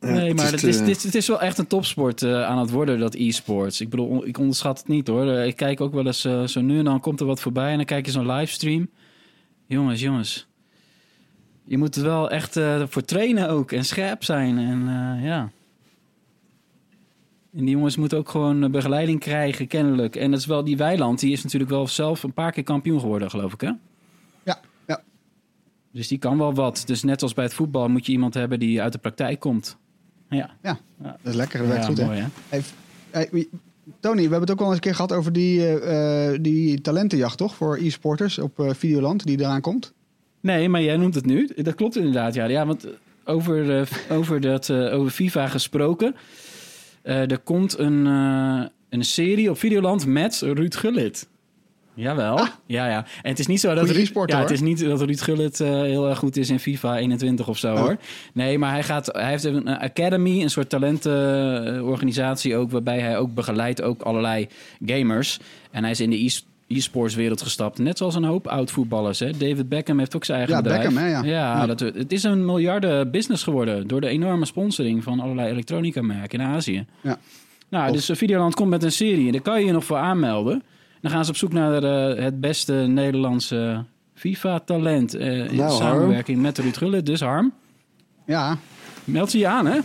Nee, 0.00 0.28
het 0.28 0.36
maar 0.36 0.44
is 0.44 0.50
het 0.50 0.62
is, 0.62 0.78
het, 0.78 0.88
is, 0.88 1.02
het 1.02 1.14
is 1.14 1.28
wel 1.28 1.40
echt 1.40 1.58
een 1.58 1.66
topsport 1.66 2.22
eh, 2.22 2.42
aan 2.44 2.58
het 2.58 2.70
worden, 2.70 2.98
dat 2.98 3.14
e-sports. 3.14 3.80
Ik 3.80 3.90
bedoel, 3.90 4.26
ik 4.26 4.38
onderschat 4.38 4.78
het 4.78 4.88
niet 4.88 5.06
hoor. 5.06 5.26
Eh, 5.26 5.46
ik 5.46 5.56
kijk 5.56 5.80
ook 5.80 5.92
wel 5.92 6.06
eens 6.06 6.24
eh, 6.24 6.44
zo 6.44 6.60
nu 6.60 6.78
en 6.78 6.84
dan 6.84 7.00
komt 7.00 7.20
er 7.20 7.26
wat 7.26 7.40
voorbij 7.40 7.70
en 7.70 7.76
dan 7.76 7.84
kijk 7.84 8.06
je 8.06 8.12
zo'n 8.12 8.30
livestream. 8.30 8.88
Jongens, 9.66 10.00
jongens. 10.00 10.46
Je 11.64 11.78
moet 11.78 11.96
er 11.96 12.02
wel 12.02 12.30
echt 12.30 12.56
eh, 12.56 12.82
voor 12.88 13.04
trainen 13.04 13.48
ook 13.48 13.72
en 13.72 13.84
scherp 13.84 14.24
zijn. 14.24 14.58
En 14.58 14.80
eh, 14.88 15.24
ja. 15.24 15.50
En 17.52 17.64
die 17.64 17.70
jongens 17.70 17.96
moeten 17.96 18.18
ook 18.18 18.28
gewoon 18.28 18.64
eh, 18.64 18.70
begeleiding 18.70 19.20
krijgen, 19.20 19.66
kennelijk. 19.66 20.16
En 20.16 20.30
dat 20.30 20.40
is 20.40 20.46
wel 20.46 20.64
die 20.64 20.76
Weiland, 20.76 21.20
die 21.20 21.32
is 21.32 21.42
natuurlijk 21.42 21.70
wel 21.70 21.86
zelf 21.86 22.22
een 22.22 22.32
paar 22.32 22.52
keer 22.52 22.62
kampioen 22.62 23.00
geworden, 23.00 23.30
geloof 23.30 23.52
ik 23.52 23.60
hè? 23.60 23.70
Dus 25.92 26.08
die 26.08 26.18
kan 26.18 26.38
wel 26.38 26.54
wat. 26.54 26.82
Dus 26.86 27.02
net 27.02 27.22
als 27.22 27.34
bij 27.34 27.44
het 27.44 27.54
voetbal 27.54 27.88
moet 27.88 28.06
je 28.06 28.12
iemand 28.12 28.34
hebben 28.34 28.58
die 28.58 28.82
uit 28.82 28.92
de 28.92 28.98
praktijk 28.98 29.40
komt. 29.40 29.76
Ja, 30.28 30.50
Ja, 30.62 30.78
dat 31.02 31.16
is 31.22 31.34
lekker. 31.34 31.58
Dat 31.58 31.68
werkt 31.68 31.82
Ja, 31.82 31.88
goed, 31.88 32.04
mooi, 32.04 32.28
hè? 32.48 32.58
Hey, 33.10 33.48
Tony, 34.00 34.16
we 34.16 34.20
hebben 34.20 34.40
het 34.40 34.50
ook 34.50 34.60
al 34.60 34.66
eens 34.66 34.74
een 34.74 34.80
keer 34.80 34.94
gehad 34.94 35.12
over 35.12 35.32
die, 35.32 35.66
eh, 35.66 36.32
eh, 36.32 36.38
die 36.40 36.80
talentenjacht, 36.80 37.38
toch? 37.38 37.54
Voor 37.54 37.76
e-sporters 37.76 38.38
op 38.38 38.60
eh, 38.60 38.70
Videoland, 38.74 39.26
die 39.26 39.40
eraan 39.40 39.60
komt. 39.60 39.92
Nee, 40.40 40.68
maar 40.68 40.82
jij 40.82 40.96
noemt 40.96 41.14
het 41.14 41.26
nu. 41.26 41.50
Dat 41.56 41.74
klopt 41.74 41.96
inderdaad, 41.96 42.34
ja. 42.34 42.44
Ja, 42.44 42.66
want 42.66 42.86
over, 43.24 43.78
eh, 43.78 43.86
over, 44.18 44.40
dat, 44.40 44.70
over 44.70 45.10
FIFA 45.10 45.48
gesproken. 45.48 46.14
er 47.02 47.38
komt 47.38 47.78
een, 47.78 48.04
een 48.88 49.04
serie 49.04 49.50
op 49.50 49.58
Videoland 49.58 50.06
met 50.06 50.40
Ruud 50.40 50.74
Gullit. 50.74 51.28
Jawel. 51.94 52.38
Ja, 52.66 52.86
ja. 52.88 52.96
En 53.22 53.30
het 53.30 53.38
is 53.38 53.46
niet 53.46 53.60
zo 53.60 53.68
dat 53.74 53.78
Goeie 53.90 53.92
Ruud, 54.14 54.28
ja, 54.28 54.34
hoor. 54.34 54.42
het 54.44 54.50
is 54.50 54.60
niet 54.60 54.84
dat 54.84 55.00
Ruud 55.02 55.20
Gullit 55.20 55.60
eh, 55.60 55.68
heel 55.68 56.08
erg 56.08 56.18
goed 56.18 56.36
is 56.36 56.50
in 56.50 56.58
FIFA 56.58 56.96
21 56.98 57.48
of 57.48 57.58
zo, 57.58 57.72
Oh. 57.72 57.80
hoor. 57.80 57.96
Nee, 58.32 58.58
maar 58.58 58.70
hij, 58.72 58.82
gaat, 58.82 59.06
hij 59.06 59.28
heeft 59.30 59.44
een 59.44 59.68
academy, 59.68 60.42
een 60.42 60.50
soort 60.50 60.68
talentenorganisatie 60.68 62.56
ook, 62.56 62.70
waarbij 62.70 62.98
hij 63.00 63.18
ook 63.18 63.34
begeleidt 63.34 63.82
ook 63.82 64.02
allerlei 64.02 64.48
gamers. 64.86 65.38
En 65.70 65.82
hij 65.82 65.90
is 65.92 66.00
in 66.00 66.10
de 66.10 66.24
e- 66.24 66.28
e-sports 66.76 67.14
wereld 67.14 67.42
gestapt, 67.42 67.78
net 67.78 67.98
zoals 67.98 68.14
een 68.14 68.24
hoop 68.24 68.46
oud 68.46 68.70
voetballers. 68.70 69.18
Hè. 69.18 69.30
David 69.30 69.68
Beckham 69.68 69.98
heeft 69.98 70.16
ook 70.16 70.24
zijn 70.24 70.38
eigen 70.38 70.56
Ja, 70.56 70.62
bedrijf. 70.62 70.82
Beckham, 70.84 71.02
hè, 71.04 71.10
ja. 71.10 71.22
Ja. 71.24 71.66
Dat, 71.66 71.80
het 71.80 72.12
is 72.12 72.22
een 72.22 72.44
miljarden 72.44 73.10
business 73.10 73.42
geworden 73.42 73.86
door 73.86 74.00
de 74.00 74.08
enorme 74.08 74.44
sponsoring 74.46 75.02
van 75.02 75.20
allerlei 75.20 75.50
elektronica 75.50 76.02
merken 76.02 76.40
in 76.40 76.46
Azië. 76.46 76.84
Ja. 77.00 77.18
Nou, 77.68 77.92
dus 77.92 78.10
Videoland 78.12 78.54
komt 78.54 78.70
met 78.70 78.82
een 78.82 78.92
serie 78.92 79.26
en 79.26 79.32
daar 79.32 79.40
kan 79.40 79.60
je 79.60 79.66
je 79.66 79.72
nog 79.72 79.84
voor 79.84 79.96
aanmelden. 79.96 80.62
Dan 81.02 81.10
gaan 81.10 81.24
ze 81.24 81.30
op 81.30 81.36
zoek 81.36 81.52
naar 81.52 81.82
eh, 81.82 82.22
het 82.24 82.40
beste 82.40 82.72
Nederlandse 82.72 83.84
FIFA-talent. 84.14 85.14
eh, 85.14 85.50
in 85.50 85.56
Nou, 85.56 85.76
samenwerking 85.76 86.42
met 86.42 86.58
Ruud 86.58 86.76
Gullit. 86.76 87.06
Dus 87.06 87.20
Harm, 87.20 87.52
Ja, 88.26 88.58
meld 89.04 89.30
ze 89.30 89.38
je 89.38 89.46
aan, 89.46 89.66
hè? 89.66 89.78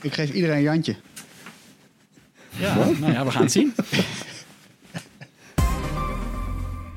ik 0.00 0.12
geef 0.14 0.32
iedereen 0.32 0.56
een 0.56 0.62
Jantje. 0.62 0.96
Ja, 2.58 2.74
nou 3.00 3.12
ja, 3.12 3.24
we 3.24 3.30
gaan 3.30 3.42
het 3.42 3.52
zien. 3.52 3.74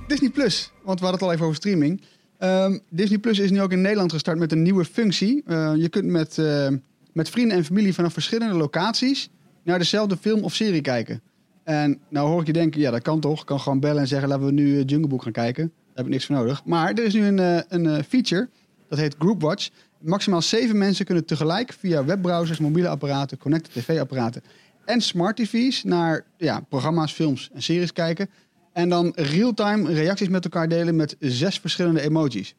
Disney 0.08 0.30
Plus, 0.30 0.72
want 0.84 1.00
we 1.00 1.06
hadden 1.06 1.12
het 1.12 1.22
al 1.22 1.32
even 1.32 1.44
over 1.46 1.58
streaming. 1.58 2.02
Ehm, 2.38 2.78
Disney 2.90 3.18
Plus 3.20 3.40
is 3.40 3.52
nu 3.52 3.62
ook 3.62 3.72
in 3.72 3.82
Nederland 3.82 4.12
gestart 4.12 4.38
met 4.40 4.52
een 4.52 4.62
nieuwe 4.62 4.86
functie. 4.86 5.44
Eh, 5.46 5.72
je 5.76 5.90
kunt 5.90 6.06
met, 6.06 6.38
eh, 6.38 6.68
met 7.14 7.30
vrienden 7.30 7.58
en 7.58 7.66
familie 7.66 7.94
vanaf 7.94 8.14
verschillende 8.14 8.56
locaties 8.56 9.30
naar 9.64 9.80
dezelfde 9.80 10.18
film 10.18 10.44
of 10.44 10.54
serie 10.54 10.82
kijken. 10.82 11.22
En 11.70 12.00
nou 12.10 12.28
hoor 12.28 12.42
ik 12.42 12.48
je 12.48 12.54
denken, 12.54 12.82
ja 12.82 12.92
dat 12.92 13.02
kan 13.02 13.20
toch. 13.20 13.40
Ik 13.40 13.46
kan 13.46 13.60
gewoon 13.60 13.80
bellen 13.80 14.02
en 14.02 14.08
zeggen, 14.08 14.30
laten 14.30 14.46
we 14.46 14.52
nu 14.52 14.80
eh, 14.80 14.84
Jungle 14.86 15.08
Book 15.08 15.24
gaan 15.24 15.32
kijken. 15.32 15.72
heb 15.94 16.06
ik 16.06 16.12
niks 16.12 16.26
voor 16.26 16.36
nodig. 16.36 16.66
Maar 16.66 16.90
er 16.90 17.04
is 17.04 17.14
nu 17.14 17.26
een, 17.26 17.40
eh, 17.40 17.62
een 17.68 17.86
eh, 17.86 18.04
feature, 18.08 18.50
dat 18.88 19.00
heet 19.00 19.16
Group 19.20 19.42
Watch. 19.42 19.70
Maximaal 20.00 20.42
zeven 20.42 20.78
mensen 20.78 21.06
kunnen 21.06 21.26
tegelijk 21.26 21.74
via 21.74 22.06
webbrowsers, 22.06 22.60
mobiele 22.60 22.88
apparaten, 22.88 23.38
connected 23.38 23.74
tv-apparaten 23.74 24.42
en 24.86 25.02
smart 25.02 25.36
tv's 25.36 25.84
naar 25.84 26.26
ja, 26.38 26.60
programma's, 26.70 27.14
films 27.14 27.50
en 27.54 27.62
series 27.62 27.94
kijken. 27.94 28.30
En 28.74 28.90
dan 28.90 29.12
real-time 29.16 29.94
reacties 29.94 30.30
met 30.30 30.44
elkaar 30.44 30.68
delen 30.68 30.96
met 30.96 31.16
zes 31.20 31.60
verschillende 31.60 32.02
emojis. 32.02 32.56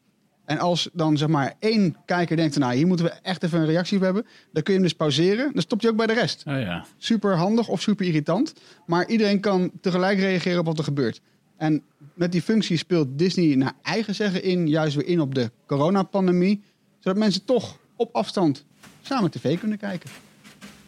En 0.50 0.58
als 0.58 0.88
dan 0.92 1.16
zeg 1.16 1.28
maar 1.28 1.54
één 1.58 1.96
kijker 2.04 2.36
denkt, 2.36 2.58
nou 2.58 2.74
hier 2.74 2.86
moeten 2.86 3.06
we 3.06 3.12
echt 3.22 3.42
even 3.42 3.60
een 3.60 3.66
reactie 3.66 3.96
op 3.96 4.02
hebben, 4.02 4.26
dan 4.52 4.62
kun 4.62 4.72
je 4.72 4.78
hem 4.78 4.88
dus 4.88 4.96
pauzeren. 4.96 5.50
Dan 5.52 5.62
stopt 5.62 5.82
je 5.82 5.88
ook 5.88 5.96
bij 5.96 6.06
de 6.06 6.12
rest. 6.12 6.42
Oh 6.46 6.60
ja. 6.60 6.84
Super 6.96 7.36
handig 7.36 7.68
of 7.68 7.80
super 7.80 8.06
irritant. 8.06 8.54
Maar 8.86 9.08
iedereen 9.08 9.40
kan 9.40 9.70
tegelijk 9.80 10.18
reageren 10.18 10.58
op 10.58 10.66
wat 10.66 10.78
er 10.78 10.84
gebeurt. 10.84 11.20
En 11.56 11.82
met 12.14 12.32
die 12.32 12.42
functie 12.42 12.76
speelt 12.76 13.08
Disney 13.18 13.54
naar 13.54 13.72
eigen 13.82 14.14
zeggen 14.14 14.42
in, 14.42 14.68
juist 14.68 14.96
weer 14.96 15.06
in 15.06 15.20
op 15.20 15.34
de 15.34 15.50
coronapandemie. 15.66 16.62
Zodat 16.98 17.18
mensen 17.18 17.44
toch 17.44 17.76
op 17.96 18.14
afstand 18.14 18.64
samen 19.02 19.30
tv 19.30 19.58
kunnen 19.58 19.78
kijken. 19.78 20.10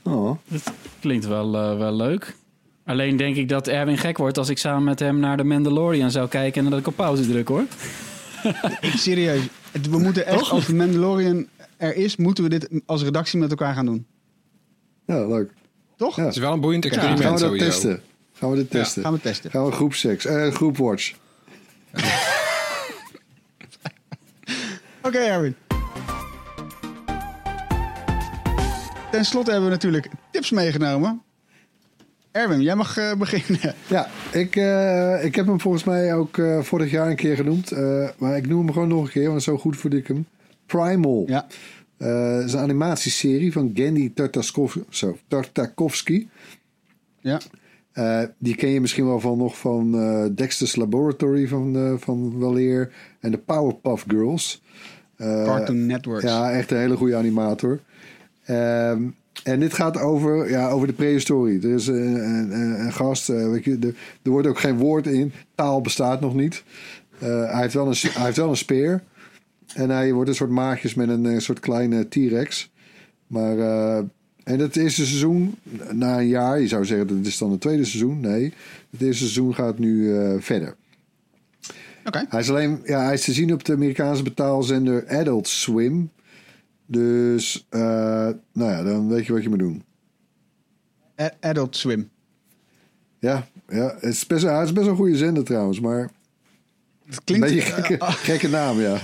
Oh. 0.03 0.37
Klinkt 1.01 1.27
wel, 1.27 1.57
eh, 1.57 1.79
wel 1.79 1.97
leuk. 1.97 2.37
Alleen 2.85 3.17
denk 3.17 3.37
ik 3.37 3.49
dat 3.49 3.69
Erwin 3.69 3.99
gek 3.99 4.19
wordt 4.19 4.39
als 4.39 4.49
ik 4.49 4.59
samen 4.59 4.85
met 4.85 4.99
hem 4.99 5.19
naar 5.19 5.37
de 5.37 5.45
Mandalorian 5.45 6.11
zou 6.11 6.29
kijken 6.29 6.65
en 6.65 6.71
dat 6.71 6.79
ik 6.79 6.87
op 6.87 6.97
pauze 6.97 7.27
druk 7.27 7.49
hoor. 7.49 7.65
Ik 8.80 8.93
serieus. 8.97 9.43
Het- 9.72 9.88
We 9.88 9.99
moeten 9.99 10.26
echt, 10.26 10.51
als 10.51 10.66
de 10.66 10.74
Mandalorian 10.74 11.47
er 11.76 11.95
is, 11.97 12.16
moeten 12.16 12.45
we 12.45 12.51
dit 12.51 12.68
als 12.86 13.03
redactie 13.03 13.38
met 13.38 13.51
elkaar 13.51 13.74
gaan 13.74 13.86
doen. 13.86 14.07
Ja, 15.07 15.26
leuk. 15.26 15.51
Toch? 15.97 16.16
Ja. 16.16 16.24
Het 16.24 16.34
is 16.34 16.40
wel 16.40 16.53
een 16.53 16.61
boeiend 16.61 16.84
Gaan 16.84 16.93
experiment 16.95 17.24
we 17.24 17.30
dat 17.30 17.40
sowieso. 17.40 17.64
testen? 17.66 18.03
Gaan 18.32 18.51
we 18.51 18.57
dit 18.57 18.70
testen? 18.70 19.03
Gaan 19.03 19.12
we 19.12 19.20
testen. 19.20 19.51
Gaan 19.51 19.64
we 19.64 19.72
groepseks, 19.72 20.24
eh 20.24 20.51
groepwatch. 20.53 21.12
Oké, 25.03 25.18
Erwin. 25.18 25.55
Ten 29.11 29.24
slotte 29.24 29.51
hebben 29.51 29.68
we 29.68 29.74
natuurlijk 29.74 30.09
tips 30.30 30.51
meegenomen. 30.51 31.22
Erwin, 32.33 32.61
jij 32.62 32.76
mag 32.76 32.97
eh, 32.97 33.14
beginnen. 33.14 33.74
Ja, 33.89 34.09
ik, 34.33 34.57
eh, 34.57 35.24
ik 35.24 35.35
heb 35.35 35.47
hem 35.47 35.61
volgens 35.61 35.85
mij 35.85 36.14
ook 36.14 36.39
eh, 36.39 36.61
vorig 36.61 36.91
jaar 36.91 37.09
een 37.11 37.16
keer 37.16 37.37
genoemd. 37.37 37.70
maar 38.18 38.37
ik 38.37 38.49
noem 38.49 38.64
hem 38.64 38.72
gewoon 38.72 38.89
nog 38.89 39.05
een 39.05 39.11
keer, 39.11 39.28
want 39.28 39.43
zo 39.43 39.59
goed 39.59 39.76
vond 39.76 39.95
ik 39.95 40.07
hem. 40.07 40.26
Primal. 40.66 41.24
Ja. 41.26 41.47
Is 42.45 42.53
een 42.53 42.61
animatieserie 42.61 43.53
van 43.53 43.70
Gendy 43.74 44.12
Tartaskov- 44.14 44.76
zo, 44.89 45.16
Tartakovsky. 45.28 46.26
Ja. 47.20 47.41
Die 48.39 48.55
ken 48.55 48.68
je 48.68 48.80
misschien 48.80 49.07
wel 49.07 49.20
van 49.20 49.39
nog 49.39 49.59
van 49.59 49.93
Dexter's 50.35 50.76
Laboratory 50.76 51.49
van, 51.49 51.97
van 52.01 52.39
Waleer. 52.39 52.93
En 53.20 53.30
de 53.30 53.39
Powerpuff 53.39 54.05
Girls. 54.09 54.62
Cartoon 55.16 55.87
Networks. 55.87 56.22
Ja, 56.24 56.53
echt 56.53 56.70
een 56.70 56.78
hele 56.78 56.97
goede 56.97 57.16
animator. 57.16 57.80
Ehm, 58.45 59.03
en 59.45 59.61
dit 59.61 59.74
gaat 59.74 59.99
over, 59.99 60.51
ja, 60.51 60.68
over 60.70 60.87
de 60.87 60.93
prehistorie. 60.93 61.61
Er 61.62 61.74
is 61.74 61.87
een, 61.87 61.97
een, 62.24 62.53
een- 62.53 62.80
een 62.85 62.93
gast, 62.93 63.28
eh, 63.28 63.51
weet 63.51 63.64
je, 63.64 63.76
er, 63.80 63.95
er 64.22 64.30
wordt 64.30 64.47
ook 64.47 64.59
geen 64.59 64.76
woord 64.76 65.07
in. 65.07 65.33
Taal 65.55 65.80
bestaat 65.80 66.20
nog 66.20 66.35
niet. 66.35 66.62
Eh, 67.18 67.28
hij, 67.53 67.61
heeft 67.61 67.74
wel 67.74 67.87
een, 67.87 67.97
hij 68.01 68.24
heeft 68.24 68.37
wel 68.37 68.49
een 68.51 68.57
speer. 68.57 69.03
En 69.74 69.91
hij 69.91 70.12
wordt 70.12 70.28
een 70.28 70.35
soort 70.37 70.51
maagjes 70.51 70.95
met 70.95 71.09
een, 71.09 71.26
eh, 71.26 71.39
soort 71.39 71.61
kleine 71.61 72.09
T-Rex. 72.09 72.70
Maar, 73.26 73.59
eh, 73.59 73.97
en 74.45 74.59
het 74.59 74.76
eerste 74.76 75.07
seizoen, 75.07 75.55
na 75.93 76.18
een 76.18 76.26
jaar, 76.28 76.61
je 76.61 76.68
zou 76.68 76.85
zeggen 76.85 77.07
dat 77.07 77.26
is 77.26 77.39
dan 77.39 77.51
het 77.51 77.61
tweede 77.61 77.85
seizoen. 77.85 78.20
Nee, 78.20 78.53
het 78.91 79.01
eerste 79.01 79.16
seizoen 79.22 79.55
gaat 79.55 79.78
nu 79.78 80.16
eh, 80.18 80.35
verder. 80.39 80.74
Oké. 82.05 82.24
Hij 82.28 82.41
is 82.41 82.49
alleen, 82.51 82.80
ja, 82.85 83.05
hij 83.05 83.14
is 83.14 83.24
te 83.24 83.33
zien 83.33 83.53
op 83.53 83.64
de 83.64 83.72
Amerikaanse 83.72 84.22
betaalzender 84.22 85.09
Adult 85.09 85.49
Swim. 85.49 86.11
Dus, 86.93 87.66
eh, 87.68 87.80
nou 88.53 88.70
ja, 88.70 88.82
dan 88.82 89.09
weet 89.09 89.26
je 89.26 89.32
wat 89.32 89.43
je 89.43 89.49
moet 89.49 89.59
doen. 89.59 89.82
Adult 91.40 91.76
Swim. 91.76 92.11
Ja, 93.18 93.47
ja 93.68 93.95
het, 93.95 94.03
is 94.03 94.26
best, 94.26 94.45
het 94.45 94.64
is 94.64 94.72
best 94.72 94.84
wel 94.84 94.88
een 94.95 95.01
goede 95.01 95.16
zender 95.16 95.45
trouwens, 95.45 95.80
maar 95.80 96.01
Het 97.05 97.16
een 97.16 97.24
klinkt 97.24 97.47
beetje 97.47 97.61
gekke, 97.61 97.97
gekke 98.30 98.49
naam, 98.49 98.80
ja. 98.80 99.01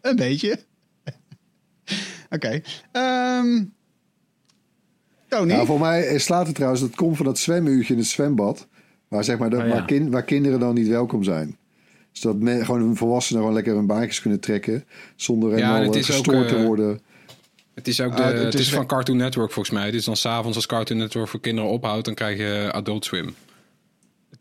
een 0.00 0.16
beetje. 0.16 0.58
Oké. 2.30 2.60
Ehm, 2.92 3.64
Tony. 5.28 5.52
ja. 5.52 5.64
Voor 5.64 5.80
mij 5.80 6.18
slaat 6.18 6.46
het 6.46 6.54
trouwens, 6.54 6.82
dat 6.82 6.94
komt 6.94 7.16
van 7.16 7.26
dat 7.26 7.38
zwemuurtje 7.38 7.92
in 7.92 7.98
het 7.98 8.08
zwembad. 8.08 8.68
Waar, 9.08 9.24
zeg 9.24 9.38
maar, 9.38 9.50
dat, 9.50 9.60
Oh 9.60 9.66
ja. 9.66 9.72
waar, 9.72 9.84
kin- 9.84 10.10
waar 10.10 10.24
kinderen 10.24 10.60
dan 10.60 10.74
niet 10.74 10.88
welkom 10.88 11.22
zijn. 11.22 11.56
Zodat 12.12 12.40
men, 12.40 12.64
gewoon 12.64 12.80
hun 12.80 12.96
volwassenen 12.96 13.40
gewoon 13.40 13.56
lekker 13.56 13.74
hun 13.74 13.86
baantjes 13.86 14.20
kunnen 14.20 14.40
trekken. 14.40 14.84
Zonder 15.16 15.52
helemaal 15.52 15.82
het 15.82 15.94
eh, 15.94 15.98
ook, 15.98 16.04
gestoord 16.04 16.48
te 16.48 16.56
eh, 16.56 16.64
worden. 16.64 17.00
Het 17.74 17.88
is 17.88 18.00
ook 18.00 18.16
de, 18.16 18.22
Ah, 18.22 18.28
het 18.28 18.42
het 18.42 18.54
is 18.54 18.60
is 18.60 18.72
van 18.72 18.86
Cartoon 18.86 19.16
Network 19.16 19.52
volgens 19.52 19.74
mij. 19.74 19.86
Het 19.86 19.94
is 19.94 20.04
dan 20.04 20.16
s'avonds 20.16 20.56
als 20.56 20.66
Cartoon 20.66 20.98
Network 20.98 21.28
voor 21.28 21.40
kinderen 21.40 21.70
ophoudt, 21.70 22.04
dan 22.04 22.14
krijg 22.14 22.38
je 22.38 22.68
Adult 22.72 23.04
Swim. 23.04 23.34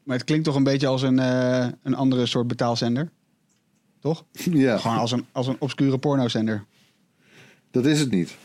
Maar 0.03 0.17
het 0.17 0.25
klinkt 0.25 0.45
toch 0.45 0.55
een 0.55 0.63
beetje 0.63 0.87
als 0.87 1.01
een, 1.01 1.19
eh, 1.19 1.67
een 1.83 1.95
andere 1.95 2.25
soort 2.25 2.47
betaalzender? 2.47 3.09
Toch? 3.99 4.25
Ja, 4.51 4.77
Gewoon 4.77 4.97
als 4.97 5.11
een, 5.11 5.25
als 5.31 5.47
een 5.47 5.55
obscure 5.59 5.97
pornozender. 5.97 6.65
dat 7.71 7.85
is 7.85 7.99
het 7.99 8.11
niet. 8.11 8.35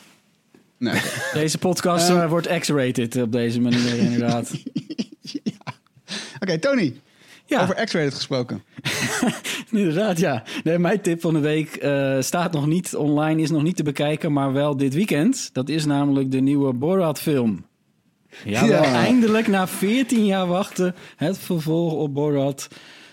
Nee. 0.78 1.00
Deze 1.32 1.58
podcast 1.58 2.08
eh, 2.08 2.28
wordt 2.28 2.58
X-rated 2.58 3.16
op 3.16 3.32
deze 3.32 3.60
manier 3.60 3.98
inderdaad. 3.98 4.52
Oké, 6.42 6.58
Tony. 6.58 7.00
Ja. 7.54 7.62
Over 7.62 7.84
X-rated 7.84 8.14
gesproken. 8.14 8.62
Inderdaad, 9.70 10.18
ja. 10.18 10.42
Nee, 10.64 10.78
mijn 10.78 11.00
tip 11.00 11.20
van 11.20 11.34
de 11.34 11.40
week 11.40 11.74
eh, 11.74 12.16
staat 12.20 12.52
nog 12.52 12.66
niet 12.66 12.94
online, 12.96 13.42
is 13.42 13.50
nog 13.50 13.62
niet 13.62 13.76
te 13.76 13.82
bekijken, 13.82 14.32
maar 14.32 14.52
wel 14.52 14.76
dit 14.76 14.94
weekend. 14.94 15.50
Dat 15.52 15.68
is 15.68 15.84
namelijk 15.84 16.30
de 16.30 16.40
nieuwe 16.40 16.72
Borat-film. 16.72 17.64
Ja, 18.44 18.64
Ja. 18.64 18.82
eindelijk 18.82 19.46
na 19.46 19.68
14 19.68 20.24
jaar 20.26 20.46
wachten 20.46 20.94
het 21.16 21.38
vervolg 21.38 21.92
op 21.92 22.14
Borat 22.14 22.68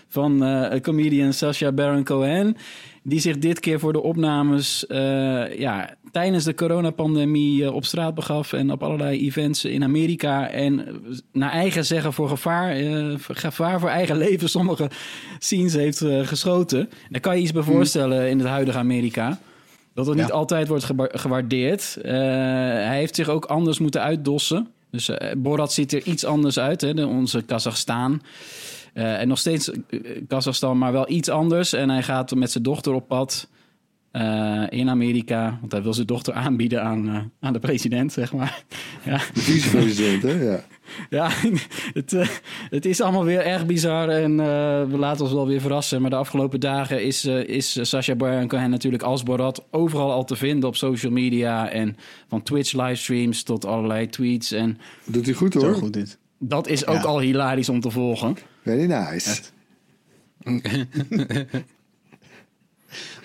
van 0.07 0.43
eh 0.43 0.81
comedian 0.81 1.33
Sacha 1.33 1.71
Baron 1.71 2.03
Cohen. 2.03 2.57
Die 3.03 3.19
zich 3.19 3.37
dit 3.37 3.59
keer 3.59 3.79
voor 3.79 3.93
de 3.93 4.01
opnames 4.01 4.87
eh, 4.87 5.59
ja, 5.59 5.95
tijdens 6.11 6.43
de 6.43 6.55
coronapandemie 6.55 7.65
eh, 7.65 7.73
op 7.73 7.85
straat 7.85 8.15
begaf. 8.15 8.53
En 8.53 8.71
op 8.71 8.83
allerlei 8.83 9.25
events 9.25 9.65
in 9.65 9.83
Amerika. 9.83 10.49
En 10.49 10.87
eh, 10.87 10.93
naar 11.31 11.51
eigen 11.51 11.85
zeggen 11.85 12.13
voor 12.13 12.29
gevaar, 12.29 12.75
voor 13.17 13.35
gevaar 13.35 13.79
voor 13.79 13.89
eigen 13.89 14.17
leven 14.17 14.49
sommige 14.49 14.89
scenes 15.39 15.73
heeft 15.73 16.05
geschoten. 16.23 16.89
Daar 17.09 17.21
kan 17.21 17.35
je 17.35 17.41
iets 17.41 17.51
bij 17.51 17.63
voorstellen 17.63 18.29
in 18.29 18.39
het 18.39 18.47
huidige 18.47 18.77
Amerika. 18.77 19.39
Dat 19.93 20.05
het 20.05 20.17
niet 20.17 20.31
altijd 20.31 20.67
wordt 20.67 20.85
gewaardeerd. 20.97 21.97
Hij 22.01 22.97
heeft 22.97 23.15
zich 23.15 23.29
ook 23.29 23.45
anders 23.45 23.79
moeten 23.79 24.01
uitdossen. 24.01 24.67
Dus 24.91 25.11
Borat 25.37 25.73
ziet 25.73 25.93
er 25.93 26.03
iets 26.03 26.25
anders 26.25 26.59
uit, 26.59 26.81
hè, 26.81 27.05
onze 27.05 27.41
Kazachstan. 27.41 28.21
Eh, 28.93 29.19
en 29.19 29.27
nog 29.27 29.37
steeds 29.39 29.71
eh, 29.71 29.77
Kazachstan, 30.27 30.77
maar 30.77 30.91
wel 30.91 31.09
iets 31.09 31.29
anders. 31.29 31.73
En 31.73 31.89
hij 31.89 32.03
gaat 32.03 32.35
met 32.35 32.51
zijn 32.51 32.63
dochter 32.63 32.93
op 32.93 33.07
pad 33.07 33.49
eh, 34.11 34.63
in 34.69 34.89
Amerika. 34.89 35.57
Want 35.59 35.71
hij 35.71 35.81
wil 35.81 35.93
zijn 35.93 36.07
dochter 36.07 36.33
aanbieden 36.33 36.83
aan, 36.83 37.31
aan 37.39 37.53
de 37.53 37.59
president, 37.59 38.11
zeg 38.13 38.33
maar. 38.33 38.63
ja, 39.05 39.17
De 39.33 39.39
vicepresident, 39.39 40.23
hè? 40.23 40.31
Ja. 40.43 40.59
ja 41.09 41.29
het, 41.99 42.15
het 42.69 42.85
is 42.85 43.01
allemaal 43.01 43.23
weer 43.25 43.45
erg 43.45 43.65
bizar. 43.65 44.09
En 44.09 44.39
eh, 44.39 44.45
we 44.89 44.97
laten 44.97 45.23
ons 45.23 45.33
wel 45.33 45.47
weer 45.47 45.61
verrassen. 45.61 46.01
Maar 46.01 46.09
de 46.09 46.15
afgelopen 46.15 46.59
dagen 46.59 47.03
is, 47.03 47.25
eh 47.25 47.43
is 47.47 47.77
Sacha 47.81 48.15
Baron 48.15 48.47
Cohen 48.47 48.69
natuurlijk 48.69 49.03
als 49.03 49.23
Borat 49.23 49.65
overal 49.71 50.11
al 50.11 50.23
te 50.25 50.35
vinden 50.35 50.69
op 50.69 50.75
social 50.75 51.11
media. 51.11 51.69
En 51.69 51.97
van 52.27 52.43
Twitch 52.43 52.73
livestreams 52.73 53.43
tot 53.43 53.65
allerlei 53.65 54.09
tweets. 54.09 54.51
En 54.51 54.77
Doet 55.05 55.25
hij 55.25 55.33
goed 55.35 55.53
Zo 55.53 55.59
hoor. 55.59 55.73
goed 55.73 55.93
dit. 55.93 56.17
dat 56.39 56.67
is 56.67 56.85
ook 56.87 56.95
Ja. 56.95 57.01
al 57.01 57.19
hilarisch 57.19 57.69
om 57.69 57.79
te 57.79 57.89
volgen. 57.91 58.37
Very 58.61 58.85
nice. 58.85 59.41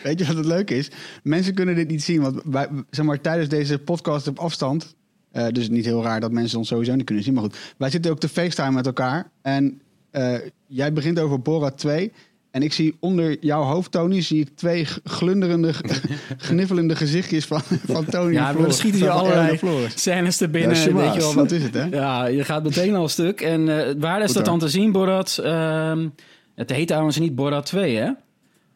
Weet 0.03 0.19
je 0.19 0.27
wat 0.27 0.37
het 0.37 0.47
leuke 0.47 0.75
is? 0.77 0.91
Mensen 1.23 1.55
kunnen 1.55 1.75
dit 1.75 1.89
niet 1.89 2.03
zien, 2.03 2.21
want 2.21 2.43
zeg 2.91 3.05
maar, 3.05 3.21
tijdens 3.21 3.49
deze 3.49 3.79
podcast 3.79 4.27
op 4.29 4.39
afstand... 4.39 4.95
eh, 5.33 5.49
dus 5.49 5.69
niet 5.69 5.85
heel 5.85 6.03
raar 6.03 6.21
dat 6.21 6.33
mensen 6.33 6.59
ons 6.59 6.69
sowieso 6.69 6.95
niet 6.95 7.05
kunnen 7.05 7.25
zien. 7.25 7.35
Maar 7.35 7.43
goed, 7.43 7.75
wij 7.77 7.91
zitten 7.91 8.11
ook 8.11 8.21
te 8.21 8.29
FaceTime 8.29 8.71
met 8.71 8.87
elkaar. 8.87 9.31
En 9.43 9.81
eh, 10.11 10.35
jij 10.67 10.93
begint 10.93 11.19
over 11.19 11.41
Borat 11.41 11.79
2. 11.79 12.13
En 12.57 12.63
ik 12.63 12.73
zie 12.73 12.97
onder 13.01 13.37
jouw 13.41 13.63
hoofd, 13.63 13.91
Tony, 13.91 14.23
zie 14.23 14.41
ik 14.41 14.49
twee 14.55 14.87
glunderende, 15.05 15.73
gniffelende 16.49 16.97
gezichtjes 16.97 17.45
van, 17.45 17.61
van 17.87 18.05
Tony 18.05 18.33
Ja, 18.33 18.53
Floris. 18.53 18.77
schieten 18.77 19.01
je 19.01 19.11
allerlei 19.11 19.59
scènes 19.95 20.37
te 20.37 20.49
binnen. 20.49 20.77
Ja, 20.77 20.93
weet 20.93 21.15
je 21.15 21.21
wel, 21.21 21.35
Dat 21.35 21.51
is 21.51 21.63
het, 21.63 21.75
hè? 21.75 21.85
Ja, 21.85 22.27
je 22.27 22.45
gaat 22.45 22.63
meteen 22.63 22.95
al 22.95 23.09
stuk. 23.09 23.41
En 23.41 23.89
eh, 23.89 23.95
waar 23.99 24.19
is 24.21 24.27
Goed 24.27 24.35
dat 24.35 24.45
dan 24.45 24.59
te 24.59 24.69
zien, 24.69 24.93
Borat? 24.93 25.39
Ehm, 25.43 26.09
het 26.55 26.71
heet 26.71 26.87
trouwens 26.87 27.19
niet 27.19 27.35
Borat 27.35 27.67
2, 27.67 27.97
hè? 27.97 28.11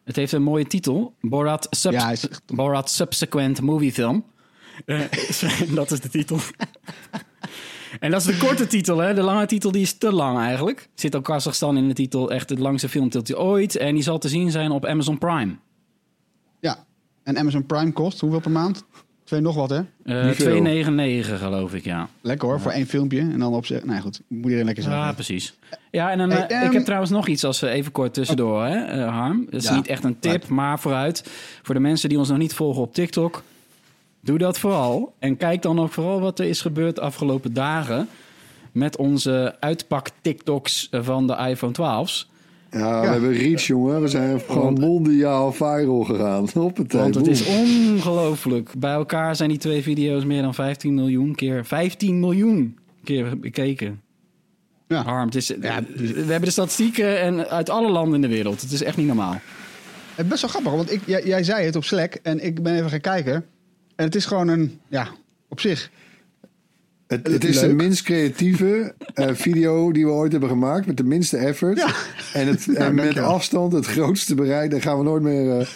Het 0.03 0.15
heeft 0.15 0.31
een 0.31 0.43
mooie 0.43 0.67
titel. 0.67 1.13
Ja, 2.01 2.11
is 2.11 2.27
Borat 2.45 2.89
Subsequent 2.89 3.61
Movie 3.61 3.91
Film. 3.91 4.25
Eh, 4.85 4.99
dat 5.75 5.91
is 5.91 5.99
de 5.99 6.09
titel. 6.09 6.39
En 7.99 8.11
dat 8.11 8.19
is 8.19 8.25
de 8.27 8.37
korte 8.45 8.67
titel, 8.67 8.97
hè? 8.97 9.13
De 9.13 9.21
lange 9.21 9.45
titel 9.45 9.71
die 9.71 9.81
is 9.81 9.97
te 9.97 10.11
lang 10.11 10.37
eigenlijk. 10.39 10.89
Zit 10.95 11.15
ook 11.15 11.23
Kazachstan 11.23 11.77
in 11.77 11.87
de 11.87 11.93
titel, 11.93 12.31
echt 12.31 12.49
het 12.49 12.59
langste 12.59 12.89
filmtitel 12.89 13.39
ooit. 13.39 13.75
En 13.77 13.93
die 13.93 14.03
zal 14.03 14.17
te 14.17 14.29
zien 14.29 14.51
zijn 14.51 14.71
op 14.71 14.85
Amazon 14.85 15.17
Prime. 15.17 15.55
Ja. 16.59 16.85
En 17.23 17.37
Amazon 17.37 17.65
Prime 17.65 17.91
kost 17.91 18.19
hoeveel 18.19 18.39
per 18.39 18.51
maand? 18.51 18.83
Twee 19.23 19.41
nog 19.41 19.55
wat, 19.55 19.69
hè? 19.69 19.79
Eh 20.03 20.25
Niet 20.25 20.35
veel. 20.35 20.65
2,99 21.33 21.37
geloof 21.39 21.73
ik, 21.73 21.83
ja. 21.83 22.07
Lekker 22.21 22.47
hoor, 22.47 22.59
voor 22.59 22.71
één 22.71 22.85
filmpje. 22.87 23.19
En 23.19 23.39
dan 23.39 23.53
op 23.53 23.65
zich... 23.65 23.83
Nou 23.85 24.01
goed, 24.01 24.21
moet 24.27 24.43
iedereen 24.43 24.65
lekker 24.65 24.83
Ja, 24.83 24.89
zeggen. 24.89 25.13
precies. 25.13 25.57
Ja, 25.91 26.11
en 26.11 26.17
dan, 26.17 26.29
Hey, 26.31 26.47
eh, 26.47 26.57
ehm, 26.57 26.65
ik 26.65 26.73
heb 26.73 26.83
trouwens 26.83 27.11
nog 27.11 27.27
iets 27.27 27.43
als 27.43 27.59
we 27.59 27.67
even 27.69 27.91
kort 27.91 28.13
tussendoor, 28.13 28.65
hè, 28.65 28.75
eh, 28.85 29.09
Harm. 29.09 29.45
Dat 29.49 29.61
is 29.61 29.67
Ja, 29.67 29.75
niet 29.75 29.87
echt 29.87 30.03
een 30.03 30.19
tip, 30.19 30.47
maar 30.47 30.79
vooruit. 30.79 31.23
Voor 31.61 31.75
de 31.75 31.81
mensen 31.81 32.09
die 32.09 32.17
ons 32.17 32.29
nog 32.29 32.37
niet 32.37 32.53
volgen 32.53 32.81
op 32.81 32.93
TikTok, 32.93 33.43
doe 34.21 34.37
dat 34.37 34.59
vooral. 34.59 35.13
En 35.19 35.37
kijk 35.37 35.61
dan 35.61 35.79
ook 35.79 35.91
vooral 35.91 36.21
wat 36.21 36.39
er 36.39 36.45
is 36.45 36.61
gebeurd 36.61 36.95
de 36.95 37.01
afgelopen 37.01 37.53
dagen 37.53 38.07
met 38.71 38.97
onze 38.97 39.55
uitpak-TikToks 39.59 40.87
van 40.91 41.27
de 41.27 41.35
iPhone 41.35 41.73
12's. 41.73 42.29
Ja, 42.71 43.01
we 43.01 43.07
hebben 43.07 43.33
reach, 43.33 43.61
jongen. 43.61 44.01
We 44.01 44.07
zijn 44.07 44.39
gewoon 44.39 44.73
mondiaal 44.73 45.51
viral 45.51 46.03
gegaan. 46.03 46.47
Op 46.63 46.77
het 46.77 46.93
Want 46.93 47.15
het 47.15 47.27
is 47.27 47.45
ongelooflijk. 47.45 48.69
Bij 48.77 48.93
elkaar 48.93 49.35
zijn 49.35 49.49
die 49.49 49.57
twee 49.57 49.81
video's 49.81 50.25
meer 50.25 50.41
dan 50.41 50.53
15 50.53 50.93
miljoen 50.93 51.35
keer. 51.35 51.65
15 51.65 52.19
miljoen 52.19 52.77
keer 53.03 53.39
bekeken. 53.39 54.01
Ja. 54.87 55.03
Harm, 55.03 55.25
het 55.25 55.35
is, 55.35 55.47
we 55.47 55.67
hebben 55.67 56.41
de 56.41 56.51
statistieken 56.51 57.21
en 57.21 57.49
uit 57.49 57.69
alle 57.69 57.89
landen 57.89 58.15
in 58.15 58.21
de 58.21 58.35
wereld. 58.35 58.61
Het 58.61 58.71
is 58.71 58.83
echt 58.83 58.97
niet 58.97 59.07
normaal. 59.07 59.33
Het 59.33 60.25
is 60.25 60.27
best 60.27 60.41
wel 60.41 60.49
grappig, 60.49 60.71
want 60.71 60.91
ik, 60.91 61.01
jij, 61.05 61.25
jij 61.25 61.43
zei 61.43 61.65
het 61.65 61.75
op 61.75 61.83
Slack 61.83 62.13
en 62.13 62.45
ik 62.45 62.63
ben 62.63 62.75
even 62.75 62.89
gaan 62.89 63.01
kijken. 63.01 63.45
En 64.01 64.07
het 64.07 64.15
is 64.15 64.25
gewoon 64.25 64.47
een, 64.47 64.79
ja, 64.87 65.07
op 65.49 65.59
zich. 65.59 65.89
Het, 67.07 67.27
het 67.27 67.43
is 67.43 67.59
de 67.59 67.73
minst 67.73 68.03
creatieve 68.03 68.93
eh, 69.13 69.27
video 69.47 69.91
die 69.91 70.05
we 70.05 70.11
ooit 70.11 70.31
hebben 70.31 70.49
gemaakt. 70.49 70.85
Met 70.85 70.97
de 70.97 71.03
minste 71.03 71.37
effort. 71.37 71.77
Ja. 71.77 71.93
En, 72.33 72.47
het, 72.47 72.67
en 72.75 72.95
met 72.95 73.17
afstand 73.17 73.73
het 73.73 73.85
grootste 73.85 74.35
bereik. 74.35 74.71
Daar 74.71 74.81
gaan 74.81 74.97
we 74.97 75.03
nooit 75.03 75.21
meer... 75.21 75.59
eh, 75.59 75.67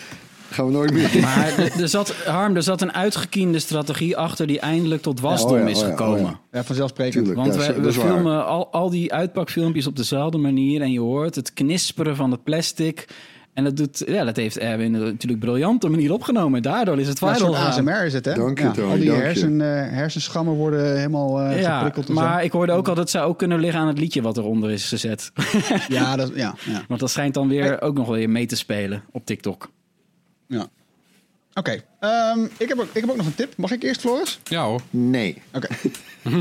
gaan 0.49 0.65
we 0.65 0.71
nooit 0.71 0.93
meer... 0.93 1.09
Maar 1.21 1.57
er, 1.79 1.89
zat, 1.89 2.15
Harm, 2.15 2.55
er 2.55 2.63
zat 2.63 2.81
een 2.81 2.93
uitgekiende 2.93 3.59
strategie 3.59 4.17
achter 4.17 4.47
die 4.47 4.59
eindelijk 4.59 5.01
tot 5.01 5.19
wasdom 5.19 5.57
Ja, 5.57 5.61
oh 5.63 5.69
ja, 5.69 5.75
is 5.75 5.81
oh 5.81 5.87
ja, 5.87 5.89
gekomen. 5.89 6.19
oh 6.19 6.29
ja. 6.29 6.39
Ja, 6.51 6.63
vanzelfsprekend. 6.63 7.25
Tuurlijk. 7.25 7.47
Want 7.47 7.65
Ja, 7.65 7.73
we, 7.73 7.81
we 7.81 7.93
filmen 7.93 8.45
al, 8.45 8.71
al 8.71 8.89
die 8.89 9.13
uitpakfilmpjes 9.13 9.87
op 9.87 9.95
dezelfde 9.95 10.37
manier. 10.37 10.81
En 10.81 10.91
je 10.91 10.99
hoort 10.99 11.35
het 11.35 11.53
knisperen 11.53 12.15
van 12.15 12.31
het 12.31 12.43
plastic. 12.43 13.07
En 13.55 13.63
dat, 13.63 13.77
doet, 13.77 14.03
ja, 14.05 14.23
dat 14.23 14.35
heeft 14.35 14.57
Erwin 14.57 14.91
natuurlijk 14.91 15.39
briljante 15.39 15.89
manier 15.89 16.11
opgenomen. 16.13 16.61
Daardoor 16.61 16.99
is 16.99 17.07
het 17.07 17.19
Ja, 17.19 17.27
een 17.27 17.35
viral 17.35 17.53
soort 17.53 17.63
gegaan. 17.65 17.87
ASMR 17.87 18.05
is 18.05 18.13
het, 18.13 18.25
hè? 18.25 18.33
Dank 18.33 18.57
je, 18.59 18.71
ja, 18.75 18.81
al 18.89 18.97
die 18.97 19.11
hersen, 19.11 19.61
eh, 19.61 19.67
hersenschammen 19.91 20.53
worden 20.53 20.95
helemaal 20.95 21.41
eh 21.41 21.61
Ja, 21.61 21.75
geprikkeld. 21.75 22.05
zo. 22.05 22.13
maar 22.13 22.43
ik 22.43 22.51
hoorde 22.51 22.71
ook 22.71 22.87
al 22.87 22.95
dat 22.95 23.09
zou 23.09 23.27
ook 23.27 23.37
kunnen 23.37 23.59
liggen 23.59 23.79
aan 23.79 23.87
het 23.87 23.97
liedje 23.97 24.21
wat 24.21 24.37
eronder 24.37 24.71
is 24.71 24.87
gezet. 24.87 25.31
Ja, 25.87 26.15
dat, 26.15 26.31
ja, 26.35 26.55
ja, 26.65 26.83
Want 26.87 26.99
dat 26.99 27.09
schijnt 27.11 27.33
dan 27.33 27.47
weer 27.47 27.81
ook 27.81 27.95
nog 27.95 28.07
wel 28.07 28.15
weer 28.15 28.29
mee 28.29 28.45
te 28.45 28.55
spelen 28.55 29.03
op 29.11 29.25
TikTok. 29.25 29.69
ja. 30.47 30.67
Oké, 31.53 31.81
ehm, 31.99 32.39
ik, 32.57 32.67
heb 32.69 32.79
ook, 32.79 32.87
ik 32.93 33.01
heb 33.01 33.09
ook 33.09 33.17
nog 33.17 33.25
een 33.25 33.35
tip. 33.35 33.57
Mag 33.57 33.71
ik 33.71 33.83
eerst, 33.83 34.01
Floris? 34.01 34.39
Ja 34.43 34.63
hoor. 34.65 34.81
Nee. 34.89 35.41
Oké. 35.53 35.67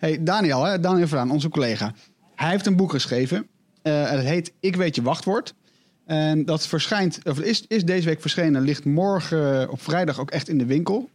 hey, 0.00 0.18
Daniel, 0.22 0.64
hè, 0.64 0.80
Daniel 0.80 1.06
Vraan, 1.08 1.30
onze 1.30 1.48
collega. 1.48 1.92
Hij 2.34 2.50
heeft 2.50 2.66
een 2.66 2.76
boek 2.76 2.90
geschreven. 2.90 3.46
Eh, 3.86 4.10
het 4.10 4.24
heet 4.24 4.52
Ik 4.60 4.76
weet 4.76 4.94
je 4.94 5.02
wachtwoord. 5.02 5.54
En 6.04 6.44
dat 6.44 6.66
verschijnt, 6.66 7.20
of 7.24 7.40
is, 7.40 7.64
is 7.68 7.84
deze 7.84 8.08
week 8.08 8.20
verschenen, 8.20 8.62
ligt 8.62 8.84
morgen 8.84 9.70
op 9.70 9.82
vrijdag 9.82 10.20
ook 10.20 10.30
echt 10.30 10.48
in 10.48 10.58
de 10.58 10.66
winkel. 10.66 11.10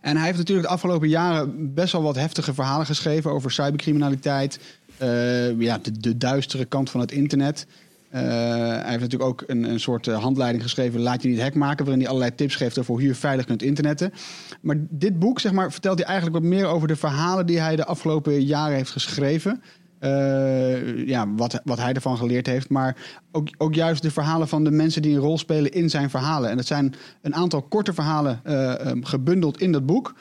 En 0.00 0.16
hij 0.16 0.26
heeft 0.26 0.38
natuurlijk 0.38 0.66
de 0.66 0.72
afgelopen 0.72 1.08
jaren 1.08 1.74
best 1.74 1.92
wel 1.92 2.02
wat 2.02 2.14
heftige 2.14 2.54
verhalen 2.54 2.86
geschreven 2.86 3.30
over 3.30 3.50
cybercriminaliteit. 3.50 4.60
eh, 4.98 5.60
ja, 5.60 5.78
de, 5.82 5.98
de 5.98 6.16
duistere 6.16 6.64
kant 6.64 6.90
van 6.90 7.00
het 7.00 7.12
internet. 7.12 7.66
Eh, 8.10 8.20
hij 8.22 8.90
heeft 8.90 9.00
natuurlijk 9.00 9.30
ook 9.30 9.44
een, 9.46 9.64
een 9.64 9.80
soort 9.80 10.06
handleiding 10.06 10.62
geschreven, 10.62 11.00
Laat 11.00 11.22
je 11.22 11.28
niet 11.28 11.40
hack 11.40 11.54
maken, 11.54 11.84
waarin 11.84 12.00
hij 12.00 12.08
allerlei 12.08 12.34
tips 12.34 12.56
geeft 12.56 12.78
over 12.78 12.92
hoe 12.92 13.02
je 13.02 13.14
veilig 13.14 13.44
kunt 13.44 13.62
internetten. 13.62 14.12
Maar 14.60 14.76
dit 14.90 15.18
boek, 15.18 15.40
zeg 15.40 15.52
maar, 15.52 15.72
vertelt 15.72 15.98
hij 15.98 16.06
eigenlijk 16.06 16.38
wat 16.38 16.48
meer 16.48 16.66
over 16.66 16.88
de 16.88 16.96
verhalen 16.96 17.46
die 17.46 17.60
hij 17.60 17.76
de 17.76 17.84
afgelopen 17.84 18.44
jaren 18.44 18.76
heeft 18.76 18.90
geschreven. 18.90 19.62
Eh, 19.98 21.06
ja, 21.06 21.34
wat, 21.34 21.60
wat 21.64 21.78
hij 21.78 21.92
ervan 21.92 22.16
geleerd 22.16 22.46
heeft. 22.46 22.68
Maar 22.68 22.96
ook, 23.32 23.48
ook 23.58 23.74
juist 23.74 24.02
de 24.02 24.10
verhalen 24.10 24.48
van 24.48 24.64
de 24.64 24.70
mensen 24.70 25.02
die 25.02 25.14
een 25.14 25.20
rol 25.20 25.38
spelen 25.38 25.72
in 25.72 25.90
zijn 25.90 26.10
verhalen. 26.10 26.50
En 26.50 26.56
dat 26.56 26.66
zijn 26.66 26.94
een 27.22 27.34
aantal 27.34 27.62
korte 27.62 27.92
verhalen 27.92 28.40
eh, 28.44 28.80
ehm, 28.80 29.02
gebundeld 29.02 29.60
in 29.60 29.72
dat 29.72 29.86
boek. 29.86 30.14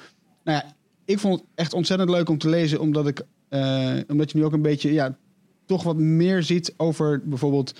Nou 0.43 0.57
ja, 0.57 0.73
ik 1.05 1.19
vond 1.19 1.39
het 1.39 1.49
echt 1.55 1.73
ontzettend 1.73 2.09
leuk 2.09 2.29
om 2.29 2.37
te 2.37 2.49
lezen, 2.49 2.79
omdat, 2.79 3.07
ik, 3.07 3.21
eh, 3.49 3.93
omdat 4.07 4.31
je 4.31 4.37
nu 4.37 4.45
ook 4.45 4.53
een 4.53 4.61
beetje 4.61 4.93
ja, 4.93 5.17
toch 5.65 5.83
wat 5.83 5.97
meer 5.97 6.43
ziet 6.43 6.73
over 6.77 7.21
bijvoorbeeld 7.25 7.73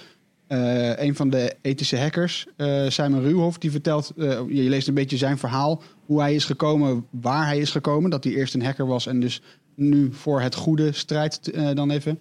een 0.97 1.15
van 1.15 1.29
de 1.29 1.55
ethische 1.61 1.97
hackers, 1.97 2.47
Simon 2.87 3.21
Ruwhoff, 3.21 3.57
die 3.57 3.71
vertelt, 3.71 4.11
je 4.47 4.61
leest 4.61 4.87
een 4.87 4.93
beetje 4.93 5.17
zijn 5.17 5.37
verhaal, 5.37 5.81
hoe 6.05 6.19
hij 6.19 6.35
is 6.35 6.45
gekomen, 6.45 7.05
waar 7.09 7.45
hij 7.45 7.57
is 7.57 7.71
gekomen, 7.71 8.09
dat 8.09 8.23
hij 8.23 8.33
eerst 8.33 8.53
een 8.53 8.65
hacker 8.65 8.87
was 8.87 9.07
en 9.07 9.19
dus 9.19 9.41
nu 9.77 10.09
voor 10.13 10.41
het 10.41 10.55
goede 10.55 10.91
strijdt 10.91 11.51
eh, 11.51 11.69
dan 11.73 11.91
even. 11.91 12.19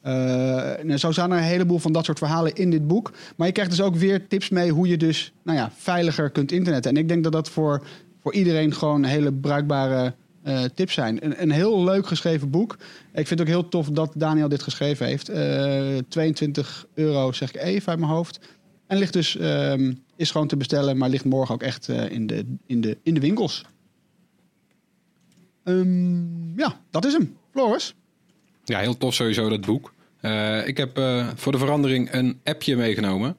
Eh, 0.00 0.12
nou, 0.82 0.96
zo 0.96 1.12
zijn 1.12 1.30
er 1.30 1.36
een 1.36 1.42
heleboel 1.42 1.78
van 1.78 1.92
dat 1.92 2.04
soort 2.04 2.18
verhalen 2.18 2.54
in 2.54 2.70
dit 2.70 2.86
boek. 2.86 3.12
Maar 3.36 3.46
je 3.46 3.52
krijgt 3.52 3.70
dus 3.70 3.80
ook 3.80 3.96
weer 3.96 4.26
tips 4.26 4.48
mee 4.48 4.70
hoe 4.70 4.88
je 4.88 4.96
dus 4.96 5.32
nou 5.42 5.58
ja, 5.58 5.70
veiliger 5.76 6.30
kunt 6.30 6.52
internetten. 6.52 6.90
En 6.90 6.96
ik 6.96 7.08
denk 7.08 7.22
dat 7.22 7.32
dat 7.32 7.48
voor, 7.48 7.86
voor 8.22 8.34
iedereen 8.34 8.74
gewoon 8.74 9.04
hele 9.04 9.32
bruikbare 9.32 10.14
eh, 10.42 10.62
tips 10.74 10.94
zijn. 10.94 11.24
Een, 11.24 11.42
een 11.42 11.50
heel 11.50 11.84
leuk 11.84 12.06
geschreven 12.06 12.50
boek. 12.50 12.72
Ik 13.12 13.26
vind 13.26 13.28
het 13.28 13.40
ook 13.40 13.46
heel 13.46 13.68
tof 13.68 13.88
dat 13.88 14.12
Daniel 14.16 14.48
dit 14.48 14.62
geschreven 14.62 15.06
heeft. 15.06 15.28
Eh 15.28 15.96
22 16.08 16.86
euro 16.94 17.32
zeg 17.32 17.48
ik 17.48 17.62
even 17.62 17.88
uit 17.88 17.98
mijn 17.98 18.12
hoofd. 18.12 18.40
En 18.86 18.98
ligt 18.98 19.12
dus, 19.12 19.36
ehm, 19.36 19.92
is 20.16 20.30
gewoon 20.30 20.46
te 20.46 20.56
bestellen, 20.56 20.96
maar 20.96 21.08
ligt 21.08 21.24
morgen 21.24 21.54
ook 21.54 21.62
echt 21.62 21.88
in, 21.88 22.26
de, 22.26 22.44
in, 22.66 22.80
de, 22.80 22.98
in 23.02 23.14
de 23.14 23.20
winkels. 23.20 23.64
Ehm, 25.64 26.58
ja, 26.58 26.80
dat 26.90 27.04
is 27.04 27.12
hem. 27.12 27.36
Floris? 27.52 27.94
Ja, 28.64 28.78
heel 28.78 28.96
tof 28.96 29.14
sowieso 29.14 29.48
dat 29.48 29.60
boek. 29.60 29.92
Eh, 30.20 30.66
ik 30.66 30.76
heb 30.76 30.98
eh, 30.98 31.28
voor 31.34 31.52
de 31.52 31.58
verandering 31.58 32.12
een 32.12 32.40
appje 32.44 32.76
meegenomen. 32.76 33.36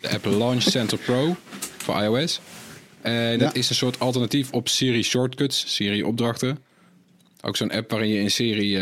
De 0.00 0.08
app 0.10 0.24
Launch 0.24 0.62
Center 0.62 0.98
Pro 0.98 1.36
voor 1.78 2.02
iOS. 2.02 2.40
Eh, 3.00 3.30
dat 3.30 3.40
Ja. 3.40 3.52
is 3.54 3.68
een 3.68 3.74
soort 3.74 3.98
alternatief 4.00 4.52
op 4.52 4.68
Siri 4.68 5.02
Shortcuts, 5.02 5.74
Siri 5.74 6.02
opdrachten. 6.02 6.58
Ook 7.42 7.56
zo'n 7.56 7.70
app 7.70 7.90
waarin 7.90 8.08
je 8.08 8.20
in 8.20 8.30
Siri 8.30 8.78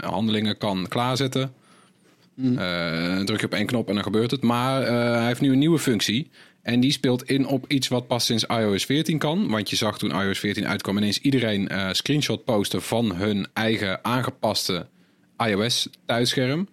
handelingen 0.00 0.58
kan 0.58 0.86
klaarzetten. 0.88 1.52
Eh, 2.56 3.18
druk 3.20 3.40
je 3.40 3.46
op 3.46 3.54
één 3.54 3.66
knop 3.66 3.88
en 3.88 3.94
dan 3.94 4.02
gebeurt 4.02 4.30
het. 4.30 4.42
Maar 4.42 4.82
hij 5.16 5.26
heeft 5.26 5.40
nu 5.40 5.52
een 5.52 5.58
nieuwe 5.58 5.78
functie. 5.78 6.30
En 6.66 6.80
die 6.80 6.92
speelt 6.92 7.22
in 7.22 7.46
op 7.46 7.64
iets 7.68 7.88
wat 7.88 8.06
pas 8.06 8.24
sinds 8.24 8.44
iOS 8.44 8.84
14 8.84 9.18
kan. 9.18 9.48
Want 9.48 9.70
je 9.70 9.76
zag 9.76 9.98
toen 9.98 10.10
iOS 10.10 10.38
14 10.38 10.66
uitkwam 10.66 10.96
ineens 10.96 11.18
iedereen 11.18 11.68
eh 11.68 11.88
screenshot 11.92 12.44
posten 12.44 12.82
van 12.82 13.16
hun 13.16 13.46
eigen 13.52 14.04
aangepaste 14.04 14.86
iOS 15.36 15.88
thuisscherm. 16.06 16.68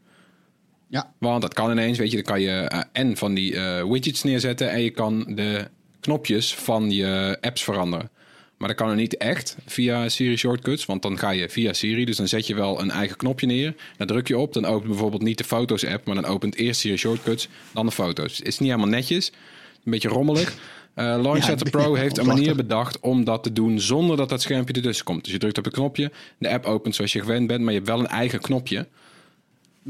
Ja. 0.90 1.14
Want 1.20 1.42
dat 1.42 1.54
kan 1.54 1.72
ineens, 1.72 1.98
weet 1.98 2.10
je, 2.10 2.16
dan 2.16 2.26
kan 2.26 2.42
je 2.42 2.52
eh, 2.52 2.82
en 2.92 3.18
van 3.18 3.34
die 3.34 3.56
eh, 3.56 3.84
widgets 3.84 4.24
neerzetten 4.24 4.70
en 4.70 4.82
je 4.82 4.90
kan 4.90 5.26
de 5.36 5.68
knopjes 6.00 6.56
van 6.56 6.92
je 6.92 7.38
apps 7.42 7.64
veranderen. 7.64 8.10
Maar 8.58 8.68
dat 8.68 8.78
kan 8.78 8.90
er 8.90 8.96
niet 8.96 9.18
echt 9.18 9.58
via 9.66 10.10
Siri 10.10 10.38
Shortcuts, 10.38 10.86
want 10.86 11.02
dan 11.02 11.20
ga 11.20 11.30
je 11.30 11.50
via 11.50 11.74
Siri, 11.74 12.06
dus 12.06 12.18
dan 12.18 12.28
zet 12.28 12.48
je 12.48 12.56
wel 12.56 12.82
een 12.82 12.92
eigen 12.92 13.18
knopje 13.18 13.46
neer. 13.46 13.76
Dan 13.98 14.08
druk 14.08 14.28
je 14.28 14.38
op, 14.38 14.54
dan 14.54 14.66
opent 14.66 14.90
bijvoorbeeld 14.90 15.22
niet 15.22 15.38
de 15.38 15.44
Foto's 15.44 15.86
app, 15.86 16.06
maar 16.06 16.16
dan 16.16 16.26
opent 16.26 16.56
eerst 16.56 16.80
Siri 16.80 16.98
Shortcuts, 16.98 17.48
dan 17.74 17.86
de 17.86 17.92
foto's. 17.92 18.38
Het 18.38 18.48
is 18.48 18.60
niet 18.60 18.70
helemaal 18.70 18.92
netjes, 18.92 19.32
een 19.86 19.92
beetje 19.92 20.10
rommelig. 20.10 20.54
Eh 20.94 21.06
Launch 21.06 21.38
Ja, 21.38 21.44
Center 21.44 21.66
ja, 21.66 21.72
Pro 21.72 21.94
heeft 21.94 22.18
een 22.18 22.26
lastig. 22.26 22.44
manier 22.46 22.56
bedacht 22.56 23.00
om 23.00 23.24
dat 23.24 23.44
te 23.44 23.54
doen 23.54 23.80
zonder 23.80 24.18
dat 24.18 24.30
dat 24.30 24.42
schermpje 24.42 24.74
ertussen 24.74 25.06
komt. 25.06 25.24
Dus 25.24 25.34
je 25.34 25.40
drukt 25.40 25.58
op 25.58 25.64
het 25.66 25.74
knopje, 25.74 26.12
de 26.38 26.50
app 26.50 26.66
opent 26.66 26.96
zoals 26.96 27.14
je 27.14 27.20
gewend 27.20 27.48
bent, 27.48 27.60
maar 27.62 27.72
je 27.72 27.78
hebt 27.78 27.90
wel 27.90 28.00
een 28.00 28.08
eigen 28.08 28.40
knopje. 28.42 28.88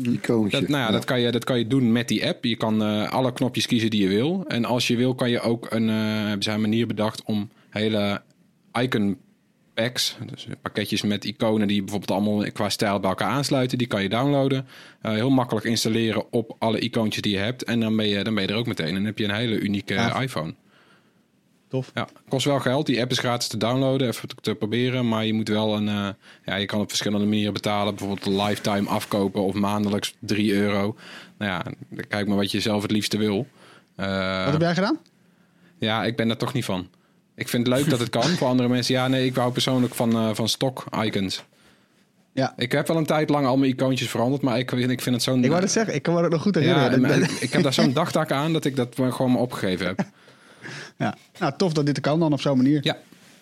Icoontje. 0.04 0.60
Dat, 0.60 0.70
nou 0.70 0.84
ja, 0.86 0.92
Dat, 0.92 1.06
kan 1.06 1.20
je, 1.22 1.32
dat 1.32 1.44
kan 1.44 1.58
je 1.58 1.68
doen 1.68 1.92
met 1.92 2.08
die 2.08 2.28
app. 2.28 2.44
Je 2.44 2.56
kan 2.56 2.84
eh, 2.84 3.12
alle 3.12 3.34
knopjes 3.34 3.66
kiezen 3.66 3.90
die 3.90 4.02
je 4.02 4.08
wil. 4.08 4.44
En 4.48 4.66
als 4.66 4.88
je 4.88 4.96
wil, 4.96 5.16
kan 5.16 5.30
je 5.30 5.40
ook 5.40 5.68
een, 5.72 5.90
eh, 5.90 5.96
hebben 5.96 6.44
zij 6.44 6.54
een 6.54 6.62
manier 6.62 6.88
bedacht 6.88 7.24
om 7.24 7.50
hele 7.70 8.22
icon 8.82 9.18
packs, 9.74 10.18
dus 10.32 10.48
pakketjes 10.62 11.02
met 11.02 11.26
iconen 11.26 11.68
die 11.68 11.82
bijvoorbeeld 11.82 12.12
allemaal 12.12 12.52
qua 12.52 12.70
stijl 12.70 13.00
bij 13.00 13.10
elkaar 13.10 13.30
aansluiten, 13.30 13.78
die 13.78 13.88
kan 13.88 14.02
je 14.04 14.10
downloaden. 14.10 14.68
Eh, 15.02 15.12
heel 15.12 15.30
makkelijk 15.30 15.66
installeren 15.66 16.32
op 16.32 16.56
alle 16.60 16.80
icoontjes 16.80 17.22
die 17.22 17.32
je 17.32 17.38
hebt. 17.38 17.64
En 17.64 17.80
dan 17.80 17.96
ben 17.96 18.08
je, 18.08 18.24
dan 18.24 18.34
ben 18.34 18.44
je 18.44 18.50
er 18.50 18.56
ook 18.58 18.68
meteen. 18.68 18.88
En 18.88 18.94
dan 18.94 19.06
heb 19.06 19.18
je 19.18 19.24
een 19.24 19.36
hele 19.36 19.60
unieke 19.60 19.94
Ja. 19.94 20.22
iPhone. 20.22 20.54
Tof. 21.68 21.92
Ja, 21.94 22.08
kost 22.28 22.46
wel 22.46 22.60
geld. 22.60 22.86
Die 22.86 23.02
app 23.02 23.12
is 23.12 23.20
gratis 23.20 23.48
te 23.48 23.58
downloaden, 23.58 24.08
even 24.08 24.30
te- 24.42 24.56
proberen. 24.56 25.08
Maar 25.08 25.26
je 25.26 25.34
moet 25.34 25.48
wel 25.48 25.76
een. 25.76 25.88
eh, 25.88 26.08
ja, 26.46 26.56
je 26.56 26.66
kan 26.66 26.80
op 26.80 26.88
verschillende 26.90 27.26
manieren 27.26 27.54
betalen. 27.54 27.96
Bijvoorbeeld 27.96 28.42
lifetime 28.48 28.90
afkopen 28.90 29.42
of 29.42 29.54
maandelijks 29.54 30.14
3 30.20 30.54
euro. 30.54 30.96
Nou 31.38 31.52
ja, 31.52 31.64
kijk 32.08 32.28
maar 32.28 32.38
wat 32.38 32.52
je 32.52 32.60
zelf 32.60 32.82
het 32.82 32.92
liefste 32.92 33.18
wil. 33.18 33.48
Eh, 33.96 34.44
Wat 34.44 34.52
heb 34.54 34.62
jij 34.62 34.74
gedaan? 34.74 34.98
ja, 35.78 36.04
ik 36.04 36.16
ben 36.16 36.28
daar 36.28 36.38
toch 36.38 36.54
niet 36.54 36.66
van. 36.66 36.88
Ik 37.36 37.48
vind 37.50 37.68
het 37.68 37.76
leuk 37.76 37.90
dat 37.90 38.00
het 38.00 38.10
kan. 38.10 38.24
Voor 38.24 38.48
andere 38.48 38.70
mensen, 38.70 38.94
ja, 38.94 39.08
nee, 39.08 39.26
ik 39.26 39.36
wou 39.36 39.52
persoonlijk 39.52 39.94
van, 39.94 40.14
eh, 40.14 40.30
van 40.34 40.50
stock 40.50 40.86
icons. 41.04 41.44
Ja. 42.34 42.54
Ik 42.58 42.72
heb 42.72 42.88
wel 42.88 42.98
een 42.98 43.06
tijd 43.06 43.30
lang 43.30 43.46
al 43.46 43.58
mijn 43.58 43.72
icoontjes 43.72 44.10
veranderd, 44.10 44.42
maar 44.42 44.60
ik, 44.60 44.72
ik 44.72 45.02
vind 45.02 45.16
het 45.16 45.24
zo'n... 45.24 45.44
Ik 45.44 45.50
wou 45.50 45.62
het 45.62 45.72
zeggen, 45.72 45.96
ik 45.96 46.02
kan 46.02 46.14
me 46.14 46.22
dat 46.22 46.32
nog 46.32 46.42
goed 46.42 46.56
herinneren. 46.56 47.22
ik, 47.24 47.32
ik 47.32 47.54
heb 47.54 47.64
daar 47.64 47.74
zo'n 47.74 47.94
dagtaak 48.04 48.32
aan 48.32 48.54
dat 48.54 48.66
ik 48.66 48.76
dat 48.76 48.96
gewoon 48.96 49.38
opgegeven 49.38 49.86
heb. 49.86 50.06
ja. 50.98 51.16
Nou, 51.40 51.54
tof 51.58 51.74
dat 51.74 51.86
dit 51.86 52.00
kan 52.00 52.20
dan 52.20 52.34
op 52.34 52.42
zo'n 52.42 52.58
manier. 52.58 52.80
Ja, 52.84 52.98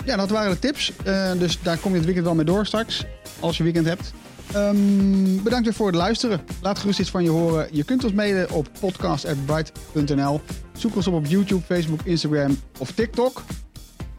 Ja, 0.05 0.15
dat 0.15 0.29
waren 0.29 0.51
de 0.51 0.59
tips. 0.59 0.91
Eh, 1.03 1.31
dus 1.37 1.61
daar 1.61 1.77
kom 1.77 1.91
je 1.91 1.95
het 1.97 2.05
weekend 2.05 2.25
wel 2.25 2.35
mee 2.35 2.45
door 2.45 2.65
straks. 2.65 3.05
Als 3.39 3.57
je 3.57 3.63
weekend 3.63 3.85
hebt. 3.85 4.13
Ehm, 4.53 5.43
bedankt 5.43 5.65
weer 5.65 5.73
voor 5.73 5.87
het 5.87 5.95
luisteren. 5.95 6.41
Laat 6.61 6.79
gerust 6.79 6.99
iets 6.99 7.09
van 7.09 7.23
je 7.23 7.29
horen. 7.29 7.67
Je 7.71 7.83
kunt 7.83 8.03
ons 8.03 8.13
mailen 8.13 8.51
op 8.51 8.69
podcast.bright.nl. 8.79 10.41
Zoek 10.77 10.95
ons 10.95 11.07
op 11.07 11.13
op 11.13 11.25
YouTube, 11.25 11.63
Facebook, 11.65 12.01
Instagram 12.03 12.57
of 12.79 12.91
TikTok. 12.91 13.43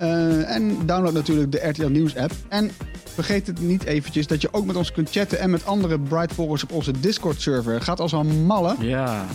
Eh, 0.02 0.54
en 0.54 0.86
download 0.86 1.12
natuurlijk 1.12 1.52
de 1.52 1.68
RTL 1.68 1.86
Nieuws 1.86 2.16
app. 2.16 2.32
En 2.48 2.70
vergeet 3.04 3.46
het 3.46 3.60
niet 3.60 3.84
eventjes 3.84 4.26
dat 4.26 4.40
je 4.40 4.48
ook 4.52 4.64
met 4.66 4.76
ons 4.76 4.92
kunt 4.92 5.10
chatten 5.10 5.38
en 5.38 5.50
met 5.50 5.66
andere 5.66 5.98
Bright-volgers 6.00 6.62
op 6.62 6.72
onze 6.72 7.00
Discord-server. 7.00 7.80
Gaat 7.80 8.00
als 8.00 8.12
een 8.12 8.44
malle. 8.44 8.74
Ja, 8.78 9.26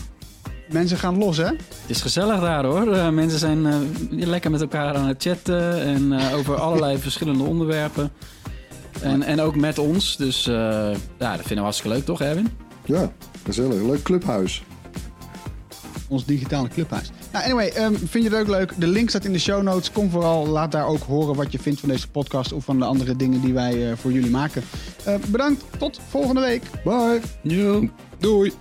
Mensen 0.70 0.98
gaan 0.98 1.18
los, 1.18 1.38
hè? 1.38 1.44
het 1.46 1.60
is 1.88 2.02
gezellig 2.02 2.40
daar 2.40 2.66
hoor. 2.66 2.94
Eh, 2.94 3.10
mensen 3.10 3.40
zijn 3.40 3.66
eh, 3.66 3.76
lekker 4.10 4.52
met 4.52 4.62
elkaar 4.62 4.96
aan 4.96 5.08
het 5.08 5.22
chatten 5.22 5.82
en 5.82 6.14
eh, 6.14 6.36
over 6.38 6.56
allerlei 6.66 6.98
verschillende 6.98 7.44
onderwerpen. 7.44 8.12
En, 9.02 9.24
en 9.24 9.42
ook 9.42 9.56
met 9.56 9.78
ons. 9.80 10.18
Dus 10.18 10.48
eh, 10.48 10.54
ja, 11.20 11.32
dat 11.32 11.38
vinden 11.38 11.56
we 11.56 11.62
hartstikke 11.62 11.96
leuk, 11.96 12.06
toch, 12.06 12.22
Erwin? 12.22 12.48
Ja, 12.86 13.12
gezellig. 13.44 13.82
Leuk 13.82 14.02
clubhuis. 14.02 14.64
ons 16.08 16.26
digitale 16.26 16.68
clubhuis. 16.68 17.12
Nou, 17.38 17.50
anyway, 17.50 17.70
ehm, 17.70 17.94
vind 17.94 18.24
je 18.24 18.30
het 18.30 18.40
ook 18.40 18.48
leuk? 18.48 18.74
De 18.78 18.88
link 18.88 19.10
staat 19.10 19.26
in 19.26 19.32
de 19.32 19.40
show 19.40 19.64
notes. 19.64 19.92
Kom 19.92 20.10
vooral, 20.10 20.48
laat 20.48 20.72
daar 20.72 20.88
ook 20.88 21.02
horen 21.02 21.36
wat 21.36 21.52
je 21.52 21.60
vindt 21.60 21.80
van 21.80 21.90
deze 21.90 22.08
podcast 22.08 22.54
of 22.54 22.64
van 22.64 22.80
de 22.80 22.86
andere 22.86 23.16
dingen 23.16 23.42
die 23.42 23.54
wij 23.54 23.90
eh, 23.90 23.98
voor 23.98 24.12
jullie 24.12 24.30
maken. 24.30 24.64
Eh, 25.04 25.16
bedankt, 25.28 25.64
tot 25.78 26.00
volgende 26.10 26.42
week. 26.42 26.64
Bye. 26.84 27.22
Jo. 27.42 27.90
doei! 28.20 28.54